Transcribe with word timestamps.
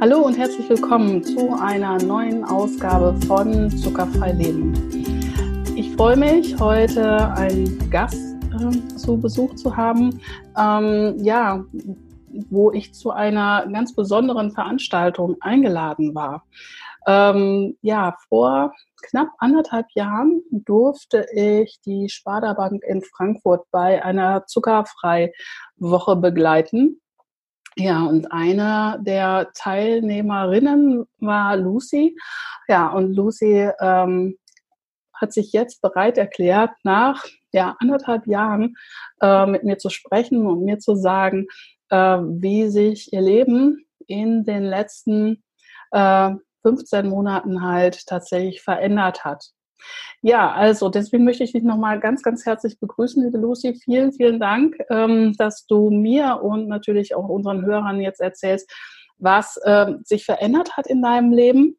Hallo 0.00 0.20
und 0.20 0.38
herzlich 0.38 0.68
willkommen 0.68 1.24
zu 1.24 1.60
einer 1.60 2.00
neuen 2.00 2.44
Ausgabe 2.44 3.20
von 3.26 3.68
Zuckerfrei 3.68 4.30
Leben. 4.30 4.72
Ich 5.74 5.90
freue 5.96 6.16
mich, 6.16 6.56
heute 6.60 7.32
einen 7.32 7.90
Gast 7.90 8.36
äh, 8.52 8.96
zu 8.96 9.20
Besuch 9.20 9.56
zu 9.56 9.76
haben, 9.76 10.20
ähm, 10.56 11.16
ja, 11.18 11.64
wo 12.48 12.70
ich 12.70 12.94
zu 12.94 13.10
einer 13.10 13.66
ganz 13.72 13.92
besonderen 13.92 14.52
Veranstaltung 14.52 15.34
eingeladen 15.40 16.14
war. 16.14 16.44
Ähm, 17.08 17.76
ja, 17.82 18.16
vor 18.28 18.72
knapp 19.02 19.30
anderthalb 19.38 19.86
Jahren 19.94 20.42
durfte 20.52 21.26
ich 21.32 21.80
die 21.84 22.08
Sparda 22.08 22.52
Bank 22.52 22.84
in 22.84 23.02
Frankfurt 23.02 23.66
bei 23.72 24.04
einer 24.04 24.46
Zuckerfrei-Woche 24.46 26.14
begleiten. 26.14 27.00
Ja, 27.80 28.06
und 28.06 28.32
eine 28.32 28.98
der 29.02 29.50
Teilnehmerinnen 29.54 31.06
war 31.18 31.56
Lucy. 31.56 32.16
Ja, 32.66 32.88
und 32.88 33.14
Lucy 33.14 33.70
ähm, 33.80 34.36
hat 35.14 35.32
sich 35.32 35.52
jetzt 35.52 35.80
bereit 35.80 36.18
erklärt, 36.18 36.70
nach 36.82 37.24
ja, 37.52 37.76
anderthalb 37.78 38.26
Jahren 38.26 38.74
äh, 39.20 39.46
mit 39.46 39.62
mir 39.62 39.78
zu 39.78 39.90
sprechen 39.90 40.44
und 40.44 40.64
mir 40.64 40.80
zu 40.80 40.96
sagen, 40.96 41.46
äh, 41.90 41.96
wie 41.96 42.68
sich 42.68 43.12
ihr 43.12 43.22
Leben 43.22 43.86
in 44.08 44.44
den 44.44 44.64
letzten 44.64 45.44
äh, 45.92 46.30
15 46.62 47.08
Monaten 47.08 47.62
halt 47.62 48.06
tatsächlich 48.06 48.60
verändert 48.60 49.24
hat. 49.24 49.52
Ja, 50.22 50.52
also 50.52 50.88
deswegen 50.88 51.24
möchte 51.24 51.44
ich 51.44 51.52
dich 51.52 51.62
nochmal 51.62 52.00
ganz, 52.00 52.22
ganz 52.22 52.44
herzlich 52.44 52.78
begrüßen, 52.80 53.22
liebe 53.22 53.38
Lucy. 53.38 53.74
Vielen, 53.74 54.12
vielen 54.12 54.40
Dank, 54.40 54.76
ähm, 54.90 55.34
dass 55.38 55.66
du 55.66 55.90
mir 55.90 56.40
und 56.42 56.68
natürlich 56.68 57.14
auch 57.14 57.28
unseren 57.28 57.64
Hörern 57.64 58.00
jetzt 58.00 58.20
erzählst, 58.20 58.70
was 59.18 59.60
ähm, 59.64 60.00
sich 60.04 60.24
verändert 60.24 60.76
hat 60.76 60.86
in 60.86 61.02
deinem 61.02 61.32
Leben. 61.32 61.78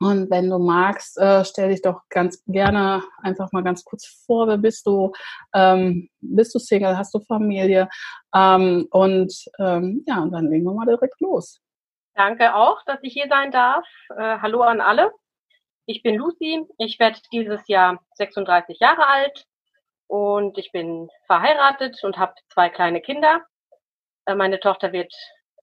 Und 0.00 0.30
wenn 0.30 0.50
du 0.50 0.58
magst, 0.58 1.16
äh, 1.18 1.44
stell 1.44 1.68
dich 1.68 1.82
doch 1.82 2.00
ganz 2.08 2.42
gerne 2.46 3.02
einfach 3.22 3.52
mal 3.52 3.62
ganz 3.62 3.84
kurz 3.84 4.24
vor, 4.26 4.48
wer 4.48 4.58
bist 4.58 4.86
du? 4.86 5.12
Ähm, 5.54 6.08
bist 6.20 6.54
du 6.54 6.58
Single? 6.58 6.98
Hast 6.98 7.14
du 7.14 7.20
Familie? 7.20 7.88
Und 8.34 9.50
ja, 9.58 10.22
und 10.22 10.32
dann 10.32 10.48
legen 10.48 10.64
wir 10.64 10.72
mal 10.72 10.86
direkt 10.86 11.20
los. 11.20 11.60
Danke 12.14 12.54
auch, 12.54 12.82
dass 12.84 12.98
ich 13.02 13.14
hier 13.14 13.28
sein 13.28 13.50
darf. 13.50 13.86
Äh, 14.10 14.38
hallo 14.38 14.62
an 14.62 14.80
alle. 14.80 15.12
Ich 15.86 16.02
bin 16.02 16.16
Lucy. 16.16 16.64
Ich 16.78 16.98
werde 16.98 17.18
dieses 17.32 17.66
Jahr 17.68 18.00
36 18.14 18.78
Jahre 18.78 19.06
alt 19.06 19.46
und 20.06 20.58
ich 20.58 20.70
bin 20.72 21.08
verheiratet 21.26 22.02
und 22.04 22.18
habe 22.18 22.34
zwei 22.48 22.68
kleine 22.68 23.00
Kinder. 23.00 23.42
Äh, 24.26 24.34
meine 24.34 24.60
Tochter 24.60 24.92
wird 24.92 25.12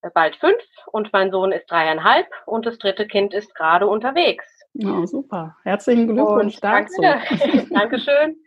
äh, 0.01 0.09
bald 0.13 0.35
fünf 0.35 0.61
und 0.87 1.13
mein 1.13 1.31
Sohn 1.31 1.51
ist 1.51 1.71
dreieinhalb 1.71 2.27
und 2.45 2.65
das 2.65 2.77
dritte 2.77 3.07
Kind 3.07 3.33
ist 3.33 3.55
gerade 3.55 3.87
unterwegs. 3.87 4.45
Oh, 4.83 5.05
super. 5.05 5.57
Herzlichen 5.63 6.07
Glückwunsch 6.07 6.55
und 6.55 6.63
dazu. 6.63 7.01
Danke. 7.01 7.67
Dankeschön. 7.73 8.43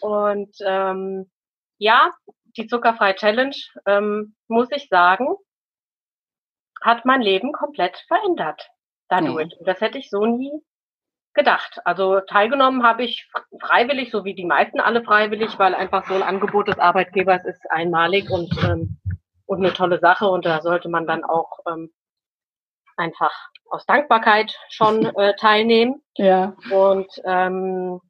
Und 0.00 0.56
ähm, 0.64 1.30
ja, 1.78 2.10
die 2.56 2.66
Zuckerfrei 2.66 3.12
Challenge, 3.12 3.56
ähm, 3.86 4.34
muss 4.48 4.68
ich 4.72 4.88
sagen, 4.88 5.28
hat 6.82 7.04
mein 7.04 7.20
Leben 7.20 7.52
komplett 7.52 7.96
verändert 8.08 8.70
dadurch. 9.08 9.54
Mhm. 9.60 9.64
Das 9.64 9.80
hätte 9.80 9.98
ich 9.98 10.08
so 10.08 10.24
nie 10.24 10.62
gedacht. 11.40 11.80
Also 11.84 12.20
teilgenommen 12.20 12.82
habe 12.82 13.02
ich 13.02 13.28
freiwillig, 13.60 14.10
so 14.10 14.24
wie 14.24 14.34
die 14.34 14.44
meisten 14.44 14.78
alle 14.78 15.02
freiwillig, 15.02 15.58
weil 15.58 15.74
einfach 15.74 16.06
so 16.06 16.14
ein 16.14 16.22
Angebot 16.22 16.68
des 16.68 16.78
Arbeitgebers 16.78 17.44
ist 17.46 17.62
einmalig 17.70 18.28
und, 18.30 18.50
ähm, 18.62 18.98
und 19.46 19.58
eine 19.64 19.72
tolle 19.72 19.98
Sache 20.00 20.28
und 20.28 20.44
da 20.44 20.60
sollte 20.60 20.90
man 20.90 21.06
dann 21.06 21.24
auch 21.24 21.60
ähm, 21.66 21.90
einfach 22.98 23.32
aus 23.70 23.86
Dankbarkeit 23.86 24.54
schon 24.68 25.04
äh, 25.16 25.34
teilnehmen. 25.36 26.02
Ja. 26.16 26.54
Und 26.70 27.08
ähm, 27.24 28.00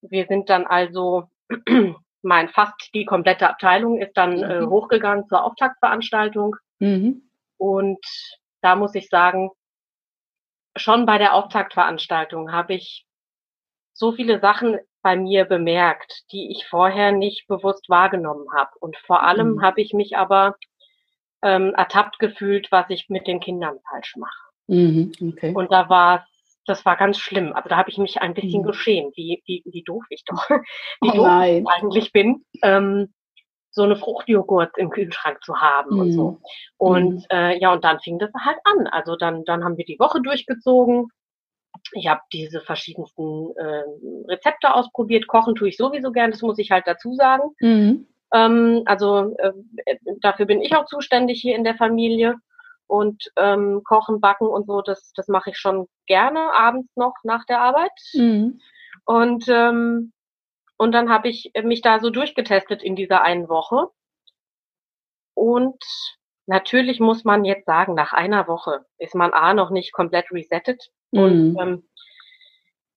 wir 0.00 0.26
sind 0.26 0.50
dann 0.50 0.66
also, 0.66 1.24
mein 2.22 2.48
fast 2.48 2.90
die 2.94 3.04
komplette 3.04 3.48
Abteilung 3.48 3.98
ist 3.98 4.16
dann 4.16 4.42
äh, 4.42 4.60
mhm. 4.60 4.70
hochgegangen 4.70 5.28
zur 5.28 5.44
Auftaktveranstaltung. 5.44 6.56
Mhm. 6.80 7.30
Und 7.58 8.04
da 8.60 8.74
muss 8.74 8.96
ich 8.96 9.08
sagen, 9.08 9.50
schon 10.76 11.06
bei 11.06 11.18
der 11.18 11.34
Auftaktveranstaltung 11.34 12.52
habe 12.52 12.74
ich 12.74 13.06
so 13.92 14.12
viele 14.12 14.40
Sachen 14.40 14.78
bei 15.02 15.16
mir 15.16 15.44
bemerkt, 15.44 16.24
die 16.32 16.50
ich 16.50 16.66
vorher 16.66 17.12
nicht 17.12 17.46
bewusst 17.48 17.88
wahrgenommen 17.88 18.46
habe. 18.54 18.70
Und 18.80 18.96
vor 18.96 19.22
allem 19.22 19.54
mhm. 19.54 19.62
habe 19.62 19.80
ich 19.80 19.92
mich 19.92 20.16
aber 20.16 20.56
ähm, 21.42 21.74
ertappt 21.74 22.18
gefühlt, 22.18 22.70
was 22.70 22.86
ich 22.88 23.08
mit 23.08 23.26
den 23.26 23.40
Kindern 23.40 23.78
falsch 23.88 24.16
mache. 24.16 24.38
Mhm, 24.68 25.12
okay. 25.20 25.52
Und 25.54 25.72
da 25.72 25.88
war 25.88 26.26
das 26.64 26.84
war 26.84 26.96
ganz 26.96 27.18
schlimm. 27.18 27.52
Also 27.52 27.68
da 27.68 27.76
habe 27.76 27.90
ich 27.90 27.98
mich 27.98 28.20
ein 28.20 28.34
bisschen 28.34 28.62
mhm. 28.62 28.66
geschämt, 28.66 29.16
wie, 29.16 29.42
wie, 29.46 29.62
wie 29.66 29.82
doof 29.82 30.04
ich 30.10 30.24
doch, 30.24 30.48
wie 31.00 31.10
oh 31.10 31.24
doof 31.24 31.44
ich 31.44 31.66
eigentlich 31.66 32.12
bin. 32.12 32.44
Ähm, 32.62 33.12
so 33.72 33.82
eine 33.82 33.96
Fruchtjoghurt 33.96 34.76
im 34.76 34.90
Kühlschrank 34.90 35.42
zu 35.42 35.56
haben 35.56 35.96
mm. 35.96 36.00
und 36.00 36.12
so. 36.12 36.30
Mhm. 36.30 36.38
Und 36.76 37.26
äh, 37.30 37.58
ja, 37.58 37.72
und 37.72 37.82
dann 37.84 38.00
fing 38.00 38.18
das 38.18 38.30
halt 38.38 38.58
an. 38.64 38.86
Also 38.86 39.16
dann, 39.16 39.44
dann 39.44 39.64
haben 39.64 39.76
wir 39.76 39.84
die 39.84 39.98
Woche 39.98 40.20
durchgezogen. 40.20 41.08
Ich 41.92 42.06
habe 42.06 42.20
diese 42.32 42.60
verschiedensten 42.60 43.56
äh, 43.56 43.82
Rezepte 44.28 44.74
ausprobiert. 44.74 45.26
Kochen 45.26 45.54
tue 45.54 45.70
ich 45.70 45.76
sowieso 45.76 46.12
gern, 46.12 46.30
das 46.30 46.42
muss 46.42 46.58
ich 46.58 46.70
halt 46.70 46.86
dazu 46.86 47.14
sagen. 47.14 47.50
Mm. 47.60 48.06
Ähm, 48.34 48.82
also 48.84 49.34
äh, 49.38 49.52
dafür 50.20 50.46
bin 50.46 50.60
ich 50.60 50.76
auch 50.76 50.84
zuständig 50.84 51.40
hier 51.40 51.56
in 51.56 51.64
der 51.64 51.74
Familie. 51.74 52.36
Und 52.86 53.24
ähm, 53.36 53.80
Kochen, 53.84 54.20
Backen 54.20 54.48
und 54.48 54.66
so, 54.66 54.82
das, 54.82 55.12
das 55.16 55.28
mache 55.28 55.50
ich 55.50 55.56
schon 55.56 55.86
gerne 56.06 56.52
abends 56.52 56.94
noch 56.94 57.14
nach 57.24 57.46
der 57.46 57.62
Arbeit. 57.62 57.90
Mhm. 58.12 58.60
Und 59.06 59.46
ähm, 59.48 60.12
und 60.82 60.90
dann 60.90 61.10
habe 61.10 61.28
ich 61.28 61.52
mich 61.62 61.80
da 61.80 62.00
so 62.00 62.10
durchgetestet 62.10 62.82
in 62.82 62.96
dieser 62.96 63.22
einen 63.22 63.48
Woche. 63.48 63.86
Und 65.32 65.80
natürlich 66.46 66.98
muss 66.98 67.22
man 67.22 67.44
jetzt 67.44 67.66
sagen, 67.66 67.94
nach 67.94 68.12
einer 68.12 68.48
Woche 68.48 68.84
ist 68.98 69.14
man 69.14 69.32
A 69.32 69.54
noch 69.54 69.70
nicht 69.70 69.92
komplett 69.92 70.32
resettet 70.32 70.90
mhm. 71.12 71.20
und, 71.20 71.56
ähm, 71.60 71.88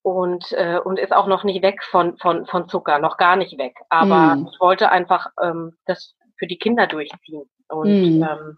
und, 0.01 0.51
äh, 0.53 0.79
und 0.84 0.97
ist 0.97 1.13
auch 1.13 1.28
noch 1.28 1.44
nicht 1.44 1.62
weg 1.62 1.84
von, 1.84 2.18
von, 2.18 2.47
von 2.47 2.68
Zucker, 2.69 2.97
noch 2.97 3.18
gar 3.18 3.35
nicht 3.35 3.59
weg. 3.59 3.75
Aber 3.90 4.35
mhm. 4.35 4.50
ich 4.52 4.59
wollte 4.59 4.90
einfach 4.90 5.28
ähm, 5.40 5.78
das 5.85 6.16
für 6.38 6.47
die 6.47 6.57
Kinder 6.57 6.88
durchziehen. 6.88 7.47
Und 7.67 8.17
mhm. 8.17 8.23
ähm, 8.23 8.57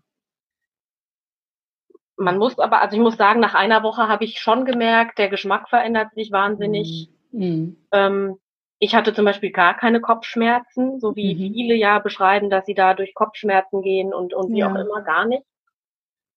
man 2.16 2.38
muss 2.38 2.58
aber, 2.60 2.82
also 2.82 2.96
ich 2.96 3.04
muss 3.04 3.18
sagen, 3.18 3.42
nach 3.42 3.56
einer 3.56 3.84
Woche 3.84 4.08
habe 4.08 4.24
ich 4.24 4.40
schon 4.40 4.64
gemerkt, 4.64 5.18
der 5.18 5.28
Geschmack 5.28 5.68
verändert 5.68 6.14
sich 6.14 6.32
wahnsinnig. 6.32 7.10
Mhm. 7.34 7.76
Ähm, 7.92 8.40
ich 8.80 8.94
hatte 8.94 9.14
zum 9.14 9.26
Beispiel 9.26 9.52
gar 9.52 9.76
keine 9.76 10.02
Kopfschmerzen, 10.02 11.00
so 11.00 11.16
wie 11.16 11.34
mhm. 11.34 11.54
viele 11.54 11.76
ja 11.76 12.00
beschreiben, 12.00 12.50
dass 12.50 12.66
sie 12.66 12.76
da 12.76 12.94
durch 12.94 13.14
Kopfschmerzen 13.14 13.82
gehen 13.82 14.14
und, 14.14 14.34
und 14.34 14.52
wie 14.52 14.60
ja. 14.60 14.72
auch 14.72 14.76
immer, 14.76 15.02
gar 15.02 15.26
nicht. 15.26 15.44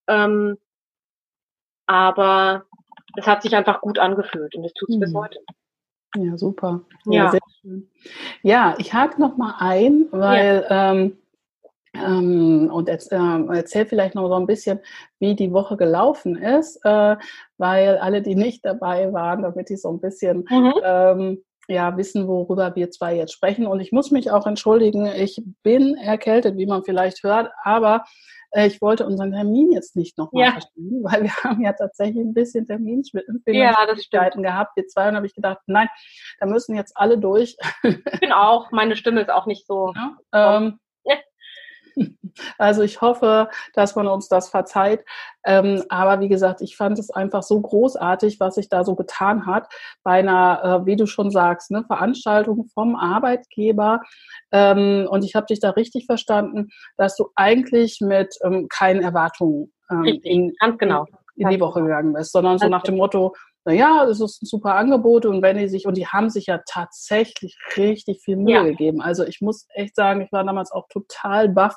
Ähm, 0.08 0.56
aber 1.86 2.64
es 3.16 3.26
hat 3.26 3.42
sich 3.42 3.54
einfach 3.54 3.80
gut 3.80 3.98
angefühlt 3.98 4.54
und 4.54 4.64
es 4.64 4.72
tut 4.72 4.88
es 4.88 4.96
mhm. 4.96 5.00
bis 5.00 5.14
heute. 5.14 5.38
Ja, 6.16 6.36
super. 6.38 6.80
Ja, 7.04 7.24
ja. 7.24 7.30
sehr 7.30 7.40
schön. 7.60 7.90
Ja, 8.42 8.74
ich 8.78 8.94
hake 8.94 9.20
noch 9.20 9.36
mal 9.36 9.54
ein, 9.58 10.06
weil 10.10 10.66
ja. 10.68 10.92
ähm, 10.92 11.18
ähm, 11.92 12.70
und 12.72 12.88
jetzt, 12.88 13.12
äh, 13.12 13.16
erzähl 13.16 13.84
vielleicht 13.84 14.14
noch 14.14 14.28
so 14.28 14.34
ein 14.34 14.46
bisschen, 14.46 14.78
wie 15.18 15.34
die 15.34 15.52
Woche 15.52 15.76
gelaufen 15.76 16.36
ist, 16.36 16.76
äh, 16.84 17.16
weil 17.58 17.98
alle, 17.98 18.22
die 18.22 18.36
nicht 18.36 18.64
dabei 18.64 19.12
waren, 19.12 19.42
damit 19.42 19.68
die 19.68 19.76
so 19.76 19.90
ein 19.90 20.00
bisschen 20.00 20.46
mhm. 20.48 20.72
ähm, 20.84 21.44
ja, 21.70 21.96
wissen, 21.96 22.26
worüber 22.28 22.74
wir 22.74 22.90
zwei 22.90 23.16
jetzt 23.16 23.32
sprechen. 23.32 23.66
Und 23.66 23.80
ich 23.80 23.92
muss 23.92 24.10
mich 24.10 24.30
auch 24.30 24.46
entschuldigen, 24.46 25.06
ich 25.06 25.42
bin 25.62 25.94
erkältet, 25.96 26.56
wie 26.56 26.66
man 26.66 26.84
vielleicht 26.84 27.22
hört, 27.22 27.50
aber 27.62 28.04
äh, 28.52 28.66
ich 28.66 28.80
wollte 28.80 29.06
unseren 29.06 29.32
Termin 29.32 29.72
jetzt 29.72 29.96
nicht 29.96 30.18
nochmal 30.18 30.46
ja. 30.46 30.52
verschieben, 30.52 31.02
weil 31.04 31.22
wir 31.22 31.34
haben 31.44 31.62
ja 31.62 31.72
tatsächlich 31.72 32.24
ein 32.24 32.34
bisschen 32.34 32.66
Terminschwierigkeiten 32.66 34.44
ja, 34.44 34.50
gehabt, 34.50 34.76
wir 34.76 34.86
zwei, 34.86 35.08
und 35.08 35.16
habe 35.16 35.26
ich 35.26 35.34
gedacht, 35.34 35.58
nein, 35.66 35.88
da 36.40 36.46
müssen 36.46 36.74
jetzt 36.74 36.96
alle 36.96 37.18
durch. 37.18 37.56
Ich 37.82 38.20
bin 38.20 38.32
auch, 38.32 38.70
meine 38.72 38.96
Stimme 38.96 39.20
ist 39.20 39.30
auch 39.30 39.46
nicht 39.46 39.66
so. 39.66 39.92
Ja, 39.94 40.56
ähm, 40.58 40.78
also 42.58 42.82
ich 42.82 43.00
hoffe, 43.00 43.48
dass 43.74 43.96
man 43.96 44.06
uns 44.06 44.28
das 44.28 44.48
verzeiht. 44.48 45.04
Ähm, 45.44 45.82
aber 45.88 46.20
wie 46.20 46.28
gesagt, 46.28 46.60
ich 46.60 46.76
fand 46.76 46.98
es 46.98 47.10
einfach 47.10 47.42
so 47.42 47.60
großartig, 47.60 48.40
was 48.40 48.56
sich 48.56 48.68
da 48.68 48.84
so 48.84 48.94
getan 48.94 49.46
hat 49.46 49.68
bei 50.02 50.18
einer, 50.18 50.82
äh, 50.82 50.86
wie 50.86 50.96
du 50.96 51.06
schon 51.06 51.30
sagst, 51.30 51.70
ne, 51.70 51.84
Veranstaltung 51.84 52.66
vom 52.74 52.96
Arbeitgeber. 52.96 54.00
Ähm, 54.52 55.06
und 55.10 55.24
ich 55.24 55.34
habe 55.34 55.46
dich 55.46 55.60
da 55.60 55.70
richtig 55.70 56.06
verstanden, 56.06 56.68
dass 56.96 57.16
du 57.16 57.30
eigentlich 57.36 58.00
mit 58.00 58.36
ähm, 58.44 58.68
keinen 58.68 59.02
Erwartungen 59.02 59.72
ähm, 59.90 60.04
in, 60.04 60.52
ganz 60.60 60.78
genau. 60.78 61.06
in, 61.36 61.44
in 61.44 61.48
die 61.50 61.60
Woche 61.60 61.80
genau. 61.80 61.86
gegangen 61.86 62.12
bist, 62.12 62.32
sondern 62.32 62.58
so 62.58 62.68
nach 62.68 62.82
dem 62.82 62.96
Motto, 62.96 63.34
naja, 63.64 64.04
es 64.04 64.20
ist 64.20 64.42
ein 64.42 64.46
super 64.46 64.74
Angebot 64.74 65.26
und 65.26 65.42
wenn 65.42 65.58
die 65.58 65.68
sich, 65.68 65.86
und 65.86 65.96
die 65.96 66.06
haben 66.06 66.30
sich 66.30 66.46
ja 66.46 66.60
tatsächlich 66.66 67.56
richtig 67.76 68.22
viel 68.22 68.36
Mühe 68.36 68.54
ja. 68.54 68.62
gegeben. 68.62 69.02
Also 69.02 69.24
ich 69.24 69.40
muss 69.40 69.66
echt 69.74 69.96
sagen, 69.96 70.22
ich 70.22 70.32
war 70.32 70.44
damals 70.44 70.72
auch 70.72 70.88
total 70.88 71.48
baff. 71.48 71.76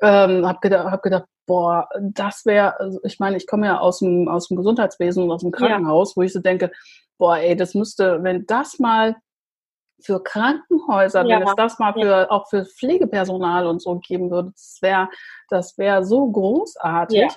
Ähm, 0.00 0.46
hab 0.46 0.60
gedacht, 0.60 0.90
hab 0.90 1.02
gedacht, 1.02 1.24
boah, 1.46 1.88
das 2.00 2.44
wäre, 2.44 2.78
also 2.78 3.00
ich 3.04 3.18
meine, 3.18 3.36
ich 3.36 3.46
komme 3.46 3.66
ja 3.66 3.78
aus 3.78 3.98
dem, 3.98 4.28
aus 4.28 4.48
dem 4.48 4.56
Gesundheitswesen 4.56 5.24
und 5.24 5.30
aus 5.30 5.42
dem 5.42 5.50
Krankenhaus, 5.50 6.10
ja. 6.10 6.16
wo 6.16 6.22
ich 6.22 6.32
so 6.32 6.40
denke, 6.40 6.70
boah, 7.18 7.36
ey, 7.36 7.56
das 7.56 7.74
müsste, 7.74 8.22
wenn 8.22 8.46
das 8.46 8.78
mal 8.78 9.16
für 10.00 10.22
Krankenhäuser, 10.22 11.24
ja. 11.24 11.40
wenn 11.40 11.46
es 11.46 11.54
das 11.56 11.78
mal 11.78 11.92
für 11.92 12.30
auch 12.30 12.48
für 12.48 12.64
Pflegepersonal 12.64 13.66
und 13.66 13.80
so 13.80 13.98
geben 13.98 14.30
würde, 14.30 14.50
das 14.50 14.78
wäre 14.80 15.08
das 15.48 15.78
wäre 15.78 16.04
so 16.04 16.30
großartig. 16.30 17.30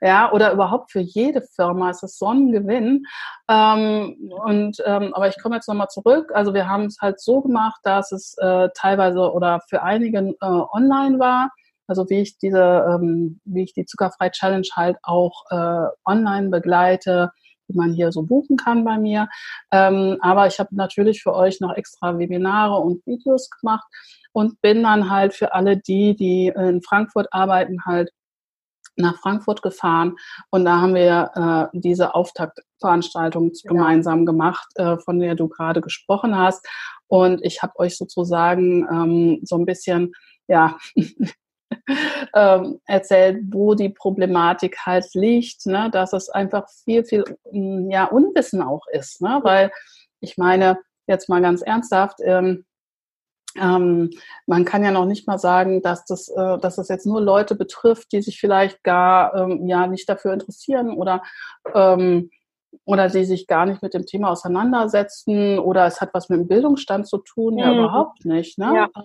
Ja. 0.00 0.32
oder 0.32 0.52
überhaupt 0.52 0.92
für 0.92 1.00
jede 1.00 1.42
Firma 1.42 1.90
ist 1.90 2.02
es 2.02 2.18
so 2.18 2.28
ein 2.28 2.52
Gewinn. 2.52 3.04
Ähm, 3.48 4.32
und 4.44 4.82
ähm, 4.84 5.14
aber 5.14 5.28
ich 5.28 5.40
komme 5.42 5.56
jetzt 5.56 5.68
nochmal 5.68 5.88
zurück. 5.88 6.30
Also 6.34 6.54
wir 6.54 6.68
haben 6.68 6.86
es 6.86 6.98
halt 7.00 7.20
so 7.20 7.40
gemacht, 7.40 7.80
dass 7.84 8.12
es 8.12 8.36
äh, 8.38 8.68
teilweise 8.74 9.32
oder 9.32 9.60
für 9.68 9.82
einige 9.82 10.18
äh, 10.18 10.34
online 10.40 11.18
war. 11.18 11.50
Also 11.86 12.08
wie 12.08 12.20
ich 12.20 12.38
diese, 12.38 12.84
ähm, 12.88 13.40
wie 13.44 13.64
ich 13.64 13.74
die 13.74 13.84
Zuckerfrei 13.84 14.30
Challenge 14.30 14.66
halt 14.74 14.96
auch 15.02 15.44
äh, 15.50 15.86
online 16.06 16.48
begleite, 16.48 17.30
die 17.68 17.76
man 17.76 17.92
hier 17.92 18.12
so 18.12 18.22
buchen 18.22 18.56
kann 18.56 18.84
bei 18.84 18.98
mir. 18.98 19.28
Ähm, 19.70 20.18
aber 20.20 20.46
ich 20.46 20.58
habe 20.58 20.74
natürlich 20.74 21.22
für 21.22 21.34
euch 21.34 21.60
noch 21.60 21.74
extra 21.74 22.18
Webinare 22.18 22.76
und 22.76 23.06
Videos 23.06 23.50
gemacht 23.50 23.86
und 24.32 24.60
bin 24.60 24.82
dann 24.82 25.10
halt 25.10 25.34
für 25.34 25.54
alle 25.54 25.76
die, 25.76 26.16
die 26.16 26.48
in 26.54 26.82
Frankfurt 26.82 27.28
arbeiten, 27.30 27.84
halt 27.84 28.10
nach 28.96 29.18
Frankfurt 29.20 29.62
gefahren 29.62 30.16
und 30.50 30.64
da 30.64 30.80
haben 30.80 30.94
wir 30.94 31.70
äh, 31.72 31.78
diese 31.78 32.14
Auftaktveranstaltung 32.14 33.52
ja. 33.52 33.68
gemeinsam 33.70 34.26
gemacht, 34.26 34.68
äh, 34.76 34.98
von 34.98 35.18
der 35.18 35.34
du 35.34 35.48
gerade 35.48 35.80
gesprochen 35.80 36.36
hast. 36.36 36.66
Und 37.08 37.44
ich 37.44 37.62
habe 37.62 37.78
euch 37.78 37.96
sozusagen 37.96 38.86
ähm, 38.90 39.40
so 39.42 39.56
ein 39.56 39.66
bisschen, 39.66 40.12
ja, 40.48 40.76
ähm, 42.34 42.80
erzählt, 42.86 43.42
wo 43.50 43.74
die 43.74 43.88
Problematik 43.88 44.78
halt 44.84 45.06
liegt, 45.14 45.66
ne? 45.66 45.90
dass 45.92 46.12
es 46.12 46.28
einfach 46.30 46.68
viel, 46.84 47.04
viel 47.04 47.24
mm, 47.50 47.90
ja, 47.90 48.04
Unwissen 48.06 48.62
auch 48.62 48.86
ist. 48.92 49.20
Ne? 49.20 49.40
Weil 49.42 49.70
ich 50.20 50.36
meine, 50.36 50.78
jetzt 51.06 51.28
mal 51.28 51.42
ganz 51.42 51.62
ernsthaft, 51.62 52.18
ähm, 52.22 52.64
ähm, 53.56 54.10
man 54.46 54.64
kann 54.64 54.84
ja 54.84 54.90
noch 54.90 55.06
nicht 55.06 55.26
mal 55.26 55.38
sagen, 55.38 55.82
dass 55.82 56.04
das, 56.04 56.28
äh, 56.28 56.58
dass 56.58 56.76
das 56.76 56.88
jetzt 56.88 57.06
nur 57.06 57.20
Leute 57.20 57.54
betrifft, 57.54 58.12
die 58.12 58.22
sich 58.22 58.40
vielleicht 58.40 58.82
gar 58.82 59.34
ähm, 59.34 59.66
ja 59.66 59.86
nicht 59.86 60.08
dafür 60.08 60.32
interessieren 60.32 60.90
oder 60.90 61.22
ähm, 61.74 62.30
oder 62.84 63.08
die 63.08 63.24
sich 63.24 63.46
gar 63.46 63.66
nicht 63.66 63.82
mit 63.82 63.94
dem 63.94 64.04
Thema 64.04 64.30
auseinandersetzen 64.30 65.58
oder 65.58 65.86
es 65.86 66.00
hat 66.00 66.10
was 66.12 66.28
mit 66.28 66.40
dem 66.40 66.48
Bildungsstand 66.48 67.06
zu 67.06 67.18
tun, 67.18 67.58
ja, 67.58 67.72
mhm. 67.72 67.78
überhaupt 67.78 68.24
nicht. 68.24 68.58
Ne? 68.58 68.72
Ja. 68.74 69.04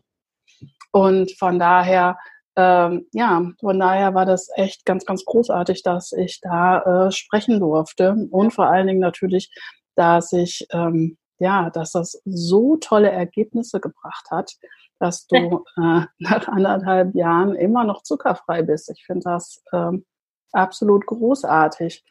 Und 0.91 1.31
von 1.37 1.59
daher 1.59 2.17
ähm, 2.59 3.07
ja, 3.13 3.41
von 3.61 3.79
daher 3.79 4.13
war 4.15 4.25
das 4.25 4.49
echt 4.55 4.85
ganz, 4.85 5.05
ganz 5.05 5.23
großartig, 5.23 5.81
dass 5.83 6.11
ich 6.11 6.41
da 6.41 7.07
äh, 7.07 7.11
sprechen 7.11 7.59
durfte 7.61 8.27
und 8.31 8.51
vor 8.51 8.65
allen 8.65 8.87
Dingen 8.87 8.99
natürlich, 8.99 9.49
dass 9.95 10.33
ich, 10.33 10.67
ähm, 10.71 11.17
ja, 11.39 11.69
dass 11.69 11.91
das 11.91 12.21
so 12.25 12.77
tolle 12.77 13.09
Ergebnisse 13.09 13.79
gebracht 13.79 14.29
hat, 14.29 14.55
dass 14.99 15.25
du 15.27 15.63
äh, 15.77 16.01
nach 16.19 16.47
anderthalb 16.47 17.15
Jahren 17.15 17.55
immer 17.55 17.83
noch 17.83 18.03
zuckerfrei 18.03 18.61
bist. 18.61 18.91
Ich 18.91 19.05
finde 19.05 19.23
das 19.23 19.63
ähm, 19.73 20.05
absolut 20.51 21.05
großartig. 21.05 22.03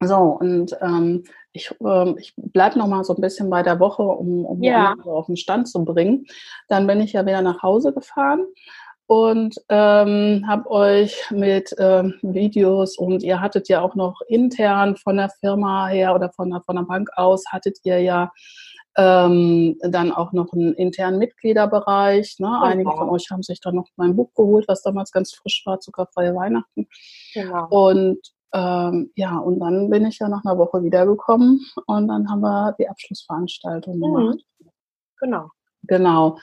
So, 0.00 0.16
und 0.16 0.76
ähm, 0.80 1.24
ich, 1.52 1.74
ähm, 1.84 2.16
ich 2.18 2.32
bleibe 2.36 2.78
noch 2.78 2.86
mal 2.86 3.02
so 3.02 3.14
ein 3.14 3.20
bisschen 3.20 3.50
bei 3.50 3.62
der 3.62 3.80
Woche, 3.80 4.02
um, 4.02 4.44
um 4.44 4.62
ja. 4.62 4.94
auf 5.04 5.26
den 5.26 5.36
Stand 5.36 5.68
zu 5.68 5.84
bringen. 5.84 6.26
Dann 6.68 6.86
bin 6.86 7.00
ich 7.00 7.14
ja 7.14 7.26
wieder 7.26 7.42
nach 7.42 7.62
Hause 7.62 7.92
gefahren 7.92 8.46
und 9.08 9.56
ähm, 9.70 10.44
habe 10.46 10.70
euch 10.70 11.30
mit 11.30 11.74
ähm, 11.78 12.14
Videos 12.20 12.98
und 12.98 13.22
ihr 13.22 13.40
hattet 13.40 13.68
ja 13.70 13.80
auch 13.80 13.94
noch 13.94 14.20
intern 14.28 14.96
von 14.96 15.16
der 15.16 15.30
Firma 15.30 15.88
her 15.88 16.14
oder 16.14 16.30
von 16.30 16.50
der, 16.50 16.60
von 16.60 16.76
der 16.76 16.82
Bank 16.82 17.08
aus 17.16 17.46
hattet 17.50 17.78
ihr 17.84 18.02
ja 18.02 18.30
ähm, 18.98 19.78
dann 19.80 20.12
auch 20.12 20.32
noch 20.32 20.52
einen 20.52 20.74
internen 20.74 21.18
Mitgliederbereich. 21.18 22.36
Ne? 22.38 22.48
Oh, 22.48 22.64
Einige 22.64 22.90
von 22.90 23.08
euch 23.08 23.30
haben 23.30 23.42
sich 23.42 23.60
dann 23.60 23.76
noch 23.76 23.88
mein 23.96 24.14
Buch 24.14 24.34
geholt, 24.34 24.68
was 24.68 24.82
damals 24.82 25.10
ganz 25.10 25.32
frisch 25.32 25.62
war, 25.64 25.80
Zuckerfreie 25.80 26.34
Weihnachten. 26.34 26.86
Genau. 27.32 27.66
Und 27.70 28.18
ähm, 28.52 29.10
ja, 29.16 29.38
und 29.38 29.58
dann 29.60 29.88
bin 29.88 30.04
ich 30.04 30.18
ja 30.18 30.28
nach 30.28 30.44
einer 30.44 30.58
Woche 30.58 30.82
wiedergekommen 30.82 31.64
und 31.86 32.08
dann 32.08 32.28
haben 32.28 32.40
wir 32.42 32.74
die 32.78 32.88
Abschlussveranstaltung 32.90 33.96
mhm. 33.96 34.02
gemacht. 34.02 34.44
Genau. 35.18 35.48
Genau. 35.88 36.38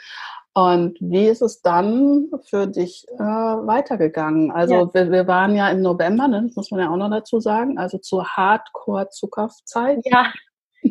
Und 0.54 0.98
wie 1.02 1.26
ist 1.26 1.42
es 1.42 1.62
dann 1.62 2.30
für 2.46 2.66
dich 2.66 3.06
äh, 3.10 3.24
weitergegangen? 3.24 4.52
Also 4.52 4.74
ja. 4.74 4.94
wir, 4.94 5.12
wir, 5.12 5.28
waren 5.28 5.54
ja 5.54 5.70
im 5.70 5.82
November, 5.82 6.30
ne? 6.30 6.44
das 6.48 6.56
muss 6.56 6.72
man 6.72 6.80
ja 6.80 6.90
auch 6.90 6.96
noch 6.96 7.10
dazu 7.10 7.42
sagen, 7.42 7.78
also 7.78 7.98
zur 7.98 8.26
Hardcore-Zuckerzeit. 8.26 10.00
Ja, 10.06 10.32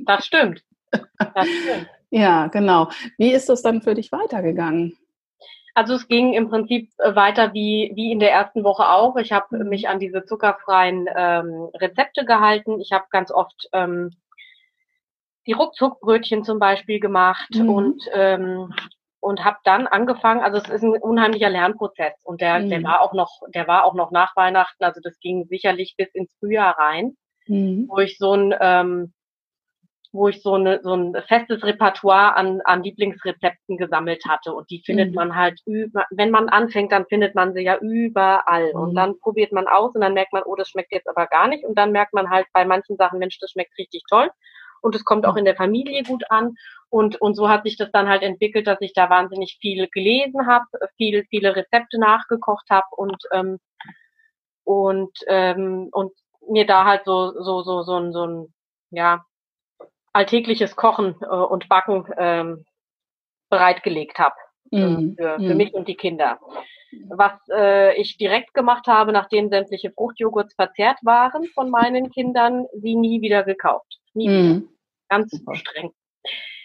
das 0.06 0.26
stimmt. 0.26 0.62
Das 0.90 1.48
stimmt. 1.48 1.88
ja, 2.10 2.48
genau. 2.48 2.88
Wie 3.16 3.32
ist 3.32 3.48
es 3.48 3.62
dann 3.62 3.80
für 3.80 3.94
dich 3.94 4.12
weitergegangen? 4.12 4.98
Also 5.74 5.94
es 5.94 6.06
ging 6.06 6.34
im 6.34 6.48
Prinzip 6.48 6.90
äh, 6.98 7.16
weiter 7.16 7.52
wie, 7.52 7.90
wie 7.94 8.12
in 8.12 8.20
der 8.20 8.32
ersten 8.32 8.62
Woche 8.64 8.88
auch. 8.88 9.16
Ich 9.16 9.32
habe 9.32 9.58
mhm. 9.58 9.68
mich 9.68 9.88
an 9.88 9.98
diese 9.98 10.24
zuckerfreien 10.24 11.08
ähm, 11.14 11.70
Rezepte 11.74 12.24
gehalten. 12.24 12.80
Ich 12.80 12.92
habe 12.92 13.06
ganz 13.10 13.32
oft 13.32 13.68
ähm, 13.72 14.14
die 15.46 15.52
Ruckzuckbrötchen 15.52 16.44
zum 16.44 16.58
Beispiel 16.58 17.00
gemacht 17.00 17.50
mhm. 17.54 17.68
und 17.68 18.04
ähm, 18.12 18.74
und 19.24 19.42
habe 19.42 19.56
dann 19.64 19.86
angefangen, 19.86 20.42
also 20.42 20.58
es 20.58 20.68
ist 20.68 20.82
ein 20.82 21.00
unheimlicher 21.00 21.48
Lernprozess 21.48 22.12
und 22.24 22.42
der, 22.42 22.58
mhm. 22.58 22.68
der 22.68 22.82
war 22.82 23.00
auch 23.00 23.14
noch, 23.14 23.40
der 23.54 23.66
war 23.66 23.84
auch 23.84 23.94
noch 23.94 24.10
nach 24.10 24.36
Weihnachten, 24.36 24.84
also 24.84 25.00
das 25.02 25.18
ging 25.18 25.46
sicherlich 25.46 25.94
bis 25.96 26.08
ins 26.12 26.30
Frühjahr 26.38 26.78
rein, 26.78 27.16
mhm. 27.46 27.86
wo 27.88 28.00
ich 28.00 28.18
so 28.18 28.34
ein, 28.34 28.54
ähm, 28.60 29.14
wo 30.12 30.28
ich 30.28 30.42
so, 30.42 30.54
eine, 30.54 30.80
so 30.82 30.94
ein 30.94 31.16
festes 31.26 31.64
Repertoire 31.64 32.36
an, 32.36 32.60
an 32.64 32.82
Lieblingsrezepten 32.82 33.78
gesammelt 33.78 34.24
hatte 34.28 34.52
und 34.52 34.70
die 34.70 34.82
findet 34.84 35.08
mhm. 35.08 35.14
man 35.14 35.36
halt 35.36 35.58
über, 35.64 36.04
wenn 36.10 36.30
man 36.30 36.50
anfängt, 36.50 36.92
dann 36.92 37.06
findet 37.06 37.34
man 37.34 37.54
sie 37.54 37.62
ja 37.62 37.78
überall 37.78 38.72
und 38.72 38.90
mhm. 38.90 38.94
dann 38.94 39.18
probiert 39.20 39.52
man 39.52 39.66
aus 39.66 39.94
und 39.94 40.02
dann 40.02 40.12
merkt 40.12 40.34
man, 40.34 40.42
oh, 40.44 40.54
das 40.54 40.68
schmeckt 40.68 40.92
jetzt 40.92 41.08
aber 41.08 41.26
gar 41.28 41.48
nicht 41.48 41.64
und 41.64 41.78
dann 41.78 41.92
merkt 41.92 42.12
man 42.12 42.28
halt 42.28 42.46
bei 42.52 42.66
manchen 42.66 42.96
Sachen, 42.96 43.18
Mensch, 43.18 43.38
das 43.40 43.52
schmeckt 43.52 43.76
richtig 43.78 44.02
toll 44.06 44.28
und 44.84 44.94
es 44.94 45.04
kommt 45.04 45.24
auch 45.24 45.36
in 45.36 45.46
der 45.46 45.56
Familie 45.56 46.02
gut 46.02 46.24
an. 46.30 46.56
Und, 46.90 47.18
und 47.20 47.34
so 47.34 47.48
hat 47.48 47.64
sich 47.64 47.76
das 47.76 47.90
dann 47.90 48.06
halt 48.06 48.22
entwickelt, 48.22 48.66
dass 48.66 48.80
ich 48.80 48.92
da 48.92 49.08
wahnsinnig 49.08 49.56
viel 49.60 49.88
gelesen 49.88 50.46
habe, 50.46 50.66
viel, 50.96 51.24
viele 51.30 51.56
Rezepte 51.56 51.98
nachgekocht 51.98 52.68
habe 52.70 52.86
und, 52.90 53.16
ähm, 53.32 53.58
und, 54.62 55.18
ähm, 55.26 55.88
und 55.90 56.12
mir 56.48 56.66
da 56.66 56.84
halt 56.84 57.04
so, 57.06 57.32
so, 57.32 57.62
so, 57.62 57.82
so, 57.82 57.96
ein, 57.96 58.12
so 58.12 58.26
ein, 58.26 58.54
ja, 58.90 59.24
alltägliches 60.12 60.76
Kochen 60.76 61.16
äh, 61.22 61.26
und 61.26 61.68
Backen 61.70 62.04
ähm, 62.18 62.64
bereitgelegt 63.48 64.18
habe 64.18 64.36
mm. 64.70 65.14
für, 65.16 65.36
für 65.38 65.54
mm. 65.54 65.56
mich 65.56 65.72
und 65.72 65.88
die 65.88 65.96
Kinder. 65.96 66.38
Was 67.08 67.32
äh, 67.50 68.00
ich 68.00 68.18
direkt 68.18 68.52
gemacht 68.54 68.86
habe, 68.86 69.12
nachdem 69.12 69.48
sämtliche 69.48 69.90
Fruchtjoghurts 69.90 70.54
verzehrt 70.54 70.98
waren 71.02 71.44
von 71.54 71.70
meinen 71.70 72.10
Kindern, 72.10 72.66
sie 72.74 72.94
nie 72.94 73.22
wieder 73.22 73.42
gekauft. 73.44 73.98
Nie 74.12 74.28
mm. 74.28 74.30
wieder. 74.30 74.73
Ganz 75.14 75.30
Super. 75.30 75.54
streng. 75.54 75.90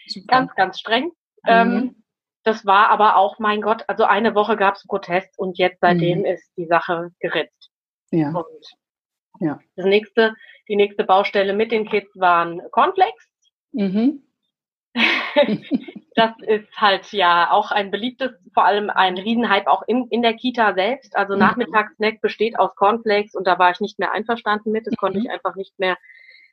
Super. 0.08 0.28
Ganz, 0.28 0.56
ganz 0.56 0.80
streng. 0.80 1.06
Mhm. 1.06 1.12
Ähm, 1.48 2.04
das 2.44 2.66
war 2.66 2.90
aber 2.90 3.16
auch, 3.18 3.38
mein 3.40 3.62
Gott, 3.62 3.84
also 3.88 4.06
eine 4.06 4.34
Woche 4.34 4.58
gab 4.58 4.76
es 4.76 4.88
Protest 4.88 5.38
und 5.38 5.58
jetzt 5.58 5.80
seitdem 5.82 6.20
mhm. 6.20 6.26
ist 6.26 6.52
die 6.58 6.66
Sache 6.66 7.12
geritzt. 7.20 7.70
Ja. 8.12 8.32
Und 8.32 8.66
ja. 9.40 9.60
Das 9.76 9.86
nächste, 9.86 10.36
die 10.68 10.76
nächste 10.76 11.04
Baustelle 11.04 11.54
mit 11.54 11.72
den 11.72 11.88
Kids 11.88 12.10
waren 12.16 12.62
Cornflakes. 12.72 13.30
Mhm. 13.72 14.24
das 16.16 16.32
ist 16.48 16.76
halt 16.76 17.12
ja 17.12 17.52
auch 17.52 17.72
ein 17.72 17.92
beliebtes, 17.92 18.32
vor 18.54 18.66
allem 18.66 18.90
ein 18.90 19.18
Riesenhype 19.18 19.70
auch 19.70 19.84
in, 19.88 20.08
in 20.10 20.22
der 20.22 20.34
Kita 20.34 20.74
selbst. 20.74 21.16
Also 21.16 21.34
mhm. 21.34 21.40
Nachmittagssnack 21.40 22.20
besteht 22.22 22.58
aus 22.58 22.76
Cornflakes 22.76 23.36
und 23.36 23.46
da 23.46 23.60
war 23.60 23.72
ich 23.72 23.80
nicht 23.80 24.00
mehr 24.00 24.12
einverstanden 24.12 24.72
mit. 24.72 24.88
Das 24.88 24.96
konnte 24.96 25.20
mhm. 25.20 25.26
ich 25.26 25.32
einfach 25.32 25.56
nicht 25.56 25.78
mehr 25.78 25.98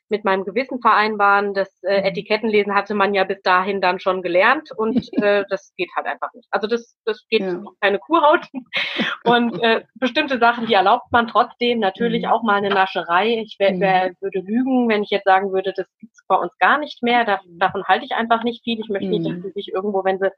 mit 0.09 0.23
meinem 0.23 0.45
Gewissen 0.45 0.79
vereinbaren. 0.79 1.53
Das 1.53 1.69
äh, 1.83 1.99
mhm. 1.99 2.05
Etikettenlesen 2.07 2.73
hatte 2.73 2.93
man 2.93 3.13
ja 3.13 3.23
bis 3.23 3.41
dahin 3.41 3.81
dann 3.81 3.99
schon 3.99 4.21
gelernt 4.21 4.71
und 4.75 4.95
äh, 5.21 5.45
das 5.49 5.73
geht 5.75 5.89
halt 5.95 6.07
einfach 6.07 6.33
nicht. 6.33 6.47
Also 6.51 6.67
das, 6.67 6.95
das 7.05 7.25
geht 7.29 7.41
ja. 7.41 7.61
keine 7.81 7.99
Kurhaut. 7.99 8.47
Und 9.23 9.61
äh, 9.61 9.83
bestimmte 9.95 10.39
Sachen, 10.39 10.67
die 10.67 10.73
erlaubt 10.73 11.11
man 11.11 11.27
trotzdem. 11.27 11.79
Natürlich 11.79 12.23
mhm. 12.23 12.29
auch 12.29 12.43
mal 12.43 12.55
eine 12.55 12.69
Nascherei. 12.69 13.41
Ich 13.41 13.57
wär, 13.59 13.77
wär, 13.79 14.09
mhm. 14.09 14.15
würde 14.21 14.39
lügen, 14.39 14.87
wenn 14.87 15.03
ich 15.03 15.09
jetzt 15.09 15.25
sagen 15.25 15.51
würde, 15.51 15.73
das 15.75 15.87
gibt's 15.99 16.23
bei 16.27 16.35
uns 16.35 16.57
gar 16.59 16.77
nicht 16.77 17.03
mehr. 17.03 17.25
Da, 17.25 17.39
davon 17.57 17.83
halte 17.85 18.05
ich 18.05 18.11
einfach 18.11 18.43
nicht 18.43 18.63
viel. 18.63 18.79
Ich 18.79 18.89
möchte 18.89 19.09
nicht, 19.09 19.29
dass 19.29 19.41
sie 19.41 19.51
sich 19.51 19.71
irgendwo, 19.73 20.03
wenn 20.05 20.19
sie 20.19 20.27
äh, 20.27 20.31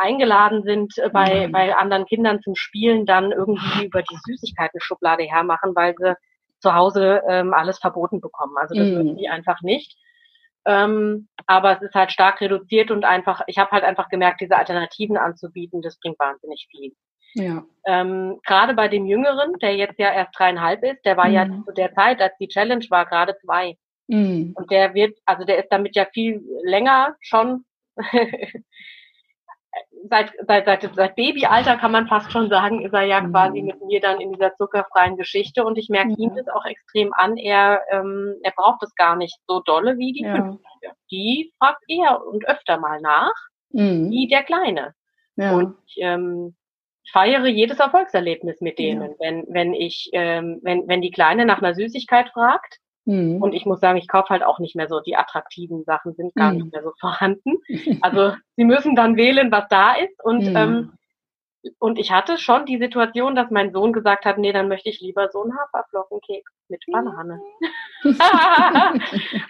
eingeladen 0.00 0.62
sind 0.64 0.92
äh, 0.98 1.08
bei, 1.08 1.48
bei 1.48 1.74
anderen 1.74 2.04
Kindern 2.04 2.42
zum 2.42 2.54
Spielen, 2.56 3.06
dann 3.06 3.32
irgendwie 3.32 3.86
über 3.86 4.02
die 4.02 4.18
Süßigkeiten-Schublade 4.26 5.24
hermachen, 5.24 5.74
weil 5.74 5.94
sie 5.96 6.14
zu 6.62 6.74
Hause 6.74 7.22
ähm, 7.28 7.52
alles 7.52 7.78
verboten 7.78 8.20
bekommen. 8.20 8.56
Also 8.56 8.74
das 8.74 8.88
mm. 8.88 9.16
die 9.16 9.28
einfach 9.28 9.60
nicht. 9.62 9.98
Ähm, 10.64 11.28
aber 11.46 11.76
es 11.76 11.82
ist 11.82 11.94
halt 11.94 12.12
stark 12.12 12.40
reduziert 12.40 12.90
und 12.90 13.04
einfach, 13.04 13.42
ich 13.48 13.58
habe 13.58 13.72
halt 13.72 13.84
einfach 13.84 14.08
gemerkt, 14.08 14.40
diese 14.40 14.56
Alternativen 14.56 15.16
anzubieten, 15.16 15.82
das 15.82 15.98
bringt 15.98 16.18
wahnsinnig 16.20 16.68
viel. 16.70 16.92
Ja. 17.34 17.64
Ähm, 17.86 18.38
gerade 18.46 18.74
bei 18.74 18.88
dem 18.88 19.06
Jüngeren, 19.06 19.54
der 19.60 19.74
jetzt 19.74 19.98
ja 19.98 20.12
erst 20.12 20.38
dreieinhalb 20.38 20.84
ist, 20.84 21.04
der 21.04 21.16
war 21.16 21.28
mhm. 21.28 21.34
ja 21.34 21.46
zu 21.64 21.72
der 21.72 21.92
Zeit, 21.94 22.20
als 22.20 22.36
die 22.38 22.48
Challenge 22.48 22.84
war, 22.90 23.06
gerade 23.06 23.36
zwei. 23.44 23.76
Mhm. 24.06 24.52
Und 24.54 24.70
der 24.70 24.94
wird, 24.94 25.18
also 25.24 25.44
der 25.44 25.58
ist 25.58 25.68
damit 25.70 25.96
ja 25.96 26.06
viel 26.12 26.42
länger 26.62 27.16
schon 27.20 27.64
seit, 30.08 30.32
seit, 30.46 30.64
seit, 30.66 30.94
seit 30.94 31.16
Babyalter 31.16 31.76
kann 31.76 31.92
man 31.92 32.06
fast 32.06 32.30
schon 32.32 32.48
sagen, 32.48 32.82
ist 32.82 32.92
er 32.92 33.02
ja 33.02 33.20
mhm. 33.20 33.32
quasi 33.32 33.62
mit 33.62 33.82
mir 33.84 34.00
dann 34.00 34.20
in 34.20 34.32
dieser 34.32 34.54
zuckerfreien 34.56 35.16
Geschichte 35.16 35.64
und 35.64 35.78
ich 35.78 35.88
merke 35.88 36.10
mhm. 36.10 36.16
ihm 36.18 36.34
das 36.34 36.48
auch 36.48 36.64
extrem 36.64 37.12
an. 37.14 37.36
Er, 37.36 37.82
ähm, 37.90 38.36
er 38.42 38.52
braucht 38.52 38.82
es 38.82 38.94
gar 38.94 39.16
nicht 39.16 39.38
so 39.46 39.60
dolle 39.60 39.98
wie 39.98 40.12
die 40.12 40.24
ja. 40.24 40.34
Fünfjährige. 40.34 40.96
Die 41.10 41.52
fragt 41.58 41.82
eher 41.88 42.24
und 42.26 42.46
öfter 42.46 42.78
mal 42.78 43.00
nach, 43.00 43.34
mhm. 43.70 44.10
wie 44.10 44.28
der 44.28 44.42
Kleine. 44.42 44.94
Ja. 45.36 45.52
Und 45.54 45.76
ähm, 45.96 46.56
feiere 47.10 47.46
jedes 47.46 47.78
Erfolgserlebnis 47.78 48.60
mit 48.60 48.78
denen. 48.78 49.12
Ja. 49.12 49.16
Wenn, 49.18 49.46
wenn 49.48 49.74
ich, 49.74 50.10
ähm, 50.12 50.60
wenn, 50.62 50.88
wenn 50.88 51.02
die 51.02 51.10
Kleine 51.10 51.46
nach 51.46 51.58
einer 51.58 51.74
Süßigkeit 51.74 52.30
fragt, 52.30 52.78
Mhm. 53.04 53.42
Und 53.42 53.52
ich 53.52 53.66
muss 53.66 53.80
sagen, 53.80 53.98
ich 53.98 54.08
kaufe 54.08 54.30
halt 54.30 54.44
auch 54.44 54.58
nicht 54.58 54.76
mehr 54.76 54.88
so, 54.88 55.00
die 55.00 55.16
attraktiven 55.16 55.84
Sachen 55.84 56.14
sind 56.14 56.34
gar 56.34 56.52
mhm. 56.52 56.58
nicht 56.58 56.72
mehr 56.72 56.82
so 56.82 56.92
vorhanden. 56.98 57.58
Also 58.00 58.34
sie 58.56 58.64
müssen 58.64 58.94
dann 58.94 59.16
wählen, 59.16 59.50
was 59.50 59.68
da 59.68 59.94
ist. 59.94 60.22
Und, 60.22 60.44
mhm. 60.44 60.56
ähm, 60.56 60.92
und 61.78 61.98
ich 61.98 62.10
hatte 62.10 62.38
schon 62.38 62.66
die 62.66 62.78
Situation, 62.78 63.34
dass 63.34 63.50
mein 63.50 63.72
Sohn 63.72 63.92
gesagt 63.92 64.24
hat, 64.24 64.38
nee, 64.38 64.52
dann 64.52 64.68
möchte 64.68 64.88
ich 64.88 65.00
lieber 65.00 65.28
so 65.30 65.42
einen 65.42 65.56
Haferflockenkeks 65.56 66.52
mit 66.68 66.82
Banane. 66.90 67.40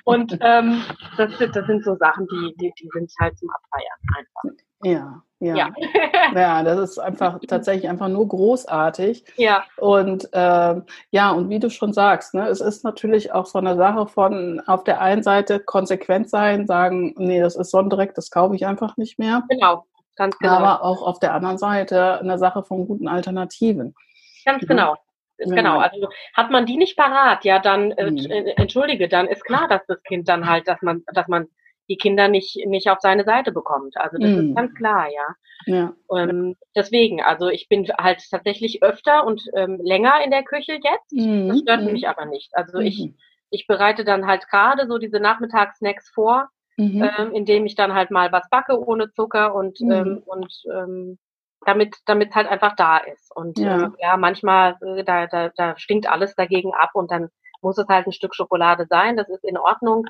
und 0.04 0.38
ähm, 0.40 0.82
das, 1.16 1.32
das 1.38 1.66
sind 1.66 1.84
so 1.84 1.96
Sachen, 1.96 2.26
die, 2.26 2.54
die, 2.56 2.72
die 2.78 2.88
sind 2.92 3.10
halt 3.20 3.38
zum 3.38 3.48
Abfeiern 3.50 3.98
einfach. 4.16 4.64
Ja, 4.82 5.22
ja. 5.42 5.56
Ja. 5.56 5.70
ja, 6.34 6.62
das 6.62 6.78
ist 6.78 6.98
einfach 6.98 7.40
tatsächlich 7.48 7.88
einfach 7.88 8.08
nur 8.08 8.28
großartig. 8.28 9.24
Ja. 9.36 9.64
Und 9.76 10.28
äh, 10.32 10.80
ja, 11.10 11.30
und 11.32 11.48
wie 11.50 11.58
du 11.58 11.68
schon 11.68 11.92
sagst, 11.92 12.34
ne, 12.34 12.46
es 12.46 12.60
ist 12.60 12.84
natürlich 12.84 13.32
auch 13.32 13.46
so 13.46 13.58
eine 13.58 13.76
Sache 13.76 14.06
von 14.06 14.60
auf 14.66 14.84
der 14.84 15.00
einen 15.00 15.24
Seite 15.24 15.58
konsequent 15.58 16.30
sein, 16.30 16.66
sagen, 16.66 17.14
nee, 17.18 17.40
das 17.40 17.56
ist 17.56 17.72
Sonnendirekt, 17.72 18.16
das 18.16 18.30
kaufe 18.30 18.54
ich 18.54 18.66
einfach 18.66 18.96
nicht 18.96 19.18
mehr. 19.18 19.42
Genau, 19.48 19.84
ganz 20.14 20.38
genau. 20.38 20.52
Aber 20.52 20.84
auch 20.84 21.02
auf 21.02 21.18
der 21.18 21.34
anderen 21.34 21.58
Seite 21.58 22.20
eine 22.20 22.38
Sache 22.38 22.62
von 22.62 22.86
guten 22.86 23.08
Alternativen. 23.08 23.96
Ganz 24.44 24.64
genau. 24.66 24.94
Ja. 25.38 25.54
Genau, 25.56 25.80
also 25.80 26.08
hat 26.34 26.52
man 26.52 26.66
die 26.66 26.76
nicht 26.76 26.96
parat, 26.96 27.44
ja, 27.44 27.58
dann 27.58 27.90
äh, 27.92 28.12
mhm. 28.12 28.46
entschuldige, 28.56 29.08
dann 29.08 29.26
ist 29.26 29.44
klar, 29.44 29.66
dass 29.68 29.84
das 29.88 30.00
Kind 30.04 30.28
dann 30.28 30.48
halt, 30.48 30.68
dass 30.68 30.80
man, 30.82 31.02
dass 31.12 31.26
man 31.26 31.48
die 31.92 31.98
Kinder 31.98 32.28
nicht, 32.28 32.56
nicht 32.66 32.88
auf 32.88 33.00
seine 33.00 33.24
Seite 33.24 33.52
bekommt. 33.52 33.98
Also 33.98 34.16
das 34.16 34.30
mm. 34.30 34.38
ist 34.38 34.56
ganz 34.56 34.74
klar, 34.74 35.08
ja. 35.12 35.34
ja. 35.66 35.92
Ähm, 36.16 36.56
deswegen, 36.74 37.20
also 37.20 37.48
ich 37.48 37.68
bin 37.68 37.86
halt 37.98 38.22
tatsächlich 38.30 38.82
öfter 38.82 39.26
und 39.26 39.42
ähm, 39.54 39.78
länger 39.82 40.24
in 40.24 40.30
der 40.30 40.42
Küche 40.42 40.72
jetzt. 40.72 41.12
Mm. 41.12 41.48
Das 41.48 41.58
stört 41.60 41.82
mm. 41.82 41.92
mich 41.92 42.08
aber 42.08 42.24
nicht. 42.24 42.56
Also 42.56 42.78
ich, 42.78 42.98
mhm. 42.98 43.16
ich 43.50 43.66
bereite 43.66 44.04
dann 44.04 44.26
halt 44.26 44.48
gerade 44.48 44.86
so 44.86 44.96
diese 44.96 45.20
Nachmittagssnacks 45.20 46.08
vor, 46.08 46.48
-hmm. 46.78 47.10
ähm, 47.18 47.32
indem 47.32 47.66
ich 47.66 47.74
dann 47.74 47.92
halt 47.92 48.10
mal 48.10 48.32
was 48.32 48.48
backe 48.48 48.78
ohne 48.78 49.10
Zucker 49.10 49.54
und, 49.54 49.78
mhm. 49.80 49.92
ähm, 49.92 50.22
und 50.24 50.52
ähm, 50.72 51.18
damit 51.66 51.96
damit 52.06 52.34
halt 52.34 52.48
einfach 52.48 52.74
da 52.74 52.96
ist. 52.96 53.30
Und 53.36 53.58
ja, 53.58 53.84
äh, 53.84 53.90
ja 53.98 54.16
manchmal, 54.16 54.78
äh, 54.80 55.04
da, 55.04 55.26
da, 55.26 55.50
da 55.50 55.76
stinkt 55.76 56.08
alles 56.08 56.34
dagegen 56.34 56.72
ab 56.72 56.90
und 56.94 57.10
dann 57.10 57.28
muss 57.60 57.76
es 57.78 57.86
halt 57.88 58.06
ein 58.06 58.12
Stück 58.12 58.34
Schokolade 58.34 58.86
sein. 58.88 59.16
Das 59.16 59.28
ist 59.28 59.44
in 59.44 59.58
Ordnung 59.58 60.06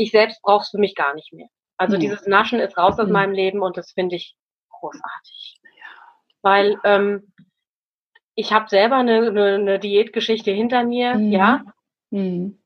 ich 0.00 0.12
selbst 0.12 0.40
brauche 0.42 0.62
es 0.62 0.70
für 0.70 0.78
mich 0.78 0.94
gar 0.94 1.14
nicht 1.14 1.32
mehr. 1.32 1.48
Also 1.76 1.96
mhm. 1.96 2.00
dieses 2.00 2.26
Naschen 2.26 2.58
ist 2.58 2.76
raus 2.78 2.98
aus 2.98 3.06
mhm. 3.06 3.12
meinem 3.12 3.32
Leben 3.32 3.62
und 3.62 3.76
das 3.76 3.92
finde 3.92 4.16
ich 4.16 4.34
großartig. 4.70 5.60
Weil 6.42 6.78
ähm, 6.84 7.32
ich 8.34 8.52
habe 8.52 8.68
selber 8.70 8.96
eine, 8.96 9.28
eine, 9.28 9.54
eine, 9.56 9.78
Diätgeschichte 9.78 10.50
hinter 10.50 10.84
mir, 10.84 11.14
mhm. 11.14 11.32
ja. 11.32 11.64
Mhm. 12.10 12.62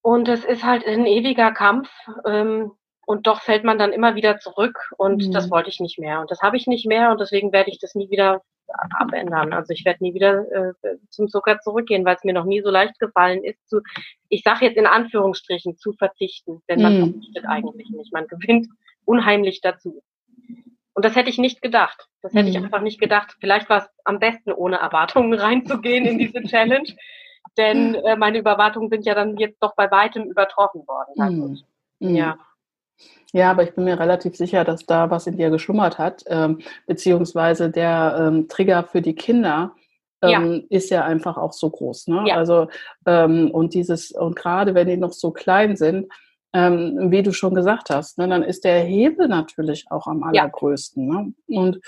Und 0.00 0.28
es 0.28 0.44
ist 0.44 0.64
halt 0.64 0.86
ein 0.86 1.04
ewiger 1.04 1.52
Kampf. 1.52 1.90
Ähm, 2.24 2.72
und 3.08 3.26
doch 3.26 3.40
fällt 3.40 3.64
man 3.64 3.78
dann 3.78 3.94
immer 3.94 4.16
wieder 4.16 4.38
zurück 4.38 4.92
und 4.98 5.34
das 5.34 5.46
mhm. 5.46 5.52
wollte 5.52 5.70
ich 5.70 5.80
nicht 5.80 5.98
mehr. 5.98 6.20
Und 6.20 6.30
das 6.30 6.42
habe 6.42 6.58
ich 6.58 6.66
nicht 6.66 6.84
mehr 6.86 7.10
und 7.10 7.18
deswegen 7.18 7.52
werde 7.52 7.70
ich 7.70 7.78
das 7.78 7.94
nie 7.94 8.10
wieder 8.10 8.42
abändern. 8.98 9.54
Also 9.54 9.72
ich 9.72 9.86
werde 9.86 10.04
nie 10.04 10.12
wieder 10.12 10.44
äh, 10.52 10.74
zum 11.08 11.26
Zucker 11.28 11.58
zurückgehen, 11.60 12.04
weil 12.04 12.16
es 12.16 12.24
mir 12.24 12.34
noch 12.34 12.44
nie 12.44 12.60
so 12.60 12.68
leicht 12.68 12.98
gefallen 12.98 13.42
ist, 13.44 13.66
zu, 13.66 13.80
ich 14.28 14.42
sage 14.42 14.66
jetzt 14.66 14.76
in 14.76 14.84
Anführungsstrichen, 14.84 15.78
zu 15.78 15.94
verzichten. 15.94 16.60
Denn 16.68 16.82
man 16.82 17.00
mm. 17.00 17.12
verzichtet 17.12 17.46
eigentlich 17.46 17.88
nicht. 17.88 18.12
Man 18.12 18.26
gewinnt 18.26 18.68
unheimlich 19.06 19.62
dazu. 19.62 20.02
Und 20.92 21.02
das 21.02 21.16
hätte 21.16 21.30
ich 21.30 21.38
nicht 21.38 21.62
gedacht. 21.62 22.08
Das 22.20 22.34
hätte 22.34 22.44
mm. 22.44 22.48
ich 22.48 22.58
einfach 22.58 22.82
nicht 22.82 23.00
gedacht. 23.00 23.36
Vielleicht 23.40 23.70
war 23.70 23.78
es 23.78 23.88
am 24.04 24.18
besten, 24.18 24.52
ohne 24.52 24.76
Erwartungen 24.76 25.32
reinzugehen 25.40 26.04
in 26.04 26.18
diese 26.18 26.42
Challenge. 26.42 26.94
Denn 27.56 27.94
äh, 27.94 28.16
meine 28.16 28.44
Erwartungen 28.44 28.90
sind 28.90 29.06
ja 29.06 29.14
dann 29.14 29.38
jetzt 29.38 29.62
doch 29.62 29.74
bei 29.76 29.90
weitem 29.90 30.24
übertroffen 30.24 30.86
worden. 30.86 31.62
Mm. 32.00 32.14
Ja. 32.14 32.36
Ja, 33.32 33.50
aber 33.50 33.62
ich 33.62 33.74
bin 33.74 33.84
mir 33.84 33.98
relativ 33.98 34.36
sicher, 34.36 34.64
dass 34.64 34.86
da 34.86 35.10
was 35.10 35.26
in 35.26 35.36
dir 35.36 35.50
geschlummert 35.50 35.98
hat, 35.98 36.24
ähm, 36.28 36.60
beziehungsweise 36.86 37.70
der 37.70 38.16
ähm, 38.20 38.48
Trigger 38.48 38.84
für 38.84 39.02
die 39.02 39.14
Kinder 39.14 39.74
ähm, 40.22 40.30
ja. 40.52 40.60
ist 40.76 40.90
ja 40.90 41.04
einfach 41.04 41.36
auch 41.36 41.52
so 41.52 41.68
groß. 41.68 42.08
Ne? 42.08 42.24
Ja. 42.28 42.36
Also 42.36 42.68
ähm, 43.06 43.50
und 43.50 43.74
dieses 43.74 44.12
und 44.12 44.34
gerade 44.34 44.74
wenn 44.74 44.88
die 44.88 44.96
noch 44.96 45.12
so 45.12 45.30
klein 45.30 45.76
sind, 45.76 46.10
ähm, 46.54 47.10
wie 47.10 47.22
du 47.22 47.32
schon 47.32 47.54
gesagt 47.54 47.90
hast, 47.90 48.18
ne, 48.18 48.26
dann 48.28 48.42
ist 48.42 48.64
der 48.64 48.80
Hebel 48.80 49.28
natürlich 49.28 49.86
auch 49.90 50.06
am 50.06 50.22
allergrößten. 50.22 51.12
Ja. 51.12 51.22
Ne? 51.22 51.34
Und 51.46 51.80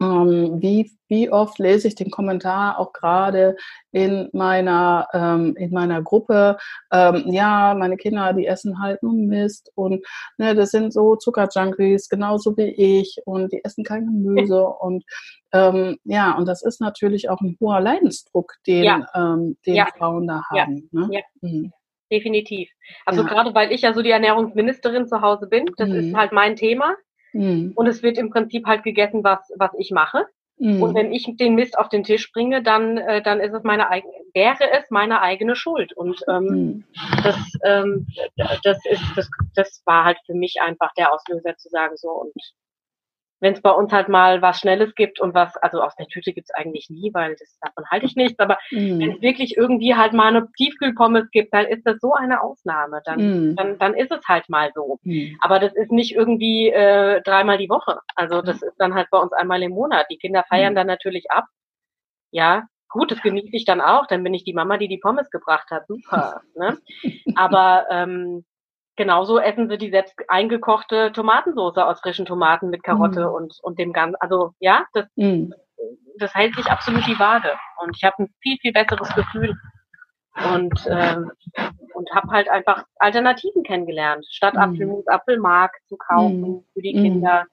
ähm, 0.00 0.60
wie, 0.60 0.92
wie 1.08 1.30
oft 1.30 1.58
lese 1.58 1.88
ich 1.88 1.94
den 1.94 2.10
Kommentar 2.10 2.78
auch 2.78 2.92
gerade 2.92 3.56
in 3.92 4.28
meiner, 4.32 5.08
ähm, 5.12 5.54
in 5.56 5.70
meiner 5.70 6.02
Gruppe, 6.02 6.58
ähm, 6.92 7.24
ja, 7.26 7.74
meine 7.74 7.96
Kinder, 7.96 8.32
die 8.32 8.46
essen 8.46 8.80
halt 8.80 9.02
nur 9.02 9.14
Mist 9.14 9.72
und 9.74 10.04
ne, 10.38 10.54
das 10.54 10.70
sind 10.70 10.92
so 10.92 11.16
Zuckerjunkies, 11.16 12.08
genauso 12.08 12.56
wie 12.56 13.00
ich 13.00 13.18
und 13.24 13.52
die 13.52 13.64
essen 13.64 13.84
kein 13.84 14.06
Gemüse 14.06 14.66
und 14.66 15.04
ähm, 15.52 15.98
ja, 16.04 16.36
und 16.36 16.46
das 16.46 16.62
ist 16.62 16.80
natürlich 16.80 17.30
auch 17.30 17.40
ein 17.40 17.56
hoher 17.60 17.80
Leidensdruck, 17.80 18.54
den, 18.66 18.84
ja. 18.84 19.06
ähm, 19.14 19.56
den 19.64 19.76
ja. 19.76 19.86
Frauen 19.96 20.26
da 20.26 20.42
haben. 20.50 20.88
Ja. 20.92 21.00
Ne? 21.00 21.08
Ja. 21.10 21.20
Mhm. 21.40 21.72
Definitiv. 22.10 22.70
Also 23.04 23.24
gerade 23.24 23.52
weil 23.52 23.72
ich 23.72 23.82
ja 23.82 23.92
so 23.92 24.00
die 24.00 24.10
Ernährungsministerin 24.10 25.08
zu 25.08 25.22
Hause 25.22 25.48
bin, 25.48 25.64
das 25.76 25.88
mhm. 25.88 25.96
ist 25.96 26.14
halt 26.14 26.30
mein 26.30 26.54
Thema. 26.54 26.94
Mhm. 27.36 27.72
Und 27.74 27.86
es 27.86 28.02
wird 28.02 28.18
im 28.18 28.30
Prinzip 28.30 28.66
halt 28.66 28.82
gegessen, 28.82 29.24
was, 29.24 29.52
was 29.56 29.70
ich 29.78 29.90
mache. 29.90 30.26
Mhm. 30.58 30.82
Und 30.82 30.94
wenn 30.94 31.12
ich 31.12 31.28
den 31.36 31.54
Mist 31.54 31.78
auf 31.78 31.88
den 31.88 32.02
Tisch 32.02 32.32
bringe, 32.32 32.62
dann, 32.62 32.96
äh, 32.96 33.22
dann 33.22 33.40
ist 33.40 33.52
es 33.52 33.62
meine 33.62 33.90
eigene, 33.90 34.12
wäre 34.32 34.70
es 34.72 34.90
meine 34.90 35.20
eigene 35.20 35.54
Schuld. 35.54 35.92
Und 35.94 36.20
ähm, 36.28 36.44
mhm. 36.44 36.84
das, 37.22 37.36
ähm, 37.64 38.06
das 38.62 38.78
ist, 38.90 39.02
das, 39.16 39.28
das 39.54 39.82
war 39.84 40.04
halt 40.04 40.18
für 40.24 40.34
mich 40.34 40.56
einfach 40.62 40.92
der 40.94 41.12
Auslöser 41.12 41.56
zu 41.56 41.68
sagen, 41.68 41.96
so 41.96 42.08
und 42.08 42.32
wenn 43.40 43.52
es 43.52 43.60
bei 43.60 43.70
uns 43.70 43.92
halt 43.92 44.08
mal 44.08 44.40
was 44.40 44.58
Schnelles 44.60 44.94
gibt 44.94 45.20
und 45.20 45.34
was, 45.34 45.56
also 45.58 45.82
aus 45.82 45.94
der 45.96 46.06
Tüte 46.06 46.32
gibt's 46.32 46.52
eigentlich 46.54 46.88
nie, 46.88 47.12
weil 47.12 47.36
das 47.38 47.58
davon 47.60 47.84
halte 47.90 48.06
ich 48.06 48.16
nichts, 48.16 48.38
aber 48.38 48.58
mm. 48.70 48.98
wenn 48.98 49.12
es 49.12 49.20
wirklich 49.20 49.56
irgendwie 49.56 49.94
halt 49.94 50.14
mal 50.14 50.28
eine 50.28 50.48
Tiefkühlpommes 50.56 51.30
gibt, 51.30 51.52
dann 51.52 51.66
ist 51.66 51.86
das 51.86 51.98
so 52.00 52.14
eine 52.14 52.42
Ausnahme. 52.42 53.02
Dann, 53.04 53.50
mm. 53.50 53.56
dann, 53.56 53.78
dann 53.78 53.94
ist 53.94 54.10
es 54.10 54.26
halt 54.26 54.48
mal 54.48 54.70
so. 54.74 54.98
Mm. 55.02 55.36
Aber 55.40 55.58
das 55.58 55.74
ist 55.74 55.92
nicht 55.92 56.14
irgendwie 56.14 56.70
äh, 56.70 57.20
dreimal 57.22 57.58
die 57.58 57.68
Woche. 57.68 58.00
Also 58.14 58.40
das 58.40 58.62
ist 58.62 58.76
dann 58.78 58.94
halt 58.94 59.08
bei 59.10 59.18
uns 59.18 59.32
einmal 59.32 59.62
im 59.62 59.72
Monat. 59.72 60.06
Die 60.10 60.18
Kinder 60.18 60.44
feiern 60.48 60.72
mm. 60.72 60.76
dann 60.76 60.86
natürlich 60.86 61.30
ab. 61.30 61.44
Ja, 62.30 62.64
gut, 62.88 63.10
das 63.10 63.20
genieße 63.20 63.54
ich 63.54 63.66
dann 63.66 63.82
auch. 63.82 64.06
Dann 64.06 64.22
bin 64.24 64.32
ich 64.32 64.44
die 64.44 64.54
Mama, 64.54 64.78
die 64.78 64.88
die 64.88 64.98
Pommes 64.98 65.30
gebracht 65.30 65.70
hat. 65.70 65.86
Super. 65.86 66.40
ne? 66.54 66.78
Aber 67.36 67.86
ähm, 67.90 68.44
genauso 68.96 69.38
essen 69.38 69.68
sie 69.68 69.78
die 69.78 69.90
selbst 69.90 70.14
eingekochte 70.28 71.12
Tomatensauce 71.12 71.78
aus 71.78 72.00
frischen 72.00 72.26
Tomaten 72.26 72.70
mit 72.70 72.82
Karotte 72.82 73.28
mm. 73.28 73.34
und, 73.34 73.58
und 73.62 73.78
dem 73.78 73.92
ganzen, 73.92 74.16
also 74.20 74.52
ja, 74.58 74.86
das, 74.94 75.06
mm. 75.16 75.50
das 76.18 76.34
hält 76.34 76.54
sich 76.54 76.66
absolut 76.66 77.06
die 77.06 77.18
Waage. 77.18 77.52
Und 77.78 77.96
ich 77.96 78.04
habe 78.04 78.24
ein 78.24 78.34
viel, 78.40 78.56
viel 78.58 78.72
besseres 78.72 79.14
Gefühl 79.14 79.54
und, 80.52 80.86
ähm, 80.88 81.30
und 81.94 82.10
habe 82.14 82.28
halt 82.30 82.48
einfach 82.48 82.84
Alternativen 82.98 83.62
kennengelernt, 83.62 84.26
statt 84.30 84.54
mm. 84.54 84.58
Apfelmus, 84.58 85.06
Apfelmark 85.08 85.76
zu 85.88 85.96
kaufen 85.96 86.40
mm. 86.40 86.64
für 86.72 86.82
die 86.82 86.92
Kinder 86.92 87.44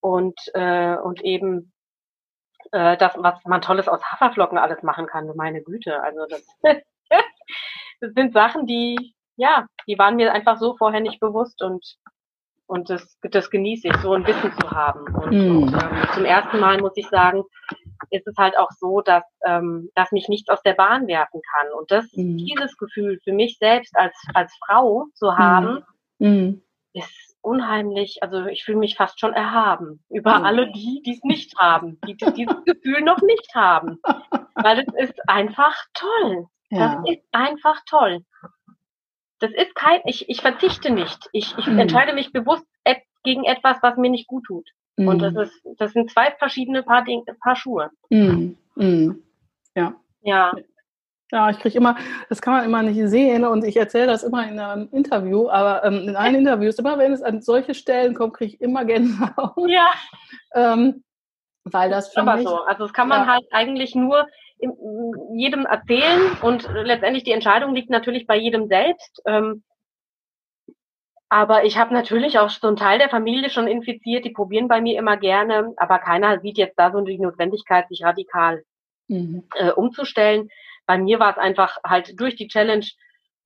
und, 0.00 0.38
äh, 0.54 0.96
und 0.96 1.22
eben 1.24 1.72
äh, 2.72 2.96
das, 2.96 3.12
was 3.16 3.44
man 3.44 3.60
Tolles 3.60 3.88
aus 3.88 4.02
Haferflocken 4.04 4.58
alles 4.58 4.82
machen 4.82 5.06
kann, 5.06 5.30
meine 5.36 5.62
Güte. 5.62 6.02
Also 6.02 6.26
das, 6.28 6.46
das 8.00 8.12
sind 8.14 8.32
Sachen, 8.32 8.66
die, 8.66 9.14
ja, 9.38 9.66
die 9.86 9.98
waren 9.98 10.16
mir 10.16 10.32
einfach 10.32 10.58
so 10.58 10.76
vorher 10.76 11.00
nicht 11.00 11.20
bewusst 11.20 11.62
und 11.62 11.84
und 12.68 12.90
das, 12.90 13.18
das 13.22 13.48
genieße 13.48 13.88
ich, 13.88 13.96
so 13.96 14.12
ein 14.12 14.26
Wissen 14.26 14.52
zu 14.52 14.70
haben. 14.70 15.00
Und, 15.14 15.32
mm. 15.32 15.62
und 15.62 15.72
ähm, 15.72 16.08
zum 16.12 16.24
ersten 16.26 16.60
Mal 16.60 16.78
muss 16.82 16.92
ich 16.96 17.08
sagen, 17.08 17.42
ist 18.10 18.26
es 18.26 18.36
halt 18.36 18.58
auch 18.58 18.70
so, 18.78 19.00
dass, 19.00 19.24
ähm, 19.46 19.88
dass 19.94 20.12
mich 20.12 20.28
nichts 20.28 20.50
aus 20.50 20.60
der 20.62 20.74
Bahn 20.74 21.06
werfen 21.06 21.40
kann. 21.54 21.72
Und 21.72 21.90
das, 21.90 22.04
mm. 22.12 22.36
dieses 22.36 22.76
Gefühl 22.76 23.20
für 23.24 23.32
mich 23.32 23.56
selbst 23.58 23.96
als, 23.96 24.14
als 24.34 24.54
Frau 24.66 25.06
zu 25.14 25.38
haben, 25.38 25.82
mm. 26.18 26.60
ist 26.92 27.36
unheimlich, 27.40 28.18
also 28.22 28.44
ich 28.44 28.64
fühle 28.64 28.78
mich 28.78 28.96
fast 28.96 29.18
schon 29.18 29.32
erhaben 29.32 30.04
über 30.10 30.44
alle 30.44 30.70
die, 30.70 31.00
die 31.06 31.12
es 31.12 31.24
nicht 31.24 31.56
haben, 31.58 31.98
die, 32.06 32.16
die 32.16 32.32
dieses 32.34 32.64
Gefühl 32.66 33.00
noch 33.00 33.22
nicht 33.22 33.54
haben. 33.54 33.98
Weil 34.54 34.80
es 34.80 35.08
ist 35.08 35.18
einfach 35.26 35.74
toll. 35.94 36.46
Ja. 36.68 36.96
Das 36.96 37.14
ist 37.14 37.24
einfach 37.32 37.80
toll. 37.88 38.18
Das 39.40 39.50
ist 39.52 39.74
kein, 39.74 40.00
ich, 40.04 40.28
ich 40.28 40.40
verzichte 40.40 40.90
nicht. 40.90 41.28
Ich, 41.32 41.56
ich 41.56 41.66
mhm. 41.66 41.78
entscheide 41.78 42.12
mich 42.12 42.32
bewusst 42.32 42.64
et, 42.84 42.98
gegen 43.22 43.44
etwas, 43.44 43.76
was 43.82 43.96
mir 43.96 44.10
nicht 44.10 44.26
gut 44.26 44.44
tut. 44.44 44.68
Mhm. 44.96 45.08
Und 45.08 45.18
das 45.20 45.34
ist, 45.36 45.62
das 45.78 45.92
sind 45.92 46.10
zwei 46.10 46.32
verschiedene 46.38 46.82
Paar, 46.82 47.04
Ding, 47.04 47.24
Paar 47.40 47.56
Schuhe. 47.56 47.90
Mhm. 48.10 48.56
Mhm. 48.74 49.22
Ja. 49.74 49.94
Ja. 50.22 50.52
Ja, 51.30 51.50
ich 51.50 51.58
kriege 51.58 51.76
immer, 51.76 51.96
das 52.30 52.40
kann 52.40 52.54
man 52.54 52.64
immer 52.64 52.82
nicht 52.82 52.98
sehen 53.10 53.44
und 53.44 53.62
ich 53.62 53.76
erzähle 53.76 54.06
das 54.06 54.22
immer 54.22 54.48
in 54.48 54.58
einem 54.58 54.88
Interview, 54.92 55.50
aber 55.50 55.84
ähm, 55.84 56.08
in 56.08 56.16
allen 56.16 56.34
Interviews, 56.46 56.78
immer 56.78 56.96
wenn 56.96 57.12
es 57.12 57.22
an 57.22 57.42
solche 57.42 57.74
Stellen 57.74 58.14
kommt, 58.14 58.34
kriege 58.34 58.54
ich 58.54 58.60
immer 58.62 58.86
Gänsehaut. 58.86 59.68
Ja. 59.68 59.92
ähm, 60.54 61.04
weil 61.64 61.90
das 61.90 62.08
für 62.08 62.20
aber 62.20 62.36
mich, 62.36 62.48
so. 62.48 62.62
Also 62.62 62.84
das 62.84 62.94
kann 62.94 63.08
man 63.08 63.26
ja. 63.26 63.34
halt 63.34 63.44
eigentlich 63.50 63.94
nur 63.94 64.26
jedem 65.32 65.66
erzählen 65.66 66.36
und 66.42 66.68
letztendlich 66.72 67.24
die 67.24 67.32
Entscheidung 67.32 67.74
liegt 67.74 67.90
natürlich 67.90 68.26
bei 68.26 68.36
jedem 68.36 68.66
selbst. 68.68 69.22
Ähm, 69.26 69.62
aber 71.28 71.64
ich 71.64 71.76
habe 71.76 71.92
natürlich 71.92 72.38
auch 72.38 72.48
so 72.48 72.68
einen 72.68 72.76
Teil 72.76 72.98
der 72.98 73.10
Familie 73.10 73.50
schon 73.50 73.68
infiziert, 73.68 74.24
die 74.24 74.30
probieren 74.30 74.66
bei 74.66 74.80
mir 74.80 74.98
immer 74.98 75.16
gerne, 75.16 75.74
aber 75.76 75.98
keiner 75.98 76.40
sieht 76.40 76.56
jetzt 76.56 76.78
da 76.78 76.90
so 76.90 77.00
die 77.02 77.18
Notwendigkeit, 77.18 77.86
sich 77.88 78.02
radikal 78.02 78.62
mhm. 79.08 79.44
äh, 79.54 79.70
umzustellen. 79.70 80.48
Bei 80.86 80.96
mir 80.96 81.18
war 81.20 81.32
es 81.32 81.38
einfach 81.38 81.76
halt 81.84 82.18
durch 82.18 82.36
die 82.36 82.48
Challenge 82.48 82.86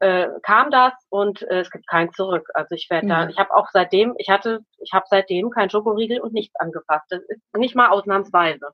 äh, 0.02 0.28
kam 0.42 0.70
das 0.72 0.92
und 1.10 1.42
äh, 1.42 1.60
es 1.60 1.70
gibt 1.70 1.86
kein 1.86 2.12
Zurück. 2.12 2.48
Also 2.54 2.74
ich 2.74 2.90
werde 2.90 3.06
mhm. 3.06 3.10
da, 3.10 3.28
ich 3.28 3.38
habe 3.38 3.54
auch 3.54 3.68
seitdem, 3.72 4.14
ich 4.18 4.28
hatte, 4.28 4.60
ich 4.78 4.92
habe 4.92 5.04
seitdem 5.08 5.50
kein 5.50 5.70
Schokoriegel 5.70 6.20
und 6.20 6.32
nichts 6.32 6.54
angefasst. 6.56 7.06
Das 7.10 7.22
ist 7.28 7.40
nicht 7.56 7.76
mal 7.76 7.88
ausnahmsweise. 7.88 8.70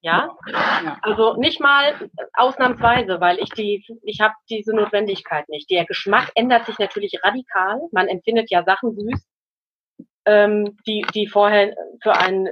Ja? 0.00 0.36
ja? 0.52 0.98
Also 1.02 1.34
nicht 1.34 1.60
mal 1.60 2.10
ausnahmsweise, 2.34 3.20
weil 3.20 3.38
ich 3.38 3.50
die, 3.50 3.84
ich 4.02 4.20
habe 4.20 4.34
diese 4.48 4.74
Notwendigkeit 4.74 5.48
nicht. 5.48 5.70
Der 5.70 5.86
Geschmack 5.86 6.30
ändert 6.34 6.66
sich 6.66 6.78
natürlich 6.78 7.18
radikal. 7.22 7.80
Man 7.92 8.08
empfindet 8.08 8.50
ja 8.50 8.62
Sachen 8.62 8.94
süß, 8.94 9.26
ähm, 10.26 10.76
die, 10.86 11.04
die 11.14 11.26
vorher 11.26 11.74
für 12.02 12.12
einen 12.12 12.48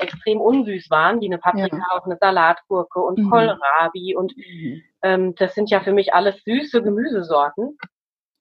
extrem 0.00 0.40
unsüß 0.40 0.90
waren, 0.90 1.20
wie 1.20 1.26
eine 1.26 1.38
Paprika, 1.38 1.76
ja. 1.76 1.86
auch 1.92 2.06
eine 2.06 2.16
Salatgurke 2.16 3.00
und 3.00 3.18
mhm. 3.18 3.30
Kohlrabi 3.30 4.16
und 4.16 4.36
mhm. 4.36 4.82
ähm, 5.02 5.34
das 5.36 5.54
sind 5.54 5.70
ja 5.70 5.80
für 5.80 5.92
mich 5.92 6.14
alles 6.14 6.42
süße 6.44 6.82
Gemüsesorten. 6.82 7.78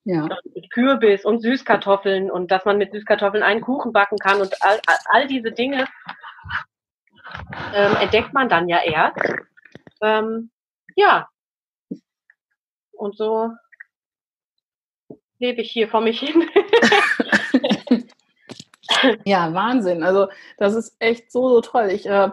Ja. 0.04 0.28
Mit 0.56 0.72
Kürbis 0.72 1.26
und 1.26 1.42
Süßkartoffeln 1.42 2.32
und 2.32 2.50
dass 2.50 2.66
man 2.66 2.80
mit 2.80 2.92
Süßkartoffeln 2.92 3.44
einen 3.44 3.62
Kuchen 3.62 3.92
backen 3.92 4.18
kann 4.18 4.42
und 4.42 4.56
all, 4.62 4.80
all 5.06 5.28
diese 5.28 5.52
Dinge 5.52 5.86
ähm, 7.74 7.96
entdeckt 7.98 8.34
man 8.34 8.50
dann 8.50 8.68
ja 8.70 8.82
erst. 8.84 9.18
Ähm, 10.02 10.52
ja. 10.96 11.28
Und 12.92 13.16
so 13.18 13.52
lebe 15.40 15.62
ich 15.62 15.72
hier 15.72 15.90
vor 15.90 16.02
mich 16.02 16.20
hin. 16.20 16.48
ja, 19.26 19.54
Wahnsinn. 19.54 20.04
Also 20.04 20.28
das 20.58 20.76
ist 20.76 20.96
echt 21.00 21.32
so, 21.32 21.50
so 21.50 21.62
toll. 21.62 21.90
Ich, 21.92 22.06
äh, 22.06 22.30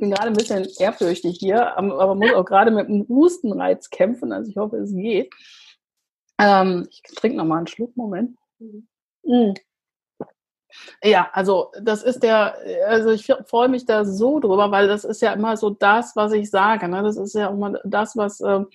bin 0.00 0.10
gerade 0.10 0.28
ein 0.28 0.32
bisschen 0.32 0.66
ehrfürchtig 0.78 1.38
hier, 1.38 1.76
aber 1.76 2.14
muss 2.14 2.32
auch 2.32 2.44
gerade 2.44 2.70
mit 2.70 2.88
einem 2.88 3.06
Hustenreiz 3.08 3.90
kämpfen. 3.90 4.32
Also 4.32 4.50
ich 4.50 4.56
hoffe, 4.56 4.78
es 4.78 4.92
geht. 4.92 5.32
Ähm, 6.38 6.88
ich 6.90 7.02
trinke 7.02 7.36
nochmal 7.36 7.58
einen 7.58 7.66
Schluck, 7.66 7.96
Moment. 7.96 8.36
Mhm. 8.58 9.54
Ja, 11.02 11.28
also 11.32 11.72
das 11.82 12.02
ist 12.02 12.22
der, 12.22 12.56
also 12.86 13.10
ich 13.10 13.26
freue 13.46 13.68
mich 13.68 13.84
da 13.84 14.04
so 14.04 14.40
drüber, 14.40 14.70
weil 14.70 14.88
das 14.88 15.04
ist 15.04 15.22
ja 15.22 15.32
immer 15.32 15.56
so 15.56 15.70
das, 15.70 16.16
was 16.16 16.32
ich 16.32 16.50
sage. 16.50 16.88
Ne? 16.88 17.02
Das 17.02 17.16
ist 17.16 17.34
ja 17.34 17.48
immer 17.48 17.78
das, 17.84 18.16
was, 18.16 18.40
ähm, 18.40 18.68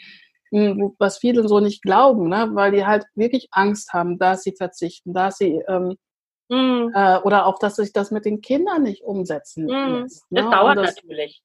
was 1.00 1.18
viele 1.18 1.48
so 1.48 1.60
nicht 1.60 1.82
glauben, 1.82 2.30
ne? 2.30 2.50
weil 2.54 2.72
die 2.72 2.86
halt 2.86 3.06
wirklich 3.15 3.48
Angst 3.52 3.93
haben, 3.93 4.17
dass 4.17 4.43
sie 4.43 4.54
verzichten, 4.56 5.13
dass 5.13 5.38
sie 5.38 5.62
ähm, 5.67 5.96
mhm. 6.50 6.91
äh, 6.93 7.17
oder 7.19 7.46
auch, 7.46 7.60
dass 7.60 7.76
sich 7.76 7.93
das 7.93 8.12
mit 8.12 8.26
den 8.26 8.41
Kindern 8.41 8.84
nicht 8.84 9.04
umsetzen 9.04 9.65
mhm. 9.65 10.02
lässt. 10.02 10.32
Ne? 10.32 10.41
Das 10.41 10.52
dauert 10.52 10.78
das, 10.78 10.96
natürlich. 10.96 11.41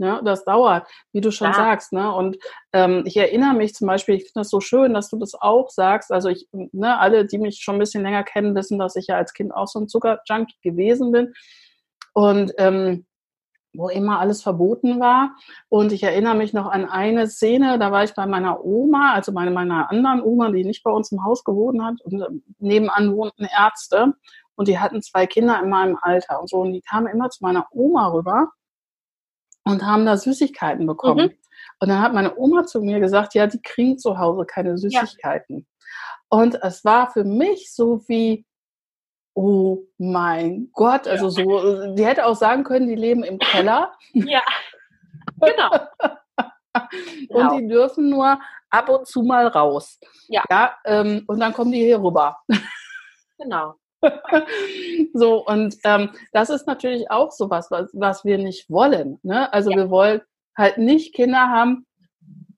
Ja, 0.00 0.22
das 0.22 0.44
dauert, 0.44 0.88
wie 1.12 1.20
du 1.20 1.30
schon 1.30 1.48
ja. 1.48 1.54
sagst. 1.54 1.92
Ne? 1.92 2.10
Und 2.10 2.38
ähm, 2.72 3.02
ich 3.04 3.18
erinnere 3.18 3.52
mich 3.52 3.74
zum 3.74 3.86
Beispiel, 3.86 4.14
ich 4.14 4.22
finde 4.22 4.40
das 4.40 4.48
so 4.48 4.60
schön, 4.60 4.94
dass 4.94 5.10
du 5.10 5.18
das 5.18 5.34
auch 5.34 5.68
sagst. 5.68 6.10
Also 6.10 6.30
ich, 6.30 6.48
ne, 6.52 6.98
alle, 6.98 7.26
die 7.26 7.36
mich 7.36 7.60
schon 7.60 7.76
ein 7.76 7.80
bisschen 7.80 8.02
länger 8.02 8.24
kennen, 8.24 8.54
wissen, 8.54 8.78
dass 8.78 8.96
ich 8.96 9.08
ja 9.08 9.16
als 9.16 9.34
Kind 9.34 9.54
auch 9.54 9.66
so 9.66 9.78
ein 9.78 9.88
Zuckerjunkie 9.88 10.56
gewesen 10.62 11.12
bin. 11.12 11.34
Und 12.14 12.52
ähm, 12.56 13.04
wo 13.74 13.88
immer 13.90 14.18
alles 14.20 14.42
verboten 14.42 15.00
war. 15.00 15.36
Und 15.68 15.92
ich 15.92 16.02
erinnere 16.02 16.34
mich 16.34 16.54
noch 16.54 16.66
an 16.70 16.88
eine 16.88 17.28
Szene, 17.28 17.78
da 17.78 17.92
war 17.92 18.02
ich 18.02 18.14
bei 18.14 18.26
meiner 18.26 18.64
Oma, 18.64 19.12
also 19.12 19.32
bei 19.32 19.48
meiner 19.50 19.90
anderen 19.90 20.22
Oma, 20.22 20.50
die 20.50 20.64
nicht 20.64 20.82
bei 20.82 20.90
uns 20.90 21.12
im 21.12 21.22
Haus 21.24 21.44
gewohnt 21.44 21.82
hat. 21.82 22.00
Und 22.04 22.22
ähm, 22.22 22.42
nebenan 22.58 23.14
wohnten 23.14 23.44
Ärzte 23.44 24.14
und 24.56 24.66
die 24.66 24.78
hatten 24.78 25.02
zwei 25.02 25.26
Kinder 25.26 25.60
in 25.62 25.68
meinem 25.68 25.98
Alter 26.00 26.40
und 26.40 26.48
so. 26.48 26.56
Und 26.58 26.72
die 26.72 26.80
kamen 26.80 27.06
immer 27.06 27.28
zu 27.28 27.44
meiner 27.44 27.66
Oma 27.70 28.08
rüber 28.08 28.48
und 29.64 29.84
haben 29.84 30.06
da 30.06 30.16
Süßigkeiten 30.16 30.86
bekommen. 30.86 31.26
Mhm. 31.26 31.36
Und 31.80 31.88
dann 31.88 32.00
hat 32.00 32.14
meine 32.14 32.36
Oma 32.36 32.64
zu 32.64 32.80
mir 32.80 33.00
gesagt, 33.00 33.34
ja, 33.34 33.46
die 33.46 33.60
kriegen 33.60 33.98
zu 33.98 34.18
Hause 34.18 34.44
keine 34.44 34.76
Süßigkeiten. 34.76 35.58
Ja. 35.58 35.64
Und 36.28 36.62
es 36.62 36.84
war 36.84 37.10
für 37.10 37.24
mich 37.24 37.72
so 37.72 38.06
wie, 38.06 38.46
oh 39.34 39.78
mein 39.98 40.70
Gott, 40.72 41.08
also 41.08 41.28
so, 41.28 41.94
die 41.94 42.04
hätte 42.04 42.26
auch 42.26 42.36
sagen 42.36 42.64
können, 42.64 42.86
die 42.86 42.94
leben 42.94 43.24
im 43.24 43.38
Keller. 43.38 43.92
Ja, 44.12 44.42
genau. 45.40 45.70
und 47.28 47.28
genau. 47.28 47.58
die 47.58 47.66
dürfen 47.66 48.10
nur 48.10 48.38
ab 48.70 48.88
und 48.88 49.06
zu 49.06 49.22
mal 49.22 49.46
raus. 49.48 49.98
Ja. 50.28 50.44
ja 50.50 50.76
ähm, 50.84 51.24
und 51.26 51.40
dann 51.40 51.52
kommen 51.52 51.72
die 51.72 51.84
hier 51.84 52.02
rüber. 52.02 52.36
Genau. 53.42 53.79
so, 55.14 55.46
und 55.46 55.76
ähm, 55.84 56.10
das 56.32 56.50
ist 56.50 56.66
natürlich 56.66 57.10
auch 57.10 57.30
so 57.32 57.50
was, 57.50 57.70
was, 57.70 57.90
was 57.92 58.24
wir 58.24 58.38
nicht 58.38 58.70
wollen. 58.70 59.18
Ne? 59.22 59.52
Also 59.52 59.70
ja. 59.70 59.76
wir 59.76 59.90
wollen 59.90 60.20
halt 60.56 60.78
nicht 60.78 61.14
Kinder 61.14 61.50
haben, 61.50 61.86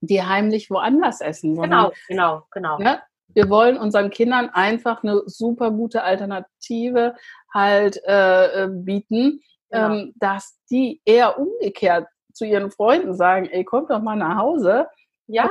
die 0.01 0.23
heimlich 0.23 0.71
woanders 0.71 1.21
essen. 1.21 1.55
Sondern, 1.55 1.91
genau, 2.09 2.43
genau, 2.51 2.77
genau. 2.79 2.79
Ne? 2.79 3.01
Wir 3.29 3.49
wollen 3.49 3.79
unseren 3.79 4.11
Kindern 4.11 4.51
einfach 4.51 5.03
eine 5.03 5.23
super 5.27 5.71
gute 5.71 6.03
Alternative 6.03 7.15
halt 7.53 8.01
äh, 8.07 8.65
äh 8.65 8.69
bieten, 8.71 9.41
genau. 9.71 9.95
ähm, 9.95 10.13
dass 10.17 10.59
die 10.71 11.01
eher 11.05 11.39
umgekehrt 11.39 12.09
zu 12.33 12.45
ihren 12.45 12.71
Freunden 12.71 13.15
sagen, 13.15 13.47
ey, 13.47 13.65
kommt 13.65 13.91
doch 13.91 14.01
mal 14.01 14.17
nach 14.17 14.37
Hause. 14.37 14.89
Ja. 15.27 15.49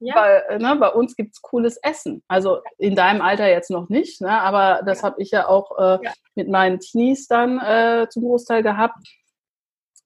Ja. 0.00 0.14
Weil 0.14 0.44
äh, 0.48 0.58
ne, 0.58 0.76
bei 0.76 0.90
uns 0.90 1.16
gibt 1.16 1.34
es 1.34 1.42
cooles 1.42 1.76
Essen. 1.78 2.22
Also 2.28 2.60
in 2.78 2.94
deinem 2.94 3.20
Alter 3.20 3.48
jetzt 3.48 3.70
noch 3.70 3.88
nicht, 3.88 4.20
ne, 4.20 4.40
aber 4.40 4.82
das 4.84 5.02
habe 5.02 5.20
ich 5.20 5.30
ja 5.32 5.48
auch 5.48 5.76
äh, 5.78 6.04
ja. 6.04 6.12
mit 6.34 6.48
meinen 6.48 6.78
Teenies 6.78 7.26
dann 7.26 7.58
äh, 7.58 8.08
zum 8.08 8.22
Großteil 8.22 8.62
gehabt. 8.62 8.98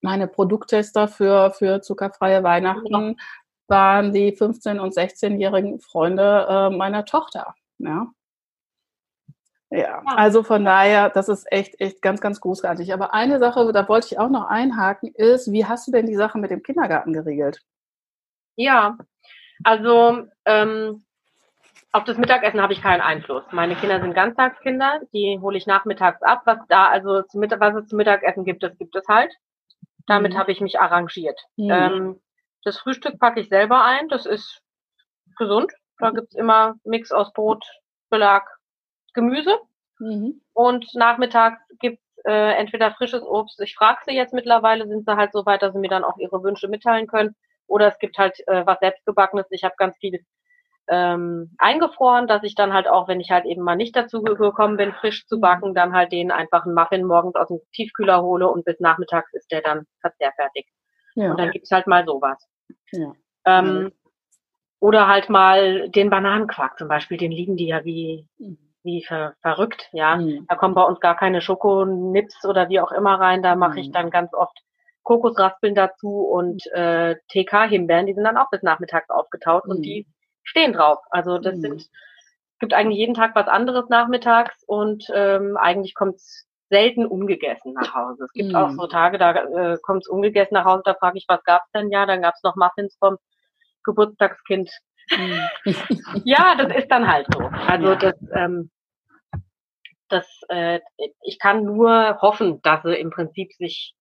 Meine 0.00 0.28
Produkttester 0.28 1.09
für, 1.09 1.52
für 1.52 1.83
zuckerfreie 1.83 2.42
Weihnachten 2.42 3.11
ja. 3.11 3.14
waren 3.68 4.12
die 4.12 4.37
15- 4.37 4.78
und 4.81 4.94
16-jährigen 4.94 5.81
Freunde 5.81 6.46
äh, 6.48 6.70
meiner 6.70 7.05
Tochter. 7.05 7.55
Ja. 7.78 8.09
Ja, 9.74 10.02
also 10.05 10.42
von 10.42 10.66
daher, 10.66 11.09
das 11.09 11.31
ist 11.31 11.50
echt, 11.50 11.81
echt 11.81 12.02
ganz, 12.02 12.20
ganz 12.20 12.42
großartig. 12.42 12.92
Aber 12.92 13.14
eine 13.14 13.38
Sache, 13.38 13.72
da 13.72 13.88
wollte 13.88 14.09
ich 14.09 14.18
auch 14.18 14.28
noch 14.28 14.44
einhaken, 14.48 15.14
ist, 15.14 15.50
wie 15.50 15.64
hast 15.64 15.87
du 15.87 15.92
denn 15.92 16.05
die 16.05 16.14
Sache 16.14 16.37
mit 16.37 16.50
dem 16.50 16.62
Kindergarten 16.62 17.14
geregelt? 17.14 17.62
Ja, 18.55 18.98
also 19.64 20.27
ähm, 20.44 21.03
auf 21.92 22.05
das 22.05 22.16
Mittagessen 22.16 22.61
habe 22.62 22.72
ich 22.72 22.83
keinen 22.83 23.03
Einfluss. 23.03 23.44
Meine 23.51 23.77
Kinder 23.77 24.01
sind 24.01 24.14
Ganztagskinder, 24.14 25.01
die 25.12 25.38
hole 25.40 25.59
ich 25.59 25.66
nachmittags 25.66 26.22
ab. 26.22 26.42
Was 26.46 26.59
da 26.68 26.88
also 26.88 27.22
zum 27.22 27.40
Mittag, 27.40 27.61
was 27.61 27.75
es 27.75 27.88
zum 27.88 27.98
Mittagessen 27.98 28.44
gibt, 28.44 28.62
das 28.62 28.77
gibt 28.79 28.96
es 28.96 29.07
halt. 29.09 29.33
Damit 30.07 30.33
mhm. 30.33 30.38
habe 30.38 30.53
ich 30.53 30.61
mich 30.61 30.81
arrangiert. 30.81 31.38
Mhm. 31.57 31.70
Ähm, 31.70 32.20
das 32.64 32.79
Frühstück 32.79 33.18
packe 33.18 33.40
ich 33.40 33.48
selber 33.48 33.85
ein. 33.85 34.09
Das 34.09 34.25
ist 34.25 34.62
gesund. 35.37 35.70
Da 35.98 36.11
gibt's 36.11 36.35
immer 36.35 36.77
Mix 36.85 37.12
aus 37.12 37.33
Brot, 37.33 37.64
Belag, 38.09 38.48
Gemüse. 39.12 39.59
Mhm. 39.98 40.40
Und 40.55 40.94
nachmittags 40.94 41.61
gibt's 41.79 42.03
äh, 42.25 42.55
entweder 42.55 42.92
frisches 42.92 43.22
Obst. 43.22 43.61
Ich 43.61 43.75
frage 43.75 44.01
sie 44.07 44.14
jetzt 44.14 44.33
mittlerweile, 44.33 44.88
sind 44.88 45.05
sie 45.05 45.16
halt 45.16 45.33
so 45.33 45.44
weit, 45.44 45.62
dass 45.62 45.75
sie 45.75 45.79
mir 45.79 45.90
dann 45.90 46.05
auch 46.05 46.16
ihre 46.16 46.42
Wünsche 46.42 46.68
mitteilen 46.68 47.07
können. 47.07 47.37
Oder 47.72 47.88
es 47.88 47.98
gibt 47.98 48.18
halt 48.18 48.38
äh, 48.46 48.66
was 48.66 48.78
selbstgebackenes. 48.80 49.46
Ich 49.50 49.64
habe 49.64 49.74
ganz 49.78 49.96
viel 49.96 50.20
ähm, 50.88 51.54
eingefroren, 51.56 52.26
dass 52.26 52.42
ich 52.42 52.54
dann 52.54 52.74
halt 52.74 52.87
auch, 52.87 53.08
wenn 53.08 53.18
ich 53.18 53.30
halt 53.30 53.46
eben 53.46 53.62
mal 53.62 53.76
nicht 53.76 53.96
dazu 53.96 54.22
gekommen 54.22 54.76
bin, 54.76 54.92
frisch 54.92 55.26
zu 55.26 55.40
backen, 55.40 55.74
dann 55.74 55.94
halt 55.94 56.12
den 56.12 56.30
einfach 56.30 56.66
einen 56.66 56.74
Muffin 56.74 57.06
morgens 57.06 57.35
aus 57.35 57.48
dem 57.48 57.61
Tiefkühler 57.72 58.20
hole 58.20 58.46
und 58.46 58.66
bis 58.66 58.78
nachmittags 58.78 59.32
ist 59.32 59.50
der 59.50 59.62
dann 59.62 59.87
verzehrfertig. 60.02 60.66
Ja. 61.14 61.30
Und 61.30 61.40
dann 61.40 61.50
gibt's 61.50 61.70
halt 61.70 61.87
mal 61.87 62.04
sowas. 62.04 62.46
Ja. 62.90 63.12
Ähm, 63.46 63.90
oder 64.80 65.08
halt 65.08 65.30
mal 65.30 65.88
den 65.88 66.11
Bananenquark 66.11 66.76
zum 66.76 66.88
Beispiel, 66.88 67.16
den 67.16 67.32
lieben 67.32 67.56
die 67.56 67.68
ja 67.68 67.87
wie, 67.87 68.28
wie 68.82 69.02
ver 69.02 69.35
verrückt, 69.40 69.88
ja. 69.92 70.16
Mhm. 70.16 70.44
Da 70.46 70.56
kommen 70.56 70.74
bei 70.74 70.82
uns 70.82 71.00
gar 71.00 71.16
keine 71.16 71.40
Schokonips 71.40 72.44
oder 72.44 72.68
wie 72.68 72.80
auch 72.80 72.92
immer 72.92 73.18
rein. 73.18 73.42
Da 73.42 73.56
mache 73.56 73.80
ich 73.80 73.88
mhm. 73.88 73.92
dann 73.92 74.11
ganz 74.11 74.35
oft 74.35 74.58
Kokosraspeln 75.12 75.75
dazu 75.75 76.20
und 76.20 76.66
äh, 76.72 77.16
TK-Himbeeren, 77.31 78.07
die 78.07 78.14
sind 78.14 78.25
dann 78.25 78.38
auch 78.38 78.48
bis 78.51 78.62
nachmittags 78.62 79.11
aufgetaut 79.11 79.66
mhm. 79.66 79.70
und 79.70 79.83
die 79.83 80.07
stehen 80.42 80.72
drauf. 80.72 80.98
Also 81.11 81.38
das 81.38 81.57
mhm. 81.57 81.61
sind, 81.61 81.90
gibt 82.61 82.72
eigentlich 82.72 82.98
jeden 82.98 83.14
Tag 83.14 83.35
was 83.35 83.46
anderes 83.46 83.88
nachmittags 83.90 84.62
und 84.66 85.05
ähm, 85.14 85.57
eigentlich 85.59 85.94
kommt's 85.94 86.46
selten 86.70 87.05
ungegessen 87.05 87.75
nach 87.75 87.94
Hause. 87.94 88.25
Es 88.25 88.33
gibt 88.33 88.51
mhm. 88.51 88.57
auch 88.57 88.70
so 88.70 88.87
Tage, 88.87 89.18
da 89.18 89.33
äh, 89.35 89.79
kommt 89.83 90.05
es 90.05 90.09
ungegessen 90.09 90.55
nach 90.55 90.64
Hause, 90.64 90.83
da 90.87 90.94
frage 90.94 91.18
ich, 91.18 91.27
was 91.29 91.44
gab's 91.44 91.70
denn? 91.75 91.90
Ja, 91.90 92.07
dann 92.07 92.22
gab's 92.22 92.42
noch 92.42 92.57
Muffins 92.57 92.96
vom 92.98 93.18
Geburtstagskind. 93.85 94.70
Mhm. 95.11 95.75
ja, 96.25 96.55
das 96.55 96.75
ist 96.75 96.88
dann 96.90 97.11
halt 97.11 97.27
so. 97.35 97.40
Also 97.40 97.88
ja. 97.88 97.96
das, 97.96 98.14
ähm, 98.35 98.70
das, 100.09 100.27
äh, 100.48 100.81
ich 101.22 101.38
kann 101.38 101.64
nur 101.64 102.18
hoffen, 102.22 102.62
dass 102.62 102.83
sie 102.83 102.94
im 102.94 103.11
Prinzip 103.11 103.53
sich 103.53 103.94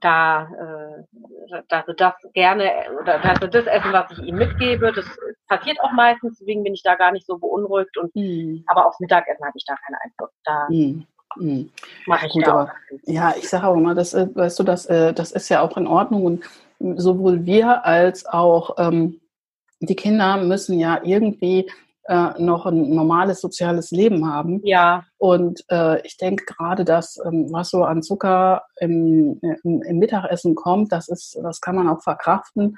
da, 0.00 0.48
äh, 1.50 1.62
dass 1.68 1.86
sie 1.86 1.94
das 1.94 2.14
gerne 2.32 2.70
oder 3.00 3.18
dass 3.18 3.40
sie 3.40 3.48
das 3.48 3.66
essen, 3.66 3.92
was 3.92 4.10
ich 4.12 4.18
ihnen 4.20 4.38
mitgebe. 4.38 4.92
Das 4.92 5.06
passiert 5.48 5.80
auch 5.80 5.92
meistens, 5.92 6.38
deswegen 6.38 6.62
bin 6.62 6.74
ich 6.74 6.82
da 6.82 6.94
gar 6.94 7.12
nicht 7.12 7.26
so 7.26 7.38
beunruhigt. 7.38 7.96
Und 7.98 8.14
mhm. 8.14 8.64
aber 8.68 8.86
aufs 8.86 9.00
Mittagessen 9.00 9.44
habe 9.44 9.56
ich 9.56 9.64
da 9.64 9.74
keinen 9.74 9.96
Einfluss. 10.04 10.30
Da 10.44 10.66
mhm. 10.68 11.06
Mhm. 11.36 11.70
Mache 12.06 12.26
ich 12.26 12.32
Gut, 12.32 12.46
ja 12.46 12.52
aber, 12.52 12.72
Ja, 13.04 13.34
ich 13.36 13.48
sage 13.48 13.66
auch 13.66 13.76
immer, 13.76 13.94
das, 13.94 14.14
äh, 14.14 14.28
weißt 14.34 14.58
du, 14.58 14.62
das, 14.62 14.86
äh, 14.86 15.12
das 15.12 15.32
ist 15.32 15.48
ja 15.48 15.60
auch 15.60 15.76
in 15.76 15.86
Ordnung 15.86 16.24
und 16.24 16.44
sowohl 16.96 17.44
wir 17.46 17.84
als 17.84 18.26
auch 18.26 18.76
ähm, 18.78 19.20
die 19.80 19.96
Kinder 19.96 20.36
müssen 20.38 20.78
ja 20.78 21.00
irgendwie 21.02 21.70
äh, 22.04 22.42
noch 22.42 22.66
ein 22.66 22.94
normales 22.94 23.40
soziales 23.40 23.90
Leben 23.90 24.26
haben. 24.26 24.60
Ja. 24.64 25.04
Und 25.18 25.64
äh, 25.70 26.04
ich 26.06 26.16
denke 26.16 26.44
gerade, 26.44 26.84
dass 26.84 27.18
ähm, 27.24 27.48
was 27.50 27.70
so 27.70 27.84
an 27.84 28.02
Zucker 28.02 28.62
im, 28.78 29.38
im, 29.42 29.82
im, 29.82 29.98
Mittagessen 29.98 30.54
kommt, 30.54 30.92
das 30.92 31.08
ist, 31.08 31.38
das 31.42 31.60
kann 31.60 31.76
man 31.76 31.88
auch 31.88 32.02
verkraften. 32.02 32.76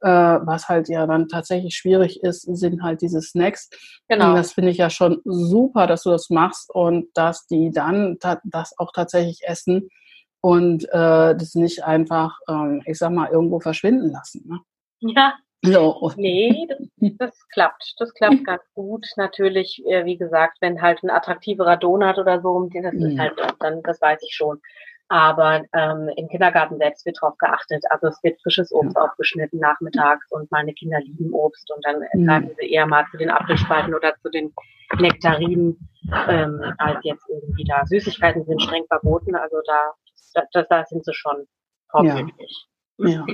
Äh, 0.00 0.08
was 0.08 0.68
halt 0.68 0.88
ja 0.88 1.06
dann 1.06 1.28
tatsächlich 1.28 1.76
schwierig 1.76 2.22
ist, 2.22 2.42
sind 2.42 2.82
halt 2.82 3.02
diese 3.02 3.20
Snacks. 3.20 3.70
Genau. 4.08 4.30
Und 4.30 4.36
das 4.36 4.52
finde 4.52 4.70
ich 4.70 4.78
ja 4.78 4.90
schon 4.90 5.20
super, 5.24 5.86
dass 5.86 6.02
du 6.02 6.10
das 6.10 6.28
machst 6.28 6.70
und 6.74 7.06
dass 7.14 7.46
die 7.46 7.70
dann 7.72 8.18
das 8.44 8.76
auch 8.78 8.92
tatsächlich 8.92 9.42
essen 9.44 9.88
und 10.40 10.84
äh, 10.86 11.36
das 11.36 11.54
nicht 11.54 11.84
einfach, 11.84 12.36
ähm, 12.48 12.82
ich 12.84 12.98
sag 12.98 13.12
mal, 13.12 13.30
irgendwo 13.30 13.60
verschwinden 13.60 14.10
lassen. 14.10 14.42
Ne? 14.48 14.58
Ja, 15.14 15.34
so. 15.62 16.12
Nee, 16.16 16.66
das, 16.68 17.12
das 17.18 17.48
klappt. 17.52 17.94
Das 17.98 18.12
klappt 18.14 18.44
ganz 18.46 18.62
gut. 18.74 19.06
Natürlich, 19.16 19.82
äh, 19.86 20.04
wie 20.04 20.16
gesagt, 20.16 20.58
wenn 20.60 20.82
halt 20.82 21.02
ein 21.02 21.10
attraktiverer 21.10 21.76
Donut 21.76 22.18
oder 22.18 22.40
so, 22.40 22.68
das 22.72 22.94
ist 22.94 23.14
mhm. 23.14 23.20
halt, 23.20 23.34
dann, 23.60 23.82
das 23.82 24.00
weiß 24.00 24.20
ich 24.22 24.34
schon. 24.34 24.60
Aber 25.08 25.62
ähm, 25.74 26.10
im 26.16 26.28
Kindergarten 26.28 26.78
selbst 26.78 27.04
wird 27.04 27.18
darauf 27.20 27.36
geachtet. 27.36 27.84
Also 27.90 28.06
es 28.06 28.22
wird 28.22 28.40
frisches 28.40 28.72
Obst 28.72 28.96
ja. 28.96 29.02
aufgeschnitten 29.02 29.60
nachmittags 29.60 30.30
und 30.30 30.50
meine 30.50 30.72
Kinder 30.72 31.00
lieben 31.00 31.32
Obst 31.34 31.70
und 31.70 31.84
dann 31.84 32.02
mhm. 32.14 32.26
greifen 32.26 32.50
sie 32.58 32.70
eher 32.70 32.86
mal 32.86 33.04
zu 33.10 33.18
den 33.18 33.30
Apfelspalten 33.30 33.94
oder 33.94 34.14
zu 34.22 34.30
den 34.30 34.54
Nektarinen, 34.98 35.88
ähm, 36.28 36.74
als 36.78 36.98
jetzt 37.02 37.28
irgendwie 37.28 37.64
da. 37.64 37.84
Süßigkeiten 37.84 38.44
sind 38.44 38.62
streng 38.62 38.84
verboten, 38.88 39.34
also 39.34 39.56
da, 39.66 40.46
da, 40.52 40.62
da 40.62 40.84
sind 40.86 41.04
sie 41.04 41.12
schon 41.14 41.46
vorbildlich. 41.90 42.68
Ja, 43.08 43.26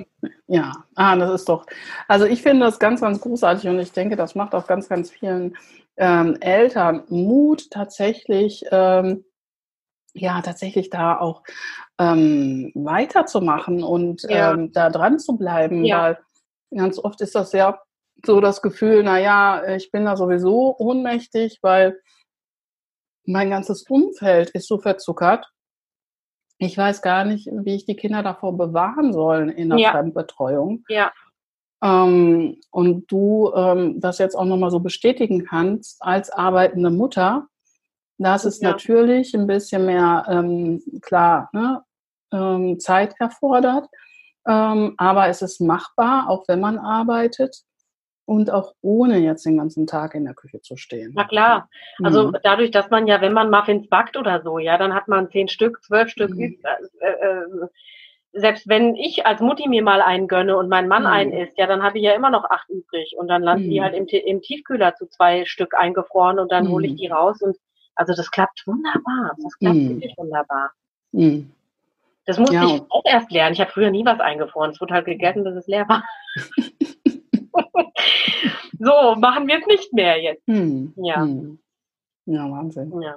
ja. 0.46 0.72
Ah, 0.94 1.16
das 1.16 1.40
ist 1.40 1.48
doch. 1.48 1.66
Also 2.06 2.26
ich 2.26 2.42
finde 2.42 2.66
das 2.66 2.78
ganz, 2.78 3.00
ganz 3.00 3.20
großartig 3.20 3.68
und 3.68 3.78
ich 3.78 3.92
denke, 3.92 4.16
das 4.16 4.34
macht 4.34 4.54
auch 4.54 4.66
ganz, 4.66 4.88
ganz 4.88 5.10
vielen 5.10 5.56
ähm, 5.96 6.36
Eltern 6.40 7.04
Mut, 7.08 7.70
tatsächlich, 7.70 8.64
ähm, 8.70 9.24
ja, 10.14 10.40
tatsächlich 10.40 10.90
da 10.90 11.18
auch 11.18 11.42
ähm, 11.98 12.72
weiterzumachen 12.74 13.82
und 13.82 14.22
ja. 14.22 14.52
ähm, 14.52 14.72
da 14.72 14.90
dran 14.90 15.18
zu 15.18 15.36
bleiben, 15.36 15.84
ja. 15.84 16.02
weil 16.02 16.18
ganz 16.74 16.98
oft 16.98 17.20
ist 17.20 17.34
das 17.34 17.52
ja 17.52 17.80
so 18.24 18.40
das 18.40 18.62
Gefühl, 18.62 19.02
naja, 19.02 19.76
ich 19.76 19.90
bin 19.90 20.04
da 20.04 20.16
sowieso 20.16 20.76
ohnmächtig, 20.78 21.58
weil 21.62 22.00
mein 23.24 23.50
ganzes 23.50 23.82
Umfeld 23.88 24.50
ist 24.50 24.66
so 24.66 24.78
verzuckert 24.78 25.52
ich 26.58 26.76
weiß 26.76 27.02
gar 27.02 27.24
nicht, 27.24 27.48
wie 27.52 27.76
ich 27.76 27.86
die 27.86 27.96
Kinder 27.96 28.22
davor 28.22 28.56
bewahren 28.56 29.12
soll 29.12 29.50
in 29.50 29.70
der 29.70 29.78
ja. 29.78 29.90
Fremdbetreuung. 29.92 30.84
Ja. 30.88 31.12
Ähm, 31.82 32.60
und 32.70 33.10
du 33.10 33.52
ähm, 33.54 34.00
das 34.00 34.18
jetzt 34.18 34.34
auch 34.34 34.44
nochmal 34.44 34.72
so 34.72 34.80
bestätigen 34.80 35.44
kannst 35.44 36.02
als 36.02 36.30
arbeitende 36.30 36.90
Mutter, 36.90 37.46
dass 38.18 38.44
es 38.44 38.60
ja. 38.60 38.70
natürlich 38.70 39.34
ein 39.34 39.46
bisschen 39.46 39.86
mehr, 39.86 40.24
ähm, 40.28 40.82
klar, 41.00 41.48
ne, 41.52 41.82
ähm, 42.32 42.80
Zeit 42.80 43.14
erfordert, 43.20 43.86
ähm, 44.46 44.94
aber 44.96 45.28
es 45.28 45.40
ist 45.40 45.60
machbar, 45.60 46.28
auch 46.28 46.44
wenn 46.48 46.58
man 46.58 46.78
arbeitet 46.78 47.62
und 48.28 48.50
auch 48.50 48.74
ohne 48.82 49.16
jetzt 49.16 49.46
den 49.46 49.56
ganzen 49.56 49.86
Tag 49.86 50.14
in 50.14 50.26
der 50.26 50.34
Küche 50.34 50.60
zu 50.60 50.76
stehen. 50.76 51.12
Na 51.16 51.24
klar. 51.24 51.70
Also 52.02 52.28
mhm. 52.28 52.36
dadurch, 52.42 52.70
dass 52.70 52.90
man 52.90 53.06
ja, 53.06 53.22
wenn 53.22 53.32
man 53.32 53.50
Muffins 53.50 53.88
backt 53.88 54.18
oder 54.18 54.42
so, 54.42 54.58
ja, 54.58 54.76
dann 54.76 54.94
hat 54.94 55.08
man 55.08 55.30
zehn 55.30 55.48
Stück, 55.48 55.82
zwölf 55.82 56.10
Stück. 56.10 56.32
Mhm. 56.32 56.58
Äh, 57.00 57.08
äh, 57.08 57.68
selbst 58.34 58.68
wenn 58.68 58.96
ich 58.96 59.24
als 59.24 59.40
Mutti 59.40 59.66
mir 59.66 59.82
mal 59.82 60.02
einen 60.02 60.28
gönne 60.28 60.58
und 60.58 60.68
mein 60.68 60.88
Mann 60.88 61.04
mhm. 61.04 61.08
einen 61.08 61.32
isst, 61.32 61.56
ja, 61.56 61.66
dann 61.66 61.82
habe 61.82 61.96
ich 61.96 62.04
ja 62.04 62.12
immer 62.12 62.28
noch 62.28 62.44
acht 62.44 62.68
übrig 62.68 63.14
und 63.16 63.28
dann 63.28 63.42
landen 63.42 63.70
die 63.70 63.80
mhm. 63.80 63.84
halt 63.84 63.94
im, 63.94 64.06
im, 64.06 64.42
Tiefkühler 64.42 64.94
zu 64.94 65.06
zwei 65.06 65.46
Stück 65.46 65.72
eingefroren 65.74 66.38
und 66.38 66.52
dann 66.52 66.68
hole 66.68 66.84
ich 66.84 66.92
mhm. 66.92 66.96
die 66.96 67.08
raus 67.08 67.40
und 67.40 67.56
also 67.94 68.12
das 68.12 68.30
klappt 68.30 68.62
wunderbar. 68.66 69.36
Das 69.42 69.58
klappt 69.58 69.74
mhm. 69.74 69.88
wirklich 69.88 70.12
wunderbar. 70.18 70.72
Das 72.26 72.38
musste 72.38 72.56
ja. 72.56 72.66
ich 72.66 72.82
auch 72.90 73.04
erst 73.06 73.30
lernen. 73.30 73.54
Ich 73.54 73.60
habe 73.60 73.70
früher 73.70 73.90
nie 73.90 74.04
was 74.04 74.20
eingefroren. 74.20 74.72
Es 74.72 74.80
wurde 74.82 74.92
halt 74.92 75.06
gegessen, 75.06 75.44
bis 75.44 75.54
es 75.54 75.66
leer 75.66 75.88
war. 75.88 76.04
so, 78.78 79.14
machen 79.16 79.46
wir 79.48 79.58
es 79.58 79.66
nicht 79.66 79.92
mehr 79.92 80.20
jetzt. 80.20 80.46
Hm. 80.46 80.94
Ja. 80.96 81.22
Hm. 81.22 81.58
Ja, 82.26 82.50
Wahnsinn. 82.50 83.00
Ja. 83.00 83.16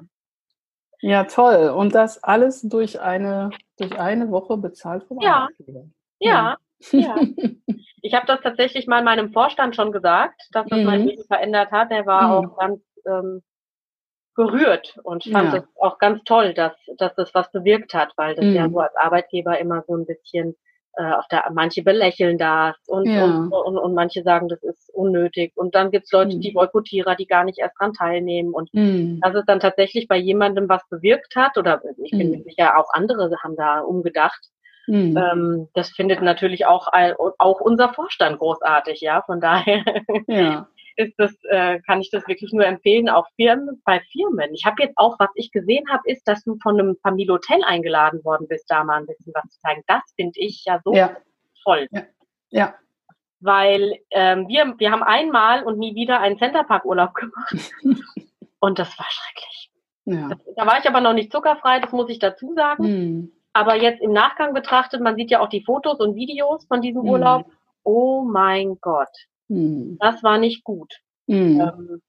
Ja, 1.02 1.24
toll. 1.24 1.70
Und 1.70 1.96
das 1.96 2.24
alles 2.24 2.62
durch 2.62 3.02
eine, 3.02 3.50
durch 3.78 4.00
eine 4.00 4.30
Woche 4.32 4.58
bezahlt 4.58 5.04
vom 5.06 5.20
ja. 5.20 5.44
Arbeitgeber. 5.44 5.86
Ja, 6.20 6.58
ja. 6.92 7.16
ich 8.02 8.14
habe 8.14 8.28
das 8.28 8.42
tatsächlich 8.42 8.88
mal 8.88 9.04
meinem 9.04 9.34
Vorstand 9.34 9.76
schon 9.76 9.92
gesagt, 9.92 10.42
dass 10.52 10.68
das 10.68 10.80
mhm. 10.80 10.86
mein 10.86 11.08
Leben 11.08 11.24
verändert 11.26 11.72
hat. 11.72 11.92
Der 11.92 12.06
war 12.06 12.28
mhm. 12.28 12.48
auch 12.50 12.58
ganz 12.58 12.82
ähm, 13.08 13.42
gerührt 14.36 14.98
und 15.04 15.26
fand 15.26 15.54
es 15.54 15.64
auch 15.76 15.98
ganz 15.98 16.24
toll, 16.24 16.54
dass, 16.54 16.74
dass 16.98 17.14
das 17.16 17.34
was 17.34 17.52
bewirkt 17.52 17.94
hat, 17.94 18.14
weil 18.16 18.36
das 18.36 18.46
mhm. 18.46 18.56
ja 18.56 18.70
so 18.70 18.80
als 18.80 18.96
Arbeitgeber 18.96 19.60
immer 19.60 19.84
so 19.88 19.96
ein 19.96 20.06
bisschen 20.06 20.56
äh, 20.98 21.14
auf 21.14 21.28
der, 21.30 21.46
manche 21.54 21.84
belächeln 21.84 22.38
das 22.38 22.76
und, 22.88 23.06
ja. 23.06 23.24
und, 23.24 23.52
und, 23.52 23.78
und, 23.78 23.94
manche 23.94 24.24
sagen, 24.24 24.50
das 24.50 24.62
ist 24.64 24.90
unnötig. 24.94 25.54
Und 25.56 25.74
dann 25.74 25.92
gibt's 25.92 26.12
Leute, 26.12 26.36
mhm. 26.36 26.42
die 26.42 26.52
Boykottierer, 26.52 27.16
die 27.16 27.28
gar 27.28 27.44
nicht 27.46 27.60
erst 27.60 27.80
dran 27.80 27.94
teilnehmen. 27.94 28.54
Und 28.54 28.74
mhm. 28.74 29.20
dass 29.22 29.36
es 29.36 29.46
dann 29.46 29.60
tatsächlich 29.60 30.08
bei 30.08 30.18
jemandem 30.18 30.68
was 30.68 30.88
bewirkt 30.90 31.36
hat, 31.36 31.58
oder 31.58 31.82
ich 32.04 32.12
bin 32.12 32.32
mhm. 32.32 32.44
sicher, 32.44 32.78
auch 32.78 32.90
andere 32.94 33.30
haben 33.44 33.56
da 33.56 33.80
umgedacht. 33.80 34.42
Mhm. 34.88 35.16
Ähm, 35.16 35.68
das 35.74 35.92
findet 35.92 36.22
natürlich 36.22 36.66
auch, 36.66 36.88
auch 37.38 37.62
unser 37.62 37.94
Vorstand 37.94 38.40
großartig, 38.40 39.00
ja. 39.00 39.22
Von 39.22 39.40
daher 39.40 39.84
ja. 40.28 40.68
ist 40.96 41.14
das, 41.18 41.34
äh, 41.50 41.80
kann 41.82 42.02
ich 42.02 42.10
das 42.12 42.28
wirklich 42.28 42.52
nur 42.54 42.66
empfehlen, 42.66 43.10
auch 43.10 43.28
Firmen, 43.36 43.82
bei 43.86 44.00
Firmen. 44.12 44.54
Ich 44.54 44.66
habe 44.66 44.84
jetzt 44.84 44.98
auch, 44.98 45.18
was 45.20 45.30
ich 45.36 45.52
gesehen 45.52 45.86
habe, 45.90 46.04
ist, 46.06 46.28
dass 46.28 46.44
du 46.44 46.58
von 46.62 46.80
einem 46.80 46.98
Familienhotel 47.02 47.64
eingeladen 47.66 48.24
worden 48.24 48.48
bist, 48.48 48.66
da 48.70 48.84
mal 48.84 49.00
ein 49.00 49.08
bisschen 49.08 49.34
was 49.34 49.50
zu 49.50 49.60
zeigen. 49.60 49.84
Das 49.88 50.02
finde 50.16 50.40
ich 50.40 50.64
ja 50.66 50.80
so 50.84 50.94
ja. 50.94 51.16
toll. 51.64 51.88
Ja. 51.92 52.04
ja. 52.50 52.76
Weil 53.40 53.98
ähm, 54.12 54.48
wir, 54.48 54.76
wir 54.78 54.92
haben 54.92 55.04
einmal 55.04 55.64
und 55.64 55.80
nie 55.80 55.96
wieder 55.96 56.20
einen 56.20 56.38
Centerpark-Urlaub 56.38 57.14
gemacht. 57.16 57.74
und 58.60 58.80
das 58.80 58.98
war 59.00 59.08
schrecklich. 59.10 59.72
Ja. 60.06 60.30
Das, 60.30 60.40
da 60.56 60.66
war 60.66 60.80
ich 60.80 60.88
aber 60.88 61.02
noch 61.02 61.14
nicht 61.14 61.32
zuckerfrei, 61.32 61.80
das 61.80 61.92
muss 61.92 62.10
ich 62.10 62.20
dazu 62.20 62.54
sagen. 62.54 62.84
Hm. 62.84 63.32
Aber 63.54 63.76
jetzt 63.76 64.02
im 64.02 64.14
Nachgang 64.14 64.54
betrachtet, 64.54 65.02
man 65.02 65.16
sieht 65.16 65.32
ja 65.32 65.42
auch 65.42 65.50
die 65.50 65.64
Fotos 65.64 66.00
und 66.00 66.16
Videos 66.16 66.66
von 66.66 66.82
diesem 66.82 67.02
hm. 67.02 67.10
Urlaub. 67.10 67.46
Oh 67.84 68.24
mein 68.24 68.78
Gott. 68.80 69.10
Mhm. 69.52 69.98
Das 70.00 70.24
war 70.24 70.38
nicht 70.38 70.64
gut. 70.64 70.94
Mhm. 71.28 71.62
Ähm, 71.62 72.02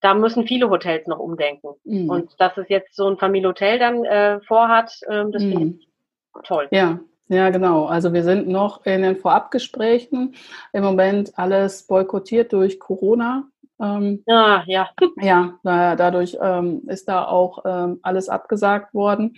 da 0.00 0.12
müssen 0.12 0.46
viele 0.46 0.68
Hotels 0.68 1.06
noch 1.06 1.18
umdenken. 1.18 1.74
Mhm. 1.84 2.10
Und 2.10 2.40
dass 2.40 2.56
es 2.58 2.68
jetzt 2.68 2.94
so 2.96 3.08
ein 3.08 3.16
Familienhotel 3.16 3.78
dann 3.78 4.04
äh, 4.04 4.40
vorhat, 4.40 4.92
äh, 5.06 5.24
das 5.30 5.42
finde 5.42 5.58
mhm. 5.60 5.78
ich 5.78 5.88
toll. 6.42 6.68
Ja, 6.72 6.98
ja, 7.28 7.50
genau. 7.50 7.86
Also 7.86 8.12
wir 8.12 8.24
sind 8.24 8.48
noch 8.48 8.84
in 8.84 9.02
den 9.02 9.16
Vorabgesprächen. 9.16 10.34
Im 10.72 10.82
Moment 10.82 11.32
alles 11.38 11.86
boykottiert 11.86 12.52
durch 12.52 12.80
Corona. 12.80 13.44
Ähm, 13.80 14.22
ah, 14.26 14.62
ja. 14.66 14.90
Ja, 15.20 15.58
dadurch 15.62 16.36
ähm, 16.40 16.82
ist 16.88 17.08
da 17.08 17.24
auch 17.24 17.64
ähm, 17.64 18.00
alles 18.02 18.28
abgesagt 18.28 18.94
worden. 18.94 19.36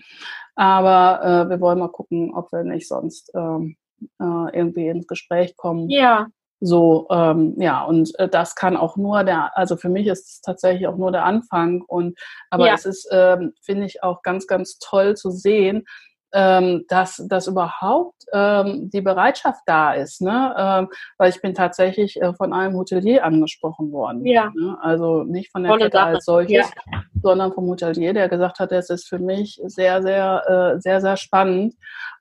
Aber 0.54 1.46
äh, 1.46 1.50
wir 1.50 1.60
wollen 1.60 1.78
mal 1.78 1.88
gucken, 1.88 2.34
ob 2.34 2.50
wir 2.50 2.64
nicht 2.64 2.88
sonst 2.88 3.30
ähm, 3.34 3.76
äh, 4.18 4.56
irgendwie 4.56 4.88
ins 4.88 5.06
Gespräch 5.06 5.54
kommen. 5.56 5.90
Ja 5.90 6.28
So, 6.60 7.06
ähm, 7.10 7.54
ja, 7.58 7.84
und 7.84 8.18
äh, 8.18 8.28
das 8.28 8.54
kann 8.54 8.76
auch 8.76 8.96
nur 8.96 9.24
der, 9.24 9.56
also 9.56 9.76
für 9.76 9.90
mich 9.90 10.06
ist 10.06 10.26
es 10.26 10.40
tatsächlich 10.40 10.88
auch 10.88 10.96
nur 10.96 11.12
der 11.12 11.24
Anfang. 11.24 11.82
Und 11.82 12.18
aber 12.50 12.66
ja. 12.66 12.74
es 12.74 12.86
ist, 12.86 13.08
ähm, 13.12 13.52
finde 13.62 13.84
ich, 13.86 14.02
auch 14.02 14.22
ganz, 14.22 14.46
ganz 14.46 14.78
toll 14.78 15.16
zu 15.16 15.30
sehen, 15.30 15.84
ähm, 16.32 16.84
dass, 16.88 17.24
dass 17.28 17.46
überhaupt 17.46 18.24
ähm, 18.32 18.90
die 18.90 19.00
Bereitschaft 19.00 19.60
da 19.66 19.92
ist. 19.92 20.20
Ne? 20.20 20.54
Ähm, 20.58 20.88
weil 21.18 21.30
ich 21.30 21.40
bin 21.40 21.54
tatsächlich 21.54 22.20
äh, 22.20 22.34
von 22.34 22.52
einem 22.52 22.74
Hotelier 22.76 23.24
angesprochen 23.24 23.92
worden. 23.92 24.24
Ja. 24.26 24.50
Ne? 24.54 24.76
Also 24.80 25.24
nicht 25.24 25.50
von 25.50 25.62
der 25.62 25.76
Kette 25.76 25.96
Sache. 25.96 26.06
als 26.06 26.24
solches, 26.24 26.70
ja. 26.92 27.02
sondern 27.22 27.52
vom 27.52 27.66
Hotelier, 27.66 28.12
der 28.12 28.28
gesagt 28.28 28.58
hat, 28.58 28.72
es 28.72 28.90
ist 28.90 29.08
für 29.08 29.18
mich 29.18 29.60
sehr, 29.64 30.02
sehr, 30.02 30.74
äh, 30.76 30.80
sehr, 30.80 31.00
sehr 31.00 31.16
spannend. 31.16 31.74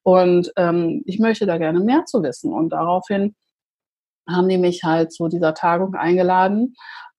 Und 0.03 0.51
ähm, 0.55 1.01
ich 1.05 1.19
möchte 1.19 1.45
da 1.45 1.57
gerne 1.57 1.79
mehr 1.79 2.05
zu 2.05 2.21
wissen. 2.21 2.53
Und 2.53 2.69
daraufhin 2.69 3.35
haben 4.29 4.49
die 4.49 4.57
mich 4.57 4.83
halt 4.83 5.13
zu 5.13 5.27
dieser 5.27 5.53
Tagung 5.53 5.95
eingeladen. 5.95 6.75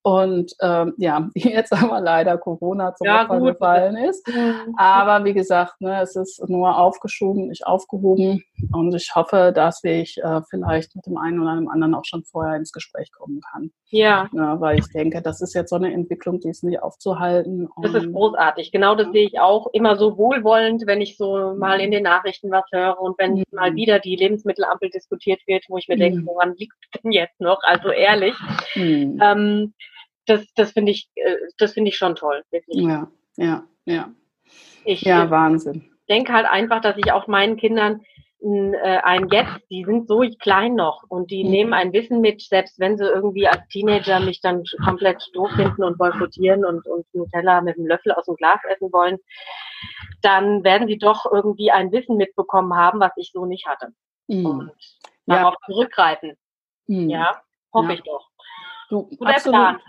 Und 0.07 0.53
ähm, 0.61 0.95
ja, 0.99 1.29
jetzt 1.35 1.73
aber 1.73 2.01
leider 2.01 2.39
Corona 2.39 2.95
zum 2.95 3.09
ja, 3.09 3.25
Opfer 3.25 3.41
gefallen 3.41 3.97
ist. 3.97 4.25
Mhm. 4.29 4.77
Aber 4.77 5.25
wie 5.25 5.35
gesagt, 5.35 5.81
ne, 5.81 6.01
es 6.01 6.15
ist 6.15 6.49
nur 6.49 6.79
aufgeschoben, 6.79 7.49
nicht 7.49 7.67
aufgehoben. 7.67 8.45
Und 8.73 8.95
ich 8.95 9.17
hoffe, 9.17 9.53
dass 9.53 9.83
ich 9.83 10.19
äh, 10.23 10.43
vielleicht 10.49 10.95
mit 10.95 11.07
dem 11.07 11.17
einen 11.17 11.41
oder 11.41 11.57
dem 11.57 11.69
anderen 11.69 11.97
auch 11.97 12.05
schon 12.05 12.23
vorher 12.23 12.55
ins 12.55 12.71
Gespräch 12.71 13.11
kommen 13.11 13.41
kann. 13.51 13.73
Ja. 13.89 14.29
ja. 14.33 14.61
Weil 14.61 14.79
ich 14.79 14.87
denke, 14.93 15.23
das 15.23 15.41
ist 15.41 15.55
jetzt 15.55 15.71
so 15.71 15.77
eine 15.77 15.93
Entwicklung, 15.93 16.39
die 16.39 16.51
ist 16.51 16.63
nicht 16.63 16.81
aufzuhalten. 16.81 17.69
das 17.83 17.95
ist 17.95 18.13
großartig. 18.13 18.71
Genau 18.71 18.95
das 18.95 19.11
sehe 19.11 19.27
ich 19.27 19.41
auch 19.41 19.67
immer 19.73 19.97
so 19.97 20.17
wohlwollend, 20.17 20.87
wenn 20.87 21.01
ich 21.01 21.17
so 21.17 21.57
mal 21.57 21.81
in 21.81 21.91
den 21.91 22.05
Nachrichten 22.05 22.53
was 22.53 22.65
höre 22.71 23.01
und 23.01 23.19
wenn 23.19 23.35
mhm. 23.35 23.45
mal 23.51 23.75
wieder 23.75 23.99
die 23.99 24.15
Lebensmittelampel 24.15 24.89
diskutiert 24.89 25.41
wird, 25.49 25.65
wo 25.69 25.79
ich 25.79 25.89
mir 25.89 25.97
mhm. 25.97 26.01
denke, 26.01 26.27
woran 26.27 26.55
liegt 26.55 26.77
denn 27.03 27.11
jetzt 27.11 27.41
noch? 27.41 27.59
Also 27.65 27.89
ehrlich. 27.89 28.35
Mhm. 28.77 29.21
Ähm, 29.21 29.75
das, 30.27 30.47
das 30.55 30.73
finde 30.73 30.93
ich, 30.93 31.09
äh, 31.15 31.37
das 31.59 31.73
finde 31.73 31.91
ich 31.91 31.97
schon 31.97 32.15
toll, 32.15 32.43
wirklich. 32.51 32.83
Ja, 32.83 33.11
ja, 33.37 33.65
ja. 33.85 34.11
Ich, 34.85 35.03
ja, 35.03 35.29
Wahnsinn. 35.31 35.91
denke 36.09 36.33
halt 36.33 36.47
einfach, 36.47 36.81
dass 36.81 36.97
ich 36.97 37.11
auch 37.11 37.27
meinen 37.27 37.57
Kindern 37.57 38.03
äh, 38.41 38.99
ein 39.03 39.29
Jetzt, 39.31 39.59
die 39.71 39.85
sind 39.85 40.09
so 40.09 40.23
klein 40.39 40.75
noch 40.75 41.03
und 41.09 41.31
die 41.31 41.43
mhm. 41.43 41.51
nehmen 41.51 41.73
ein 41.73 41.93
Wissen 41.93 42.21
mit, 42.21 42.43
selbst 42.43 42.79
wenn 42.79 42.97
sie 42.97 43.05
irgendwie 43.05 43.49
als 43.49 43.67
Teenager 43.69 44.21
mich 44.21 44.41
dann 44.41 44.63
komplett 44.85 45.29
doof 45.33 45.51
finden 45.57 45.83
und 45.83 45.99
boykottieren 45.99 46.65
und, 46.65 46.87
und 46.87 47.07
Nutella 47.15 47.61
mit 47.61 47.77
einem 47.77 47.87
Löffel 47.87 48.13
aus 48.13 48.27
dem 48.27 48.37
Glas 48.37 48.61
essen 48.69 48.93
wollen, 48.93 49.19
dann 50.23 50.63
werden 50.65 50.87
sie 50.87 50.99
doch 50.99 51.27
irgendwie 51.33 51.71
ein 51.71 51.91
Wissen 51.93 52.17
mitbekommen 52.17 52.75
haben, 52.77 53.01
was 53.01 53.13
ich 53.17 53.31
so 53.33 53.47
nicht 53.47 53.67
hatte. 53.67 53.89
Mhm. 54.29 54.47
Und 54.47 54.73
darauf 55.27 55.55
ja. 55.61 55.73
zurückgreifen. 55.73 56.37
Mhm. 56.87 57.11
Ja, 57.11 57.43
hoffe 57.73 57.89
ja. 57.89 57.95
ich 57.95 58.03
doch. 58.03 58.29
Du, 58.91 59.09
Guter 59.17 59.31
absolut. 59.31 59.57
Plan. 59.57 59.81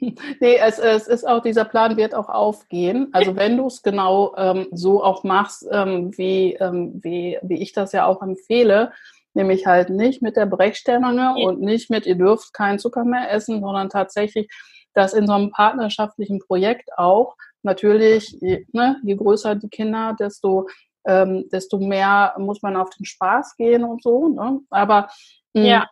Nee, 0.40 0.56
es, 0.56 0.78
es 0.78 1.06
ist 1.06 1.26
auch, 1.26 1.42
dieser 1.42 1.64
Plan 1.64 1.96
wird 1.96 2.14
auch 2.14 2.28
aufgehen. 2.28 3.08
Also 3.12 3.36
wenn 3.36 3.56
du 3.56 3.66
es 3.66 3.82
genau 3.82 4.34
ähm, 4.36 4.68
so 4.72 5.02
auch 5.02 5.24
machst, 5.24 5.66
ähm, 5.70 6.16
wie, 6.16 6.54
ähm, 6.54 7.00
wie, 7.02 7.38
wie 7.42 7.62
ich 7.62 7.72
das 7.72 7.92
ja 7.92 8.06
auch 8.06 8.22
empfehle, 8.22 8.92
nämlich 9.34 9.66
halt 9.66 9.90
nicht 9.90 10.22
mit 10.22 10.36
der 10.36 10.46
Brechstange 10.46 11.34
und 11.44 11.60
nicht 11.60 11.90
mit, 11.90 12.06
ihr 12.06 12.16
dürft 12.16 12.54
keinen 12.54 12.78
Zucker 12.78 13.04
mehr 13.04 13.30
essen, 13.30 13.60
sondern 13.60 13.90
tatsächlich 13.90 14.48
das 14.94 15.12
in 15.12 15.26
so 15.26 15.34
einem 15.34 15.50
partnerschaftlichen 15.50 16.38
Projekt 16.38 16.88
auch 16.96 17.36
natürlich, 17.62 18.38
je, 18.40 18.64
ne, 18.72 18.96
je 19.02 19.14
größer 19.14 19.54
die 19.54 19.68
Kinder, 19.68 20.16
desto, 20.18 20.68
ähm, 21.06 21.48
desto 21.52 21.78
mehr 21.78 22.34
muss 22.38 22.62
man 22.62 22.76
auf 22.76 22.90
den 22.90 23.04
Spaß 23.04 23.56
gehen 23.56 23.84
und 23.84 24.02
so. 24.02 24.28
Ne? 24.28 24.60
Aber 24.70 25.08
ja 25.52 25.86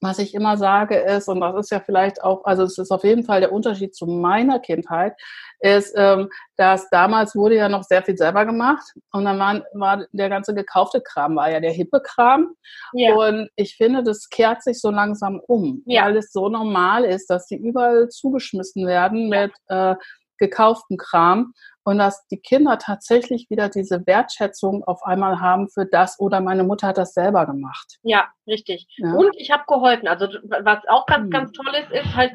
was 0.00 0.18
ich 0.18 0.34
immer 0.34 0.56
sage 0.56 0.96
ist, 0.96 1.28
und 1.28 1.40
das 1.40 1.56
ist 1.56 1.70
ja 1.70 1.80
vielleicht 1.80 2.22
auch, 2.22 2.44
also 2.44 2.64
es 2.64 2.78
ist 2.78 2.90
auf 2.90 3.04
jeden 3.04 3.24
Fall 3.24 3.40
der 3.40 3.52
Unterschied 3.52 3.94
zu 3.94 4.06
meiner 4.06 4.58
Kindheit, 4.58 5.14
ist, 5.60 5.94
ähm, 5.96 6.28
dass 6.56 6.90
damals 6.90 7.34
wurde 7.34 7.56
ja 7.56 7.68
noch 7.68 7.82
sehr 7.82 8.02
viel 8.02 8.16
selber 8.16 8.44
gemacht 8.44 8.84
und 9.12 9.24
dann 9.24 9.38
war, 9.38 9.62
war 9.72 10.06
der 10.12 10.28
ganze 10.28 10.54
gekaufte 10.54 11.00
Kram, 11.00 11.36
war 11.36 11.50
ja 11.50 11.60
der 11.60 11.72
hippe 11.72 12.00
Kram. 12.02 12.54
Ja. 12.92 13.14
Und 13.14 13.48
ich 13.56 13.76
finde, 13.76 14.02
das 14.02 14.28
kehrt 14.28 14.62
sich 14.62 14.80
so 14.80 14.90
langsam 14.90 15.40
um, 15.46 15.82
ja. 15.86 16.04
weil 16.04 16.16
es 16.16 16.32
so 16.32 16.48
normal 16.48 17.04
ist, 17.04 17.30
dass 17.30 17.46
die 17.46 17.56
überall 17.56 18.08
zugeschmissen 18.08 18.86
werden 18.86 19.28
mit 19.28 19.52
äh, 19.68 19.94
gekauften 20.38 20.98
Kram 20.98 21.54
und 21.86 21.98
dass 21.98 22.26
die 22.26 22.40
Kinder 22.40 22.78
tatsächlich 22.78 23.48
wieder 23.48 23.68
diese 23.68 24.04
Wertschätzung 24.08 24.82
auf 24.82 25.04
einmal 25.04 25.40
haben 25.40 25.68
für 25.68 25.86
das 25.86 26.18
oder 26.18 26.40
meine 26.40 26.64
Mutter 26.64 26.88
hat 26.88 26.98
das 26.98 27.14
selber 27.14 27.46
gemacht. 27.46 27.98
Ja, 28.02 28.26
richtig. 28.48 28.88
Ja. 28.96 29.12
Und 29.12 29.30
ich 29.38 29.52
habe 29.52 29.62
geholfen. 29.68 30.08
Also 30.08 30.26
was 30.48 30.80
auch 30.88 31.06
ganz, 31.06 31.26
hm. 31.26 31.30
ganz 31.30 31.52
toll 31.52 31.72
ist, 31.80 31.92
ist 31.92 32.16
halt, 32.16 32.32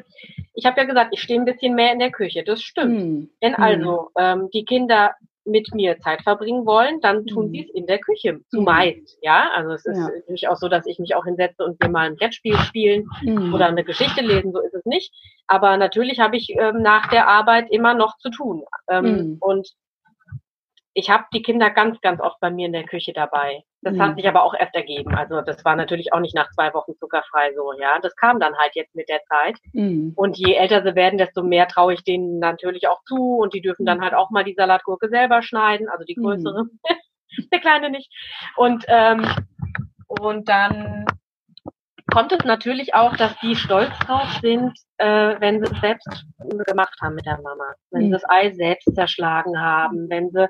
ich 0.54 0.64
habe 0.64 0.80
ja 0.80 0.86
gesagt, 0.86 1.10
ich 1.12 1.20
stehe 1.20 1.38
ein 1.38 1.44
bisschen 1.44 1.74
mehr 1.74 1.92
in 1.92 1.98
der 1.98 2.10
Küche. 2.10 2.44
Das 2.44 2.62
stimmt. 2.62 2.98
Hm. 2.98 3.30
Wenn 3.42 3.54
hm. 3.54 3.62
also 3.62 4.08
ähm, 4.18 4.48
die 4.54 4.64
Kinder 4.64 5.14
mit 5.44 5.74
mir 5.74 5.98
Zeit 5.98 6.22
verbringen 6.22 6.66
wollen, 6.66 7.00
dann 7.00 7.26
tun 7.26 7.46
mhm. 7.46 7.50
sie 7.50 7.60
es 7.62 7.74
in 7.74 7.86
der 7.86 7.98
Küche, 7.98 8.40
zumeist, 8.50 9.18
ja. 9.22 9.50
Also 9.54 9.72
es 9.72 9.84
ist 9.84 9.98
ja. 9.98 10.08
durchaus 10.26 10.60
so, 10.60 10.68
dass 10.68 10.86
ich 10.86 10.98
mich 10.98 11.14
auch 11.14 11.24
hinsetze 11.24 11.64
und 11.64 11.80
wir 11.80 11.88
mal 11.88 12.06
ein 12.06 12.16
Brettspiel 12.16 12.56
spielen 12.58 13.08
mhm. 13.22 13.52
oder 13.52 13.66
eine 13.66 13.84
Geschichte 13.84 14.20
lesen, 14.22 14.52
so 14.52 14.60
ist 14.60 14.74
es 14.74 14.84
nicht. 14.84 15.12
Aber 15.46 15.76
natürlich 15.76 16.20
habe 16.20 16.36
ich 16.36 16.50
ähm, 16.50 16.82
nach 16.82 17.08
der 17.08 17.28
Arbeit 17.28 17.70
immer 17.70 17.94
noch 17.94 18.16
zu 18.18 18.30
tun. 18.30 18.64
Ähm, 18.88 19.04
mhm. 19.04 19.36
Und 19.40 19.68
ich 20.94 21.10
habe 21.10 21.24
die 21.32 21.42
Kinder 21.42 21.70
ganz, 21.70 22.00
ganz 22.00 22.20
oft 22.20 22.38
bei 22.40 22.50
mir 22.50 22.66
in 22.66 22.72
der 22.72 22.84
Küche 22.84 23.12
dabei. 23.12 23.64
Das 23.82 23.94
mhm. 23.94 24.02
hat 24.02 24.16
sich 24.16 24.28
aber 24.28 24.44
auch 24.44 24.54
erst 24.54 24.74
ergeben. 24.74 25.14
Also 25.14 25.40
das 25.40 25.64
war 25.64 25.74
natürlich 25.74 26.12
auch 26.12 26.20
nicht 26.20 26.36
nach 26.36 26.50
zwei 26.52 26.72
Wochen 26.72 26.96
zuckerfrei 26.98 27.52
so, 27.54 27.72
ja. 27.78 27.98
Das 28.00 28.14
kam 28.16 28.38
dann 28.38 28.56
halt 28.56 28.74
jetzt 28.74 28.94
mit 28.94 29.08
der 29.08 29.22
Zeit. 29.24 29.58
Mhm. 29.72 30.12
Und 30.14 30.38
je 30.38 30.54
älter 30.54 30.82
sie 30.82 30.94
werden, 30.94 31.18
desto 31.18 31.42
mehr 31.42 31.66
traue 31.66 31.94
ich 31.94 32.04
denen 32.04 32.38
natürlich 32.38 32.88
auch 32.88 33.02
zu. 33.04 33.36
Und 33.36 33.54
die 33.54 33.60
dürfen 33.60 33.84
dann 33.84 34.00
halt 34.00 34.14
auch 34.14 34.30
mal 34.30 34.44
die 34.44 34.54
Salatgurke 34.54 35.08
selber 35.08 35.42
schneiden, 35.42 35.88
also 35.88 36.04
die 36.04 36.14
größere, 36.14 36.64
mhm. 36.64 36.78
der 37.52 37.60
kleine 37.60 37.90
nicht. 37.90 38.10
Und 38.56 38.84
ähm, 38.86 39.26
und 40.20 40.48
dann 40.48 41.06
kommt 42.12 42.32
es 42.32 42.44
natürlich 42.44 42.94
auch, 42.94 43.16
dass 43.16 43.34
die 43.40 43.56
stolz 43.56 43.98
drauf 44.00 44.28
sind, 44.42 44.78
äh, 44.98 45.40
wenn 45.40 45.64
sie 45.64 45.72
es 45.72 45.80
selbst 45.80 46.26
gemacht 46.66 46.96
haben 47.00 47.14
mit 47.14 47.26
der 47.26 47.40
Mama. 47.40 47.74
Wenn 47.90 48.02
sie 48.02 48.08
mhm. 48.08 48.12
das 48.12 48.28
Ei 48.28 48.50
selbst 48.52 48.94
zerschlagen 48.94 49.58
haben, 49.60 50.08
wenn 50.10 50.30
sie 50.30 50.48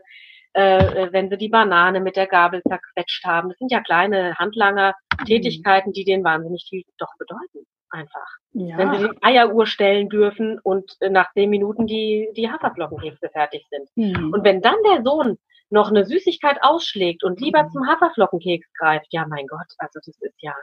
äh, 0.55 1.13
wenn 1.13 1.31
sie 1.31 1.37
die 1.37 1.49
Banane 1.49 2.01
mit 2.01 2.17
der 2.17 2.27
Gabel 2.27 2.63
zerquetscht 2.63 3.25
haben. 3.25 3.49
Das 3.49 3.59
sind 3.59 3.73
ja 3.73 3.81
kleine 3.81 4.35
Handlanger-Tätigkeiten, 4.39 5.91
mhm. 5.91 5.93
die 5.93 6.05
denen 6.05 6.25
wahnsinnig 6.25 6.67
viel 6.69 6.83
doch 6.99 7.13
bedeuten. 7.19 7.67
Einfach. 7.91 8.39
Ja. 8.53 8.79
Wenn 8.79 8.93
sie 8.93 9.09
die 9.09 9.23
Eieruhr 9.23 9.67
stellen 9.67 10.09
dürfen 10.09 10.59
und 10.63 10.97
nach 11.11 11.31
zehn 11.35 11.51
Minuten 11.51 11.87
die, 11.87 12.31
die 12.35 12.51
Haferflockenkekse 12.51 13.29
fertig 13.29 13.67
sind. 13.71 13.89
Mhm. 13.97 14.33
Und 14.33 14.45
wenn 14.45 14.63
dann 14.63 14.77
der 14.91 15.03
Sohn 15.03 15.39
noch 15.69 15.91
eine 15.91 16.07
Süßigkeit 16.07 16.59
ausschlägt 16.63 17.23
und 17.23 17.41
lieber 17.41 17.65
mhm. 17.65 17.71
zum 17.71 17.87
Haferflockenkeks 17.87 18.73
greift, 18.79 19.09
ja 19.11 19.27
mein 19.29 19.47
Gott, 19.47 19.67
also 19.79 20.01
das 20.05 20.17
ist 20.21 20.37
ja. 20.39 20.55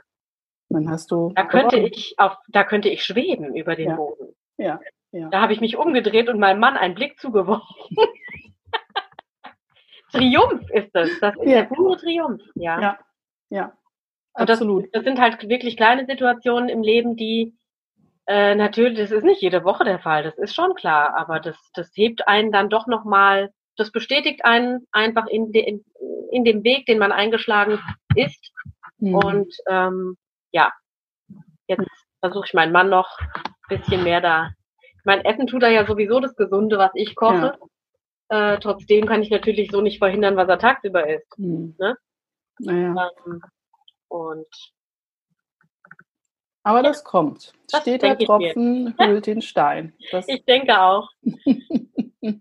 Dann 0.70 0.90
hast 0.90 1.12
du. 1.12 1.32
Da 1.36 1.46
könnte 1.46 1.78
gewonnen. 1.78 1.94
ich 1.94 2.16
auf, 2.18 2.36
da 2.48 2.64
könnte 2.64 2.90
ich 2.90 3.04
schweben 3.04 3.56
über 3.56 3.76
den 3.76 3.90
ja. 3.90 3.96
Boden. 3.96 4.36
Ja. 4.58 4.80
ja. 5.12 5.30
Da 5.30 5.42
habe 5.42 5.54
ich 5.54 5.62
mich 5.62 5.78
umgedreht 5.78 6.30
und 6.30 6.40
meinem 6.40 6.60
Mann 6.60 6.78
einen 6.78 6.96
Blick 6.96 7.20
zugeworfen. 7.20 7.76
Triumph 10.12 10.70
ist 10.72 10.90
das. 10.94 11.10
Das 11.20 11.36
ist 11.36 11.46
ja. 11.46 11.62
der 11.62 11.64
pure 11.64 11.98
Triumph. 11.98 12.42
Ja. 12.56 12.82
Ja. 12.82 13.00
ja. 13.50 13.74
Absolut. 14.34 14.84
Das, 14.86 14.92
das, 14.92 15.04
sind 15.04 15.20
halt 15.20 15.48
wirklich 15.50 15.78
kleine 15.78 16.06
Situationen 16.06 16.70
im 16.70 16.82
Leben, 16.82 17.16
die 17.16 17.58
äh, 18.28 18.56
natürlich, 18.56 19.00
das 19.00 19.12
ist 19.12 19.24
nicht 19.24 19.42
jede 19.42 19.64
Woche 19.64 19.84
der 19.84 20.00
Fall, 20.00 20.24
das 20.24 20.38
ist 20.38 20.56
schon 20.56 20.76
klar, 20.76 21.16
aber 21.18 21.40
das, 21.40 21.58
das 21.74 21.92
hebt 21.96 22.28
einen 22.28 22.52
dann 22.52 22.70
doch 22.70 22.86
nochmal, 22.88 23.52
das 23.76 23.92
bestätigt 23.92 24.46
einen 24.46 24.86
einfach 24.92 25.26
in, 25.28 25.52
de, 25.52 25.64
in, 25.64 25.86
in 26.32 26.44
dem 26.44 26.64
Weg, 26.64 26.86
den 26.86 27.00
man 27.00 27.12
eingeschlagen 27.12 27.80
ist. 28.16 28.52
Mhm. 29.00 29.16
Und 29.16 29.56
ähm, 29.68 30.16
ja, 30.52 30.72
jetzt 31.68 31.88
versuche 32.20 32.46
ich 32.46 32.54
meinen 32.54 32.72
Mann 32.72 32.90
noch 32.90 33.18
ein 33.20 33.80
bisschen 33.80 34.04
mehr 34.04 34.22
da. 34.22 34.52
Mein 35.06 35.24
Essen 35.26 35.48
tut 35.48 35.64
er 35.64 35.72
ja 35.72 35.86
sowieso 35.86 36.20
das 36.20 36.36
Gesunde, 36.36 36.78
was 36.78 36.92
ich 36.94 37.16
koche. 37.16 37.58
Ja. 37.60 37.68
Äh, 38.30 38.60
trotzdem 38.60 39.06
kann 39.06 39.22
ich 39.22 39.30
natürlich 39.30 39.72
so 39.72 39.82
nicht 39.82 39.98
verhindern, 39.98 40.36
was 40.36 40.48
er 40.48 40.60
tagsüber 40.60 41.08
isst. 41.08 41.36
Hm. 41.38 41.76
Ne? 41.78 41.96
Naja. 42.60 43.10
Ähm, 43.26 43.42
und 44.08 44.48
aber 46.64 46.84
das 46.84 47.04
kommt. 47.04 47.54
Das 47.72 47.82
Steht 47.82 48.04
der 48.04 48.18
Tropfen, 48.18 48.94
hüllt 49.00 49.28
den 49.28 49.42
Stein. 49.42 49.94
Das 50.12 50.28
ich 50.28 50.44
denke 50.46 50.80
auch. 50.80 51.10
ich 51.22 52.40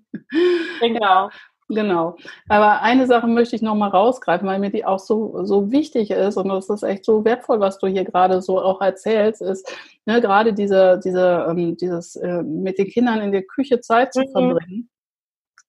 denke 0.81 1.09
auch. 1.09 1.31
Genau. 1.71 2.17
Aber 2.49 2.83
eine 2.83 3.07
Sache 3.07 3.27
möchte 3.27 3.55
ich 3.55 3.63
noch 3.63 3.75
mal 3.75 3.89
rausgreifen, 3.89 4.49
weil 4.49 4.59
mir 4.59 4.71
die 4.71 4.87
auch 4.87 4.99
so, 4.99 5.45
so 5.45 5.71
wichtig 5.71 6.11
ist 6.11 6.37
und 6.37 6.49
das 6.49 6.71
ist 6.71 6.83
echt 6.83 7.05
so 7.05 7.25
wertvoll, 7.25 7.61
was 7.61 7.79
du 7.79 7.87
hier 7.87 8.05
gerade 8.05 8.41
so 8.41 8.61
auch 8.61 8.81
erzählst, 8.81 9.43
ist 9.43 9.71
ne, 10.07 10.21
gerade 10.21 10.55
diese, 10.55 10.99
diese, 11.05 11.47
ähm, 11.49 11.77
dieses 11.77 12.17
äh, 12.17 12.43
mit 12.43 12.79
den 12.79 12.89
Kindern 12.89 13.21
in 13.21 13.33
der 13.33 13.45
Küche 13.45 13.81
Zeit 13.81 14.15
zu 14.15 14.23
mhm. 14.23 14.89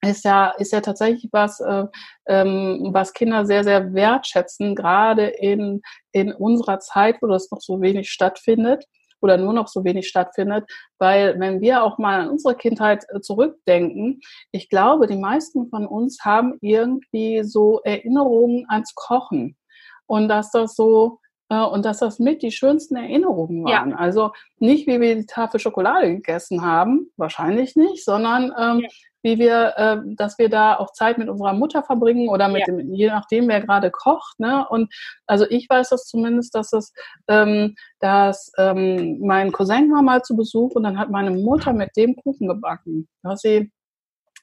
Ist 0.01 0.23
ja, 0.23 0.49
ist 0.57 0.71
ja 0.71 0.81
tatsächlich 0.81 1.29
was, 1.31 1.59
äh, 1.59 1.85
ähm, 2.27 2.89
was 2.91 3.13
Kinder 3.13 3.45
sehr, 3.45 3.63
sehr 3.63 3.93
wertschätzen, 3.93 4.75
gerade 4.75 5.27
in, 5.27 5.81
in 6.11 6.33
unserer 6.33 6.79
Zeit, 6.79 7.17
wo 7.21 7.27
das 7.27 7.51
noch 7.51 7.61
so 7.61 7.81
wenig 7.81 8.09
stattfindet 8.09 8.85
oder 9.21 9.37
nur 9.37 9.51
noch 9.51 9.67
so 9.67 9.83
wenig 9.83 10.07
stattfindet, 10.07 10.65
weil 10.97 11.37
wenn 11.39 11.59
wir 11.59 11.83
auch 11.83 11.97
mal 11.97 12.21
an 12.21 12.29
unsere 12.29 12.55
Kindheit 12.55 13.05
äh, 13.09 13.19
zurückdenken, 13.19 14.21
ich 14.51 14.69
glaube, 14.69 15.07
die 15.07 15.17
meisten 15.17 15.69
von 15.69 15.85
uns 15.85 16.23
haben 16.23 16.57
irgendwie 16.61 17.43
so 17.43 17.81
Erinnerungen 17.83 18.65
ans 18.69 18.95
Kochen 18.95 19.57
und 20.05 20.29
dass 20.29 20.51
das 20.51 20.75
so 20.75 21.19
äh, 21.49 21.59
und 21.59 21.83
dass 21.83 21.99
das 21.99 22.19
mit 22.19 22.41
die 22.41 22.51
schönsten 22.51 22.95
Erinnerungen 22.95 23.65
waren. 23.65 23.91
Ja. 23.91 23.97
Also 23.97 24.31
nicht, 24.59 24.87
wie 24.87 25.01
wir 25.01 25.15
die 25.15 25.25
Tafel 25.25 25.59
Schokolade 25.59 26.15
gegessen 26.15 26.61
haben, 26.61 27.11
wahrscheinlich 27.17 27.75
nicht, 27.75 28.05
sondern 28.05 28.53
ähm, 28.57 28.79
ja 28.83 28.89
wie 29.21 29.39
wir, 29.39 29.73
äh, 29.77 29.97
dass 30.15 30.37
wir 30.37 30.49
da 30.49 30.77
auch 30.77 30.91
Zeit 30.91 31.17
mit 31.17 31.29
unserer 31.29 31.53
Mutter 31.53 31.83
verbringen 31.83 32.29
oder 32.29 32.47
mit 32.47 32.61
ja. 32.61 32.65
dem, 32.65 32.93
je 32.93 33.07
nachdem, 33.07 33.47
wer 33.47 33.61
gerade 33.61 33.91
kocht. 33.91 34.39
Ne? 34.39 34.65
Und 34.69 34.93
also 35.27 35.45
ich 35.49 35.69
weiß 35.69 35.89
das 35.89 36.05
zumindest, 36.05 36.55
dass 36.55 36.73
es, 36.73 36.93
ähm, 37.27 37.75
dass 37.99 38.51
ähm, 38.57 39.19
mein 39.21 39.51
Cousin 39.51 39.91
war 39.91 40.01
mal 40.01 40.23
zu 40.23 40.35
Besuch 40.35 40.71
und 40.75 40.83
dann 40.83 40.97
hat 40.97 41.09
meine 41.09 41.31
Mutter 41.31 41.73
mit 41.73 41.95
dem 41.97 42.15
Kuchen 42.15 42.47
gebacken, 42.47 43.07
was 43.21 43.41
sie 43.41 43.71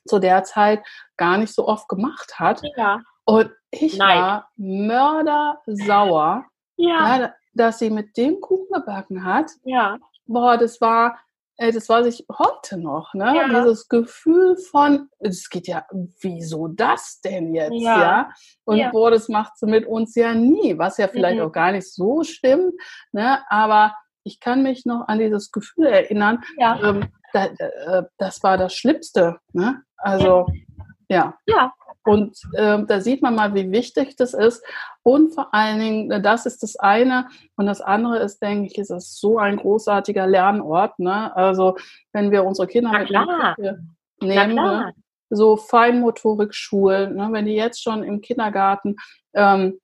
zu 0.06 0.18
der 0.18 0.44
Zeit 0.44 0.82
gar 1.16 1.38
nicht 1.38 1.52
so 1.52 1.66
oft 1.66 1.88
gemacht 1.88 2.38
hat. 2.38 2.62
Ja. 2.76 3.00
Und 3.24 3.50
ich 3.70 3.98
Nein. 3.98 4.20
war 4.20 4.48
mördersauer, 4.56 6.44
ja. 6.76 7.32
dass 7.54 7.78
sie 7.78 7.90
mit 7.90 8.16
dem 8.16 8.40
Kuchen 8.40 8.72
gebacken 8.72 9.24
hat. 9.24 9.50
Ja. 9.64 9.98
Boah, 10.26 10.56
das 10.56 10.80
war, 10.80 11.18
das 11.58 11.88
weiß 11.88 12.06
ich 12.06 12.26
heute 12.38 12.78
noch, 12.78 13.14
ne? 13.14 13.34
Ja. 13.34 13.48
Dieses 13.48 13.88
Gefühl 13.88 14.56
von, 14.56 15.08
es 15.18 15.48
geht 15.48 15.66
ja, 15.66 15.86
wieso 16.20 16.68
das 16.68 17.20
denn 17.20 17.54
jetzt, 17.54 17.80
ja? 17.80 18.00
ja? 18.00 18.30
Und 18.64 18.76
ja. 18.76 18.90
boah, 18.90 19.10
das 19.10 19.28
macht 19.28 19.58
sie 19.58 19.66
mit 19.66 19.86
uns 19.86 20.14
ja 20.14 20.34
nie, 20.34 20.76
was 20.76 20.98
ja 20.98 21.08
vielleicht 21.08 21.38
mhm. 21.38 21.46
auch 21.46 21.52
gar 21.52 21.72
nicht 21.72 21.92
so 21.92 22.22
stimmt, 22.24 22.74
ne? 23.12 23.40
Aber 23.48 23.94
ich 24.22 24.40
kann 24.40 24.62
mich 24.62 24.84
noch 24.84 25.08
an 25.08 25.18
dieses 25.18 25.50
Gefühl 25.52 25.86
erinnern, 25.86 26.42
ja. 26.58 26.78
ähm, 26.82 27.08
da, 27.32 27.46
äh, 27.46 28.02
das 28.18 28.42
war 28.42 28.58
das 28.58 28.74
Schlimmste, 28.74 29.38
ne? 29.52 29.82
Also, 29.96 30.46
ja. 31.08 31.38
Ja, 31.46 31.72
und 32.06 32.38
äh, 32.54 32.82
da 32.86 33.00
sieht 33.00 33.20
man 33.20 33.34
mal, 33.34 33.54
wie 33.54 33.70
wichtig 33.72 34.16
das 34.16 34.32
ist. 34.32 34.64
Und 35.02 35.34
vor 35.34 35.52
allen 35.52 35.80
Dingen, 35.80 36.10
äh, 36.10 36.22
das 36.22 36.46
ist 36.46 36.62
das 36.62 36.76
eine. 36.76 37.28
Und 37.56 37.66
das 37.66 37.80
andere 37.80 38.18
ist, 38.18 38.40
denke 38.40 38.66
ich, 38.66 38.78
ist 38.78 38.90
es 38.90 39.18
so 39.18 39.38
ein 39.38 39.56
großartiger 39.56 40.26
Lernort. 40.26 40.98
Ne? 40.98 41.34
Also 41.36 41.76
wenn 42.12 42.30
wir 42.30 42.44
unsere 42.44 42.68
Kinder 42.68 42.92
mit 42.98 43.10
nehmen, 44.20 44.54
ne? 44.54 44.94
so 45.30 45.56
Feinmotorik-Schulen, 45.56 47.16
ne? 47.16 47.28
wenn 47.32 47.46
die 47.46 47.54
jetzt 47.54 47.82
schon 47.82 48.04
im 48.04 48.20
Kindergarten 48.20 48.96
ähm, 49.34 49.80